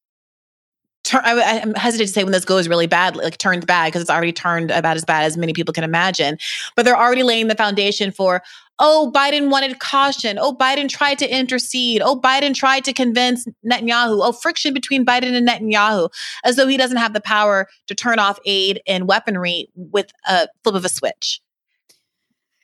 I, 1.13 1.61
am 1.61 1.75
hesitant 1.75 2.09
to 2.09 2.13
say 2.13 2.23
when 2.23 2.33
this 2.33 2.45
goes 2.45 2.69
really 2.69 2.87
bad, 2.87 3.17
like 3.17 3.37
turned 3.39 3.67
bad, 3.67 3.87
because 3.87 4.03
it's 4.03 4.11
already 4.11 4.33
turned 4.33 4.71
about 4.71 4.97
as 4.97 5.05
bad 5.05 5.25
as 5.25 5.37
many 5.37 5.53
people 5.53 5.75
can 5.75 5.85
imagine. 5.85 6.39
But 6.77 6.85
they're 6.85 6.97
already 6.97 7.23
laying 7.23 7.49
the 7.49 7.55
foundation 7.55 8.13
for, 8.13 8.43
oh, 8.83 9.13
Biden 9.15 9.49
wanted 9.49 9.79
caution. 9.79 10.39
Oh, 10.39 10.55
Biden 10.55 10.89
tried 10.89 11.19
to 11.21 11.35
intercede. 11.35 12.03
Oh, 12.03 12.21
Biden 12.21 12.53
tried 12.53 12.85
to 12.85 12.93
convince 12.93 13.47
Netanyahu. 13.65 14.21
Oh, 14.23 14.33
friction 14.33 14.75
between 14.75 15.07
Biden 15.07 15.35
and 15.35 15.49
Netanyahu, 15.49 16.11
as 16.45 16.57
though 16.57 16.67
he 16.67 16.77
doesn't 16.77 16.97
have 16.99 17.15
the 17.15 17.21
power 17.21 17.69
to 17.87 17.95
turn 17.95 18.19
off 18.19 18.39
aid 18.45 18.83
and 18.87 19.07
weaponry 19.07 19.69
with 19.77 20.11
a 20.27 20.49
flip 20.65 20.75
of 20.75 20.85
a 20.85 20.89
switch. 20.89 21.41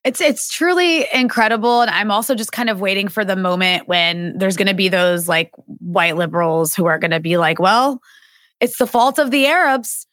It's 0.05 0.21
it's 0.21 0.49
truly 0.49 1.07
incredible 1.13 1.83
and 1.83 1.91
I'm 1.91 2.11
also 2.11 2.35
just 2.35 2.53
kind 2.53 2.71
of 2.71 2.81
waiting 2.81 3.09
for 3.09 3.25
the 3.25 3.37
moment 3.37 3.89
when 3.89 4.37
there's 4.39 4.57
going 4.57 4.69
to 4.69 4.75
be 4.75 4.89
those 4.89 5.29
like 5.29 5.51
white 5.81 6.17
liberals 6.17 6.75
who 6.75 6.87
are 6.87 6.99
going 6.99 7.11
to 7.11 7.21
be 7.21 7.37
like, 7.37 7.59
well, 7.59 8.01
it's 8.61 8.79
the 8.79 8.87
fault 8.87 9.19
of 9.19 9.31
the 9.31 9.47
Arabs. 9.47 10.08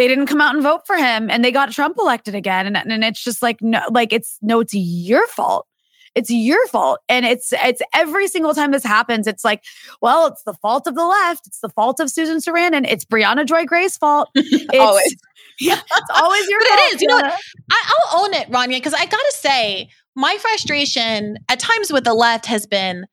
They 0.00 0.08
didn't 0.08 0.28
come 0.28 0.40
out 0.40 0.54
and 0.54 0.62
vote 0.62 0.86
for 0.86 0.96
him 0.96 1.28
and 1.28 1.44
they 1.44 1.52
got 1.52 1.72
Trump 1.72 1.98
elected 1.98 2.34
again. 2.34 2.66
And, 2.66 2.90
and 2.90 3.04
it's 3.04 3.22
just 3.22 3.42
like, 3.42 3.60
no, 3.60 3.82
like 3.90 4.14
it's 4.14 4.38
no, 4.40 4.60
it's 4.60 4.72
your 4.72 5.26
fault. 5.26 5.66
It's 6.14 6.30
your 6.30 6.66
fault. 6.68 7.00
And 7.10 7.26
it's 7.26 7.52
it's 7.52 7.82
every 7.94 8.26
single 8.26 8.54
time 8.54 8.70
this 8.70 8.82
happens, 8.82 9.26
it's 9.26 9.44
like, 9.44 9.62
well, 10.00 10.28
it's 10.28 10.42
the 10.44 10.54
fault 10.54 10.86
of 10.86 10.94
the 10.94 11.04
left. 11.04 11.46
It's 11.46 11.60
the 11.60 11.68
fault 11.68 12.00
of 12.00 12.08
Susan 12.08 12.38
Sarandon. 12.38 12.86
It's 12.88 13.04
Briahna 13.04 13.44
Joy 13.44 13.66
Gray's 13.66 13.98
fault. 13.98 14.30
It's, 14.36 14.78
always. 14.78 15.16
Yeah, 15.60 15.78
it's 15.78 16.10
always 16.18 16.48
your 16.48 16.60
but 16.60 16.68
fault. 16.68 16.80
It 16.80 16.94
is. 16.94 17.02
You 17.02 17.08
know 17.08 17.16
what? 17.16 17.38
I, 17.70 17.94
I'll 18.08 18.24
own 18.24 18.32
it, 18.32 18.50
Rania, 18.50 18.78
because 18.78 18.94
I 18.94 19.04
gotta 19.04 19.32
say, 19.34 19.90
my 20.16 20.38
frustration 20.40 21.36
at 21.50 21.58
times 21.58 21.92
with 21.92 22.04
the 22.04 22.14
left 22.14 22.46
has 22.46 22.64
been 22.64 23.04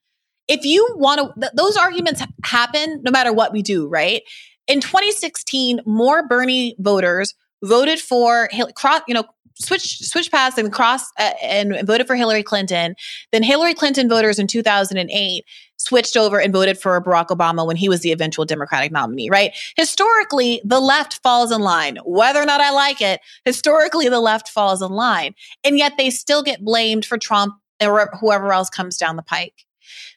if 0.47 0.63
you 0.63 0.87
want 0.95 1.19
to, 1.19 1.37
th- 1.37 1.51
those 1.53 1.75
arguments 1.75 2.23
happen 2.45 3.01
no 3.03 3.11
matter 3.11 3.33
what 3.33 3.51
we 3.51 3.61
do, 3.61 3.89
right? 3.89 4.21
In 4.67 4.81
2016, 4.81 5.81
more 5.85 6.27
Bernie 6.27 6.75
voters 6.79 7.33
voted 7.63 7.99
for 7.99 8.49
cross, 8.75 9.01
you 9.07 9.13
know, 9.13 9.23
switch 9.59 9.99
switch 9.99 10.31
past 10.31 10.57
and 10.57 10.71
cross 10.71 11.11
uh, 11.19 11.31
and 11.41 11.79
voted 11.85 12.07
for 12.07 12.15
Hillary 12.15 12.43
Clinton 12.43 12.95
than 13.31 13.43
Hillary 13.43 13.73
Clinton 13.73 14.07
voters 14.07 14.39
in 14.39 14.47
2008 14.47 15.43
switched 15.77 16.17
over 16.17 16.39
and 16.39 16.53
voted 16.53 16.77
for 16.77 17.01
Barack 17.01 17.27
Obama 17.27 17.65
when 17.65 17.75
he 17.75 17.87
was 17.87 18.01
the 18.01 18.11
eventual 18.11 18.45
Democratic 18.45 18.91
nominee, 18.91 19.29
right? 19.29 19.55
Historically, 19.75 20.59
the 20.63 20.79
left 20.79 21.21
falls 21.21 21.51
in 21.51 21.61
line. 21.61 21.97
Whether 22.05 22.41
or 22.41 22.45
not 22.45 22.61
I 22.61 22.71
like 22.71 23.01
it, 23.01 23.21
historically 23.45 24.09
the 24.09 24.19
left 24.19 24.49
falls 24.49 24.81
in 24.81 24.91
line. 24.91 25.35
And 25.63 25.77
yet 25.77 25.93
they 25.97 26.09
still 26.09 26.43
get 26.43 26.65
blamed 26.65 27.05
for 27.05 27.17
Trump 27.17 27.55
or 27.81 28.09
whoever 28.19 28.51
else 28.53 28.69
comes 28.69 28.97
down 28.97 29.15
the 29.15 29.23
pike. 29.23 29.65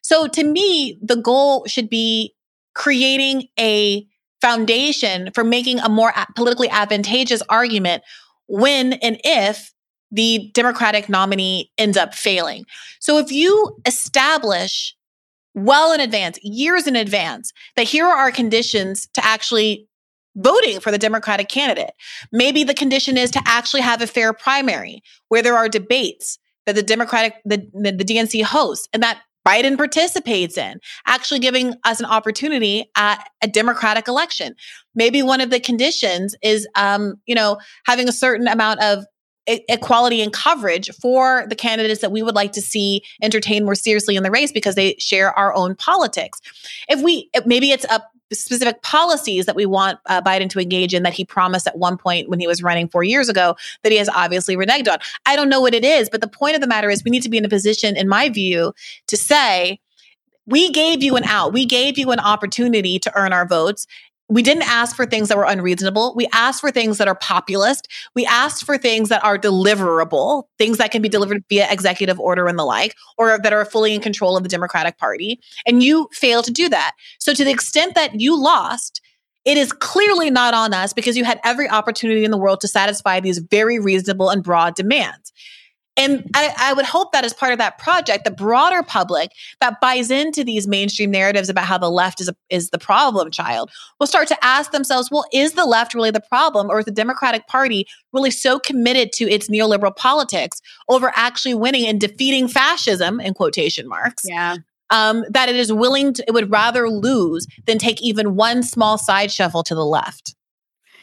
So 0.02 0.26
to 0.28 0.44
me, 0.44 0.98
the 1.02 1.16
goal 1.16 1.66
should 1.66 1.90
be 1.90 2.34
creating 2.74 3.48
a 3.58 4.06
foundation 4.40 5.30
for 5.34 5.44
making 5.44 5.78
a 5.80 5.88
more 5.88 6.12
politically 6.36 6.68
advantageous 6.68 7.42
argument 7.48 8.02
when 8.46 8.94
and 8.94 9.20
if 9.24 9.72
the 10.10 10.50
Democratic 10.54 11.08
nominee 11.08 11.70
ends 11.78 11.96
up 11.96 12.14
failing. 12.14 12.64
So 12.98 13.18
if 13.18 13.30
you 13.30 13.76
establish 13.86 14.96
well 15.54 15.92
in 15.92 16.00
advance, 16.00 16.38
years 16.42 16.86
in 16.86 16.96
advance, 16.96 17.52
that 17.76 17.86
here 17.86 18.06
are 18.06 18.16
our 18.16 18.32
conditions 18.32 19.08
to 19.14 19.24
actually 19.24 19.88
voting 20.36 20.80
for 20.80 20.90
the 20.90 20.98
Democratic 20.98 21.48
candidate. 21.48 21.92
Maybe 22.32 22.64
the 22.64 22.74
condition 22.74 23.16
is 23.16 23.30
to 23.32 23.42
actually 23.46 23.82
have 23.82 24.00
a 24.00 24.06
fair 24.06 24.32
primary 24.32 25.02
where 25.28 25.42
there 25.42 25.56
are 25.56 25.68
debates 25.68 26.38
that 26.66 26.74
the 26.74 26.82
Democratic, 26.82 27.34
the, 27.44 27.68
the, 27.72 27.92
the 27.92 28.04
DNC 28.04 28.44
hosts, 28.44 28.88
and 28.92 29.02
that 29.02 29.20
Biden 29.46 29.76
participates 29.76 30.58
in, 30.58 30.80
actually 31.06 31.40
giving 31.40 31.74
us 31.84 32.00
an 32.00 32.06
opportunity 32.06 32.90
at 32.96 33.26
a 33.42 33.48
democratic 33.48 34.08
election. 34.08 34.54
Maybe 34.94 35.22
one 35.22 35.40
of 35.40 35.50
the 35.50 35.60
conditions 35.60 36.34
is, 36.42 36.68
um, 36.76 37.14
you 37.26 37.34
know, 37.34 37.58
having 37.84 38.08
a 38.08 38.12
certain 38.12 38.48
amount 38.48 38.82
of 38.82 39.04
equality 39.46 40.20
and 40.20 40.32
coverage 40.32 40.90
for 41.00 41.44
the 41.48 41.56
candidates 41.56 42.00
that 42.02 42.12
we 42.12 42.22
would 42.22 42.34
like 42.34 42.52
to 42.52 42.60
see 42.60 43.02
entertained 43.22 43.64
more 43.64 43.74
seriously 43.74 44.14
in 44.14 44.22
the 44.22 44.30
race 44.30 44.52
because 44.52 44.74
they 44.74 44.94
share 44.98 45.36
our 45.38 45.54
own 45.54 45.74
politics. 45.74 46.40
If 46.88 47.02
we, 47.02 47.30
maybe 47.46 47.72
it's 47.72 47.86
a 47.86 48.02
specific 48.32 48.82
policies 48.82 49.46
that 49.46 49.56
we 49.56 49.66
want 49.66 49.98
uh, 50.06 50.22
Biden 50.22 50.48
to 50.50 50.60
engage 50.60 50.94
in 50.94 51.02
that 51.02 51.12
he 51.12 51.24
promised 51.24 51.66
at 51.66 51.78
one 51.78 51.96
point 51.96 52.28
when 52.28 52.40
he 52.40 52.46
was 52.46 52.62
running 52.62 52.88
four 52.88 53.02
years 53.02 53.28
ago 53.28 53.56
that 53.82 53.92
he 53.92 53.98
has 53.98 54.08
obviously 54.08 54.56
reneged 54.56 54.90
on. 54.90 54.98
I 55.26 55.36
don't 55.36 55.48
know 55.48 55.60
what 55.60 55.74
it 55.74 55.84
is, 55.84 56.08
but 56.08 56.20
the 56.20 56.28
point 56.28 56.54
of 56.54 56.60
the 56.60 56.66
matter 56.66 56.90
is 56.90 57.02
we 57.04 57.10
need 57.10 57.22
to 57.22 57.28
be 57.28 57.38
in 57.38 57.44
a 57.44 57.48
position, 57.48 57.96
in 57.96 58.08
my 58.08 58.28
view, 58.28 58.72
to 59.08 59.16
say, 59.16 59.80
we 60.46 60.70
gave 60.70 61.02
you 61.02 61.16
an 61.16 61.24
out. 61.24 61.52
We 61.52 61.64
gave 61.64 61.98
you 61.98 62.10
an 62.10 62.18
opportunity 62.18 62.98
to 62.98 63.12
earn 63.16 63.32
our 63.32 63.46
votes 63.46 63.86
we 64.30 64.42
didn't 64.42 64.62
ask 64.62 64.94
for 64.94 65.04
things 65.04 65.28
that 65.28 65.36
were 65.36 65.44
unreasonable. 65.44 66.14
We 66.16 66.28
asked 66.32 66.60
for 66.60 66.70
things 66.70 66.98
that 66.98 67.08
are 67.08 67.16
populist. 67.16 67.88
We 68.14 68.24
asked 68.26 68.64
for 68.64 68.78
things 68.78 69.08
that 69.08 69.22
are 69.24 69.36
deliverable, 69.36 70.44
things 70.56 70.78
that 70.78 70.92
can 70.92 71.02
be 71.02 71.08
mm-hmm. 71.08 71.12
delivered 71.12 71.44
via 71.48 71.70
executive 71.70 72.20
order 72.20 72.46
and 72.46 72.58
the 72.58 72.64
like, 72.64 72.94
or 73.18 73.38
that 73.42 73.52
are 73.52 73.64
fully 73.64 73.92
in 73.92 74.00
control 74.00 74.36
of 74.36 74.44
the 74.44 74.48
Democratic 74.48 74.98
Party. 74.98 75.40
And 75.66 75.82
you 75.82 76.08
failed 76.12 76.44
to 76.44 76.52
do 76.52 76.68
that. 76.68 76.92
So, 77.18 77.34
to 77.34 77.44
the 77.44 77.50
extent 77.50 77.96
that 77.96 78.20
you 78.20 78.40
lost, 78.40 79.00
it 79.44 79.58
is 79.58 79.72
clearly 79.72 80.30
not 80.30 80.54
on 80.54 80.72
us 80.72 80.92
because 80.92 81.16
you 81.16 81.24
had 81.24 81.40
every 81.42 81.68
opportunity 81.68 82.24
in 82.24 82.30
the 82.30 82.38
world 82.38 82.60
to 82.60 82.68
satisfy 82.68 83.18
these 83.18 83.38
very 83.38 83.80
reasonable 83.80 84.30
and 84.30 84.44
broad 84.44 84.76
demands. 84.76 85.32
And 86.00 86.30
I, 86.34 86.54
I, 86.58 86.72
would 86.72 86.86
hope 86.86 87.12
that 87.12 87.26
as 87.26 87.34
part 87.34 87.52
of 87.52 87.58
that 87.58 87.76
project, 87.76 88.24
the 88.24 88.30
broader 88.30 88.82
public 88.82 89.32
that 89.60 89.82
buys 89.82 90.10
into 90.10 90.42
these 90.42 90.66
mainstream 90.66 91.10
narratives 91.10 91.50
about 91.50 91.66
how 91.66 91.76
the 91.76 91.90
left 91.90 92.22
is 92.22 92.28
a, 92.28 92.36
is 92.48 92.70
the 92.70 92.78
problem 92.78 93.30
child 93.30 93.70
will 93.98 94.06
start 94.06 94.26
to 94.28 94.44
ask 94.44 94.72
themselves, 94.72 95.10
well, 95.10 95.26
is 95.30 95.52
the 95.52 95.66
left 95.66 95.92
really 95.92 96.10
the 96.10 96.22
problem, 96.22 96.70
or 96.70 96.78
is 96.78 96.86
the 96.86 96.90
Democratic 96.90 97.46
Party 97.48 97.86
really 98.14 98.30
so 98.30 98.58
committed 98.58 99.12
to 99.12 99.28
its 99.28 99.48
neoliberal 99.50 99.94
politics 99.94 100.62
over 100.88 101.12
actually 101.14 101.54
winning 101.54 101.86
and 101.86 102.00
defeating 102.00 102.48
fascism 102.48 103.20
in 103.20 103.34
quotation 103.34 103.86
marks? 103.86 104.24
Yeah. 104.26 104.56
Um, 104.88 105.24
that 105.28 105.50
it 105.50 105.54
is 105.54 105.70
willing 105.70 106.14
to, 106.14 106.24
it 106.26 106.32
would 106.32 106.50
rather 106.50 106.88
lose 106.88 107.46
than 107.66 107.76
take 107.76 108.02
even 108.02 108.36
one 108.36 108.62
small 108.62 108.96
side 108.96 109.30
shuffle 109.30 109.62
to 109.64 109.74
the 109.74 109.84
left. 109.84 110.34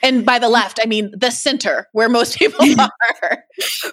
And 0.04 0.26
by 0.26 0.40
the 0.40 0.50
left, 0.50 0.80
I 0.82 0.86
mean 0.86 1.12
the 1.16 1.32
center 1.32 1.88
where 1.92 2.10
most 2.10 2.38
people 2.38 2.66
are. 2.80 3.44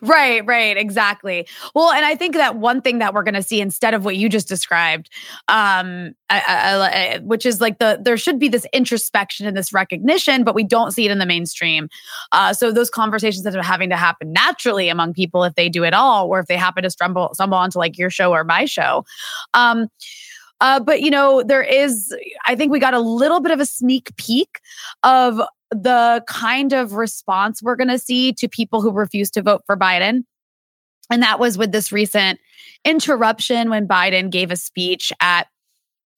right, 0.02 0.44
right, 0.46 0.76
exactly. 0.76 1.46
Well, 1.74 1.90
and 1.90 2.04
I 2.04 2.14
think 2.14 2.34
that 2.34 2.56
one 2.56 2.80
thing 2.80 2.98
that 2.98 3.14
we're 3.14 3.22
going 3.22 3.34
to 3.34 3.42
see 3.42 3.60
instead 3.60 3.94
of 3.94 4.04
what 4.04 4.16
you 4.16 4.28
just 4.28 4.48
described, 4.48 5.08
um, 5.48 6.14
I, 6.30 6.42
I, 6.46 7.14
I, 7.14 7.18
which 7.18 7.46
is 7.46 7.60
like 7.60 7.78
the 7.78 7.98
there 8.02 8.16
should 8.16 8.38
be 8.38 8.48
this 8.48 8.66
introspection 8.72 9.46
and 9.46 9.56
this 9.56 9.72
recognition, 9.72 10.44
but 10.44 10.54
we 10.54 10.64
don't 10.64 10.92
see 10.92 11.06
it 11.06 11.10
in 11.10 11.18
the 11.18 11.26
mainstream. 11.26 11.88
Uh, 12.32 12.52
so 12.52 12.70
those 12.70 12.90
conversations 12.90 13.44
that 13.44 13.56
are 13.56 13.62
having 13.62 13.90
to 13.90 13.96
happen 13.96 14.32
naturally 14.32 14.88
among 14.88 15.14
people, 15.14 15.44
if 15.44 15.54
they 15.54 15.68
do 15.68 15.84
at 15.84 15.94
all, 15.94 16.28
or 16.28 16.40
if 16.40 16.46
they 16.46 16.56
happen 16.56 16.82
to 16.82 16.90
stumble 16.90 17.30
stumble 17.34 17.58
onto 17.58 17.78
like 17.78 17.98
your 17.98 18.10
show 18.10 18.32
or 18.32 18.44
my 18.44 18.64
show. 18.64 19.04
Um, 19.54 19.88
uh, 20.60 20.80
but 20.80 21.02
you 21.02 21.10
know, 21.10 21.42
there 21.42 21.62
is, 21.62 22.14
I 22.46 22.56
think 22.56 22.72
we 22.72 22.78
got 22.78 22.94
a 22.94 23.00
little 23.00 23.40
bit 23.40 23.52
of 23.52 23.60
a 23.60 23.66
sneak 23.66 24.16
peek 24.16 24.60
of 25.02 25.40
the 25.82 26.22
kind 26.26 26.72
of 26.72 26.94
response 26.94 27.62
we're 27.62 27.76
going 27.76 27.88
to 27.88 27.98
see 27.98 28.32
to 28.34 28.48
people 28.48 28.80
who 28.80 28.90
refuse 28.90 29.30
to 29.32 29.42
vote 29.42 29.62
for 29.66 29.76
Biden. 29.76 30.24
And 31.10 31.22
that 31.22 31.38
was 31.38 31.58
with 31.58 31.72
this 31.72 31.92
recent 31.92 32.40
interruption 32.84 33.70
when 33.70 33.86
Biden 33.86 34.30
gave 34.30 34.50
a 34.50 34.56
speech 34.56 35.12
at 35.20 35.48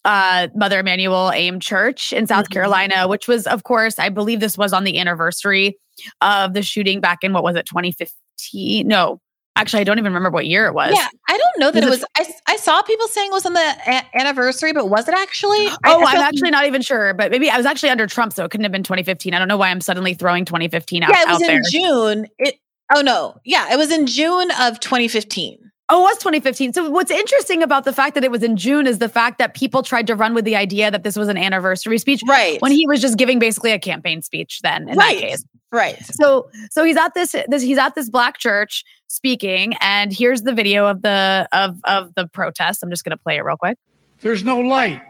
uh, 0.04 0.48
Mother 0.54 0.80
Emanuel 0.80 1.32
AME 1.32 1.58
Church 1.58 2.12
in 2.12 2.26
South 2.26 2.44
mm-hmm. 2.44 2.52
Carolina, 2.52 3.08
which 3.08 3.26
was, 3.26 3.46
of 3.46 3.64
course, 3.64 3.98
I 3.98 4.08
believe 4.08 4.38
this 4.38 4.56
was 4.56 4.72
on 4.72 4.84
the 4.84 4.98
anniversary 4.98 5.78
of 6.20 6.54
the 6.54 6.62
shooting 6.62 7.00
back 7.00 7.24
in 7.24 7.32
what 7.32 7.42
was 7.42 7.56
it, 7.56 7.66
2015? 7.66 8.86
No, 8.86 9.20
actually, 9.56 9.80
I 9.80 9.84
don't 9.84 9.98
even 9.98 10.12
remember 10.12 10.30
what 10.30 10.46
year 10.46 10.66
it 10.66 10.74
was. 10.74 10.94
Yeah, 10.94 11.08
I 11.28 11.36
don't 11.36 11.58
know 11.58 11.70
that 11.70 11.84
was 11.84 12.02
it 12.02 12.08
was. 12.16 12.38
I, 12.46 12.52
I 12.52 12.56
saw 12.56 12.82
people 12.82 13.08
saying 13.08 13.30
it 13.30 13.34
was 13.34 13.46
on 13.46 13.54
the 13.54 13.60
a- 13.60 14.16
anniversary, 14.18 14.72
but 14.72 14.88
was 14.88 15.08
it 15.08 15.14
actually? 15.14 15.66
Oh, 15.88 16.04
I, 16.04 16.12
am 16.12 16.22
actually 16.22 16.50
not 16.50 16.66
even 16.66 16.82
sure, 16.82 17.14
but 17.14 17.30
maybe 17.30 17.48
I 17.48 17.56
was 17.56 17.64
actually 17.64 17.90
under 17.90 18.06
Trump, 18.06 18.32
so 18.32 18.44
it 18.44 18.50
couldn't 18.50 18.64
have 18.64 18.72
been 18.72 18.82
2015. 18.82 19.34
I 19.34 19.38
don't 19.38 19.46
know 19.46 19.56
why 19.56 19.70
I'm 19.70 19.80
suddenly 19.80 20.14
throwing 20.14 20.44
2015 20.44 21.04
out. 21.04 21.10
Yeah, 21.10 21.22
it 21.22 21.28
was 21.28 21.42
in 21.42 21.46
there. 21.46 21.62
June. 21.70 22.26
It. 22.38 22.56
Oh 22.94 23.02
no, 23.02 23.36
yeah, 23.44 23.72
it 23.72 23.76
was 23.76 23.90
in 23.90 24.06
June 24.06 24.50
of 24.60 24.80
2015. 24.80 25.70
Oh, 25.88 26.00
it 26.00 26.02
was 26.02 26.18
2015. 26.18 26.72
So 26.72 26.90
what's 26.90 27.12
interesting 27.12 27.62
about 27.62 27.84
the 27.84 27.92
fact 27.92 28.14
that 28.14 28.24
it 28.24 28.30
was 28.30 28.42
in 28.42 28.56
June 28.56 28.88
is 28.88 28.98
the 28.98 29.08
fact 29.08 29.38
that 29.38 29.54
people 29.54 29.84
tried 29.84 30.08
to 30.08 30.16
run 30.16 30.34
with 30.34 30.44
the 30.44 30.56
idea 30.56 30.90
that 30.90 31.04
this 31.04 31.16
was 31.16 31.28
an 31.28 31.36
anniversary 31.36 31.98
speech. 31.98 32.22
Right. 32.26 32.60
When 32.60 32.72
he 32.72 32.86
was 32.88 33.00
just 33.00 33.16
giving 33.16 33.38
basically 33.38 33.70
a 33.70 33.78
campaign 33.78 34.22
speech 34.22 34.60
then 34.62 34.88
in 34.88 34.96
right. 34.98 35.20
that 35.20 35.28
case. 35.28 35.44
Right. 35.70 35.96
So 36.04 36.48
so 36.70 36.82
he's 36.82 36.96
at 36.96 37.14
this, 37.14 37.36
this 37.48 37.62
he's 37.62 37.78
at 37.78 37.94
this 37.94 38.10
black 38.10 38.38
church 38.38 38.84
speaking 39.06 39.74
and 39.80 40.12
here's 40.12 40.42
the 40.42 40.52
video 40.52 40.86
of 40.86 41.02
the 41.02 41.48
of 41.52 41.78
of 41.84 42.14
the 42.16 42.26
protest. 42.26 42.82
I'm 42.82 42.90
just 42.90 43.04
going 43.04 43.16
to 43.16 43.22
play 43.22 43.36
it 43.36 43.44
real 43.44 43.56
quick. 43.56 43.78
There's 44.20 44.42
no 44.42 44.58
light. 44.58 45.02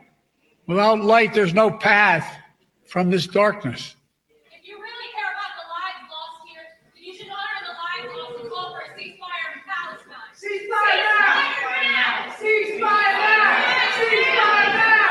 Without 0.66 1.00
light 1.00 1.32
there's 1.32 1.54
no 1.54 1.70
path 1.70 2.36
from 2.84 3.10
this 3.10 3.26
darkness. 3.26 3.96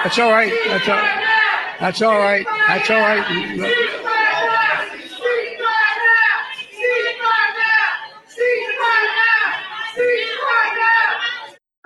That's 0.05 0.19
all 0.19 0.29
right. 0.29 0.53
That's 0.67 0.87
all, 0.87 1.01
that's 1.79 2.01
all 2.03 2.19
right. 2.19 2.45
That's 2.67 2.91
all 2.91 2.99
right. 2.99 3.25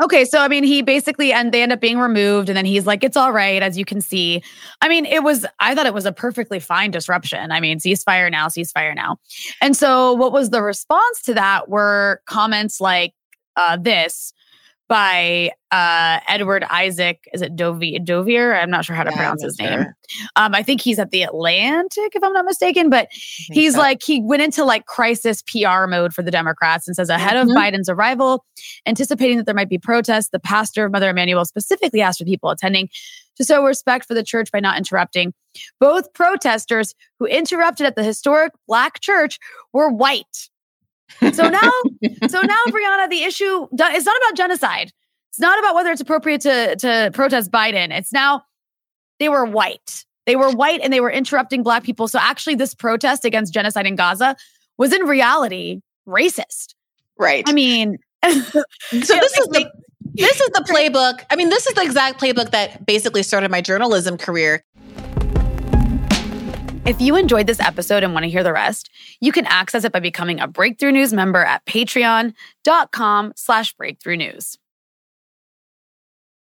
Okay, 0.02 0.26
so 0.26 0.42
I 0.42 0.50
mean, 0.50 0.66
he 0.66 0.82
basically 0.82 1.32
and 1.32 1.54
they 1.54 1.64
end 1.64 1.72
up 1.72 1.80
being 1.80 1.98
removed, 1.98 2.50
and 2.50 2.58
then 2.58 2.66
he's 2.66 2.86
like, 2.86 3.06
"It's 3.06 3.16
all 3.16 3.32
right," 3.32 3.64
as 3.64 3.78
you 3.78 3.86
can 3.86 4.02
see. 4.02 4.44
I 4.82 4.90
mean, 4.90 5.06
it 5.06 5.24
was. 5.24 5.46
I 5.62 5.74
thought 5.74 5.86
it 5.86 5.94
was 5.94 6.06
a 6.06 6.12
perfectly 6.12 6.60
fine 6.60 6.92
disruption. 6.92 7.54
I 7.54 7.62
mean, 7.62 7.80
ceasefire 7.80 8.30
now, 8.30 8.48
ceasefire 8.48 8.94
now. 8.94 9.16
And 9.62 9.78
so, 9.78 10.12
what 10.12 10.34
was 10.34 10.50
the 10.50 10.62
response 10.62 11.22
to 11.22 11.34
that? 11.36 11.70
Were 11.70 12.22
comments 12.26 12.82
like 12.82 13.14
uh, 13.56 13.78
this 13.78 14.34
by 14.90 15.52
uh, 15.72 16.20
Edward 16.28 16.66
Isaac. 16.70 17.30
Is 17.32 17.44
it 17.44 17.56
Dovere? 17.56 18.04
Dovere? 18.04 18.62
I'm 18.62 18.72
not 18.72 18.84
sure 18.84 18.96
how 18.96 19.04
to 19.04 19.12
yeah, 19.12 19.16
pronounce 19.16 19.44
his 19.44 19.56
sure. 19.56 19.70
name. 19.70 19.86
Um, 20.36 20.56
I 20.56 20.64
think 20.64 20.82
he's 20.82 20.98
at 20.98 21.12
the 21.12 21.22
Atlantic, 21.22 22.16
if 22.16 22.24
I'm 22.24 22.34
not 22.34 22.44
mistaken. 22.44 22.90
But 22.90 23.08
he's 23.12 23.76
so. 23.76 23.80
like 23.80 24.02
he 24.04 24.22
went 24.22 24.42
into 24.42 24.66
like 24.66 24.88
crisis 24.88 25.44
PR 25.44 25.86
mode 25.86 26.14
for 26.14 26.24
the 26.24 26.32
Democrats 26.32 26.88
and 26.88 26.96
says 26.96 27.10
ahead 27.10 27.36
mm-hmm. 27.36 27.52
of 27.52 27.56
Biden's 27.56 27.88
arrival, 27.88 28.44
anticipating 28.88 29.38
that 29.38 29.46
there 29.46 29.56
might 29.56 29.70
be 29.70 29.78
protests, 29.78 30.30
the 30.30 30.40
pastor 30.40 30.86
of 30.86 30.92
Mother 30.92 31.12
Emanuel 31.12 31.46
specifically 31.46 32.02
asked 32.02 32.20
for 32.20 32.26
people 32.26 32.50
attending 32.50 32.90
to 33.38 33.46
show 33.46 33.64
respect 33.64 34.06
for 34.06 34.16
the 34.16 34.24
church 34.24 34.52
by 34.52 34.60
not 34.60 34.78
interrupting. 34.78 35.34
Both 35.80 36.14
protesters 36.14 36.96
who 37.20 37.26
interrupted 37.28 37.86
at 37.86 37.96
the 37.96 38.04
historic 38.04 38.54
black 38.68 39.00
church 39.02 39.40
were 39.72 39.90
white. 39.90 40.50
So 41.34 41.50
now, 41.50 41.72
so 42.28 42.42
now, 42.42 42.60
Briahna, 42.68 43.10
the 43.10 43.24
issue 43.24 43.68
it's 43.72 44.06
not 44.06 44.18
about 44.18 44.36
genocide. 44.36 44.92
It's 45.30 45.40
not 45.40 45.60
about 45.60 45.76
whether 45.76 45.92
it's 45.92 46.02
appropriate 46.02 46.42
to 46.42 46.76
to 46.78 47.12
protest 47.14 47.52
Biden. 47.52 47.92
It's 47.92 48.12
now 48.12 48.44
they 49.20 49.30
were 49.30 49.46
white. 49.46 50.06
They 50.26 50.36
were 50.36 50.52
white 50.52 50.82
and 50.82 50.94
they 50.94 51.00
were 51.00 51.12
interrupting 51.12 51.64
black 51.64 51.84
people. 51.84 52.08
So 52.08 52.20
actually, 52.22 52.56
this 52.56 52.74
protest 52.74 53.26
against 53.26 53.54
genocide 53.54 53.88
in 53.88 53.96
Gaza 53.96 54.36
was 54.78 54.94
in 54.94 55.04
reality 55.04 55.82
racist. 56.08 56.76
Right. 57.18 57.44
I 57.48 57.54
mean, 57.54 57.98
so 58.24 58.32
this 58.92 59.12
is 59.12 59.48
the 59.48 59.72
this 60.14 60.42
is 60.42 60.50
the 60.50 60.66
playbook. 60.70 61.24
I 61.30 61.36
mean, 61.36 61.50
this 61.50 61.68
is 61.68 61.74
the 61.74 61.84
exact 61.84 62.20
playbook 62.20 62.52
that 62.52 62.86
basically 62.86 63.24
started 63.24 63.52
my 63.52 63.62
journalism 63.62 64.18
career. 64.18 64.64
If 66.90 67.00
you 67.00 67.16
enjoyed 67.16 67.46
this 67.46 67.60
episode 67.60 68.04
and 68.04 68.16
want 68.16 68.24
to 68.24 68.32
hear 68.32 68.42
the 68.42 68.52
rest, 68.52 68.90
you 69.22 69.32
can 69.32 69.46
access 69.46 69.84
it 69.84 69.92
by 69.92 70.00
becoming 70.00 70.40
a 70.40 70.48
Breakthrough 70.48 70.92
News 70.92 71.14
member 71.14 71.46
at 71.46 71.64
patreon.com 71.68 73.34
slash 73.36 73.74
breakthrough 73.74 74.16
news. 74.16 74.58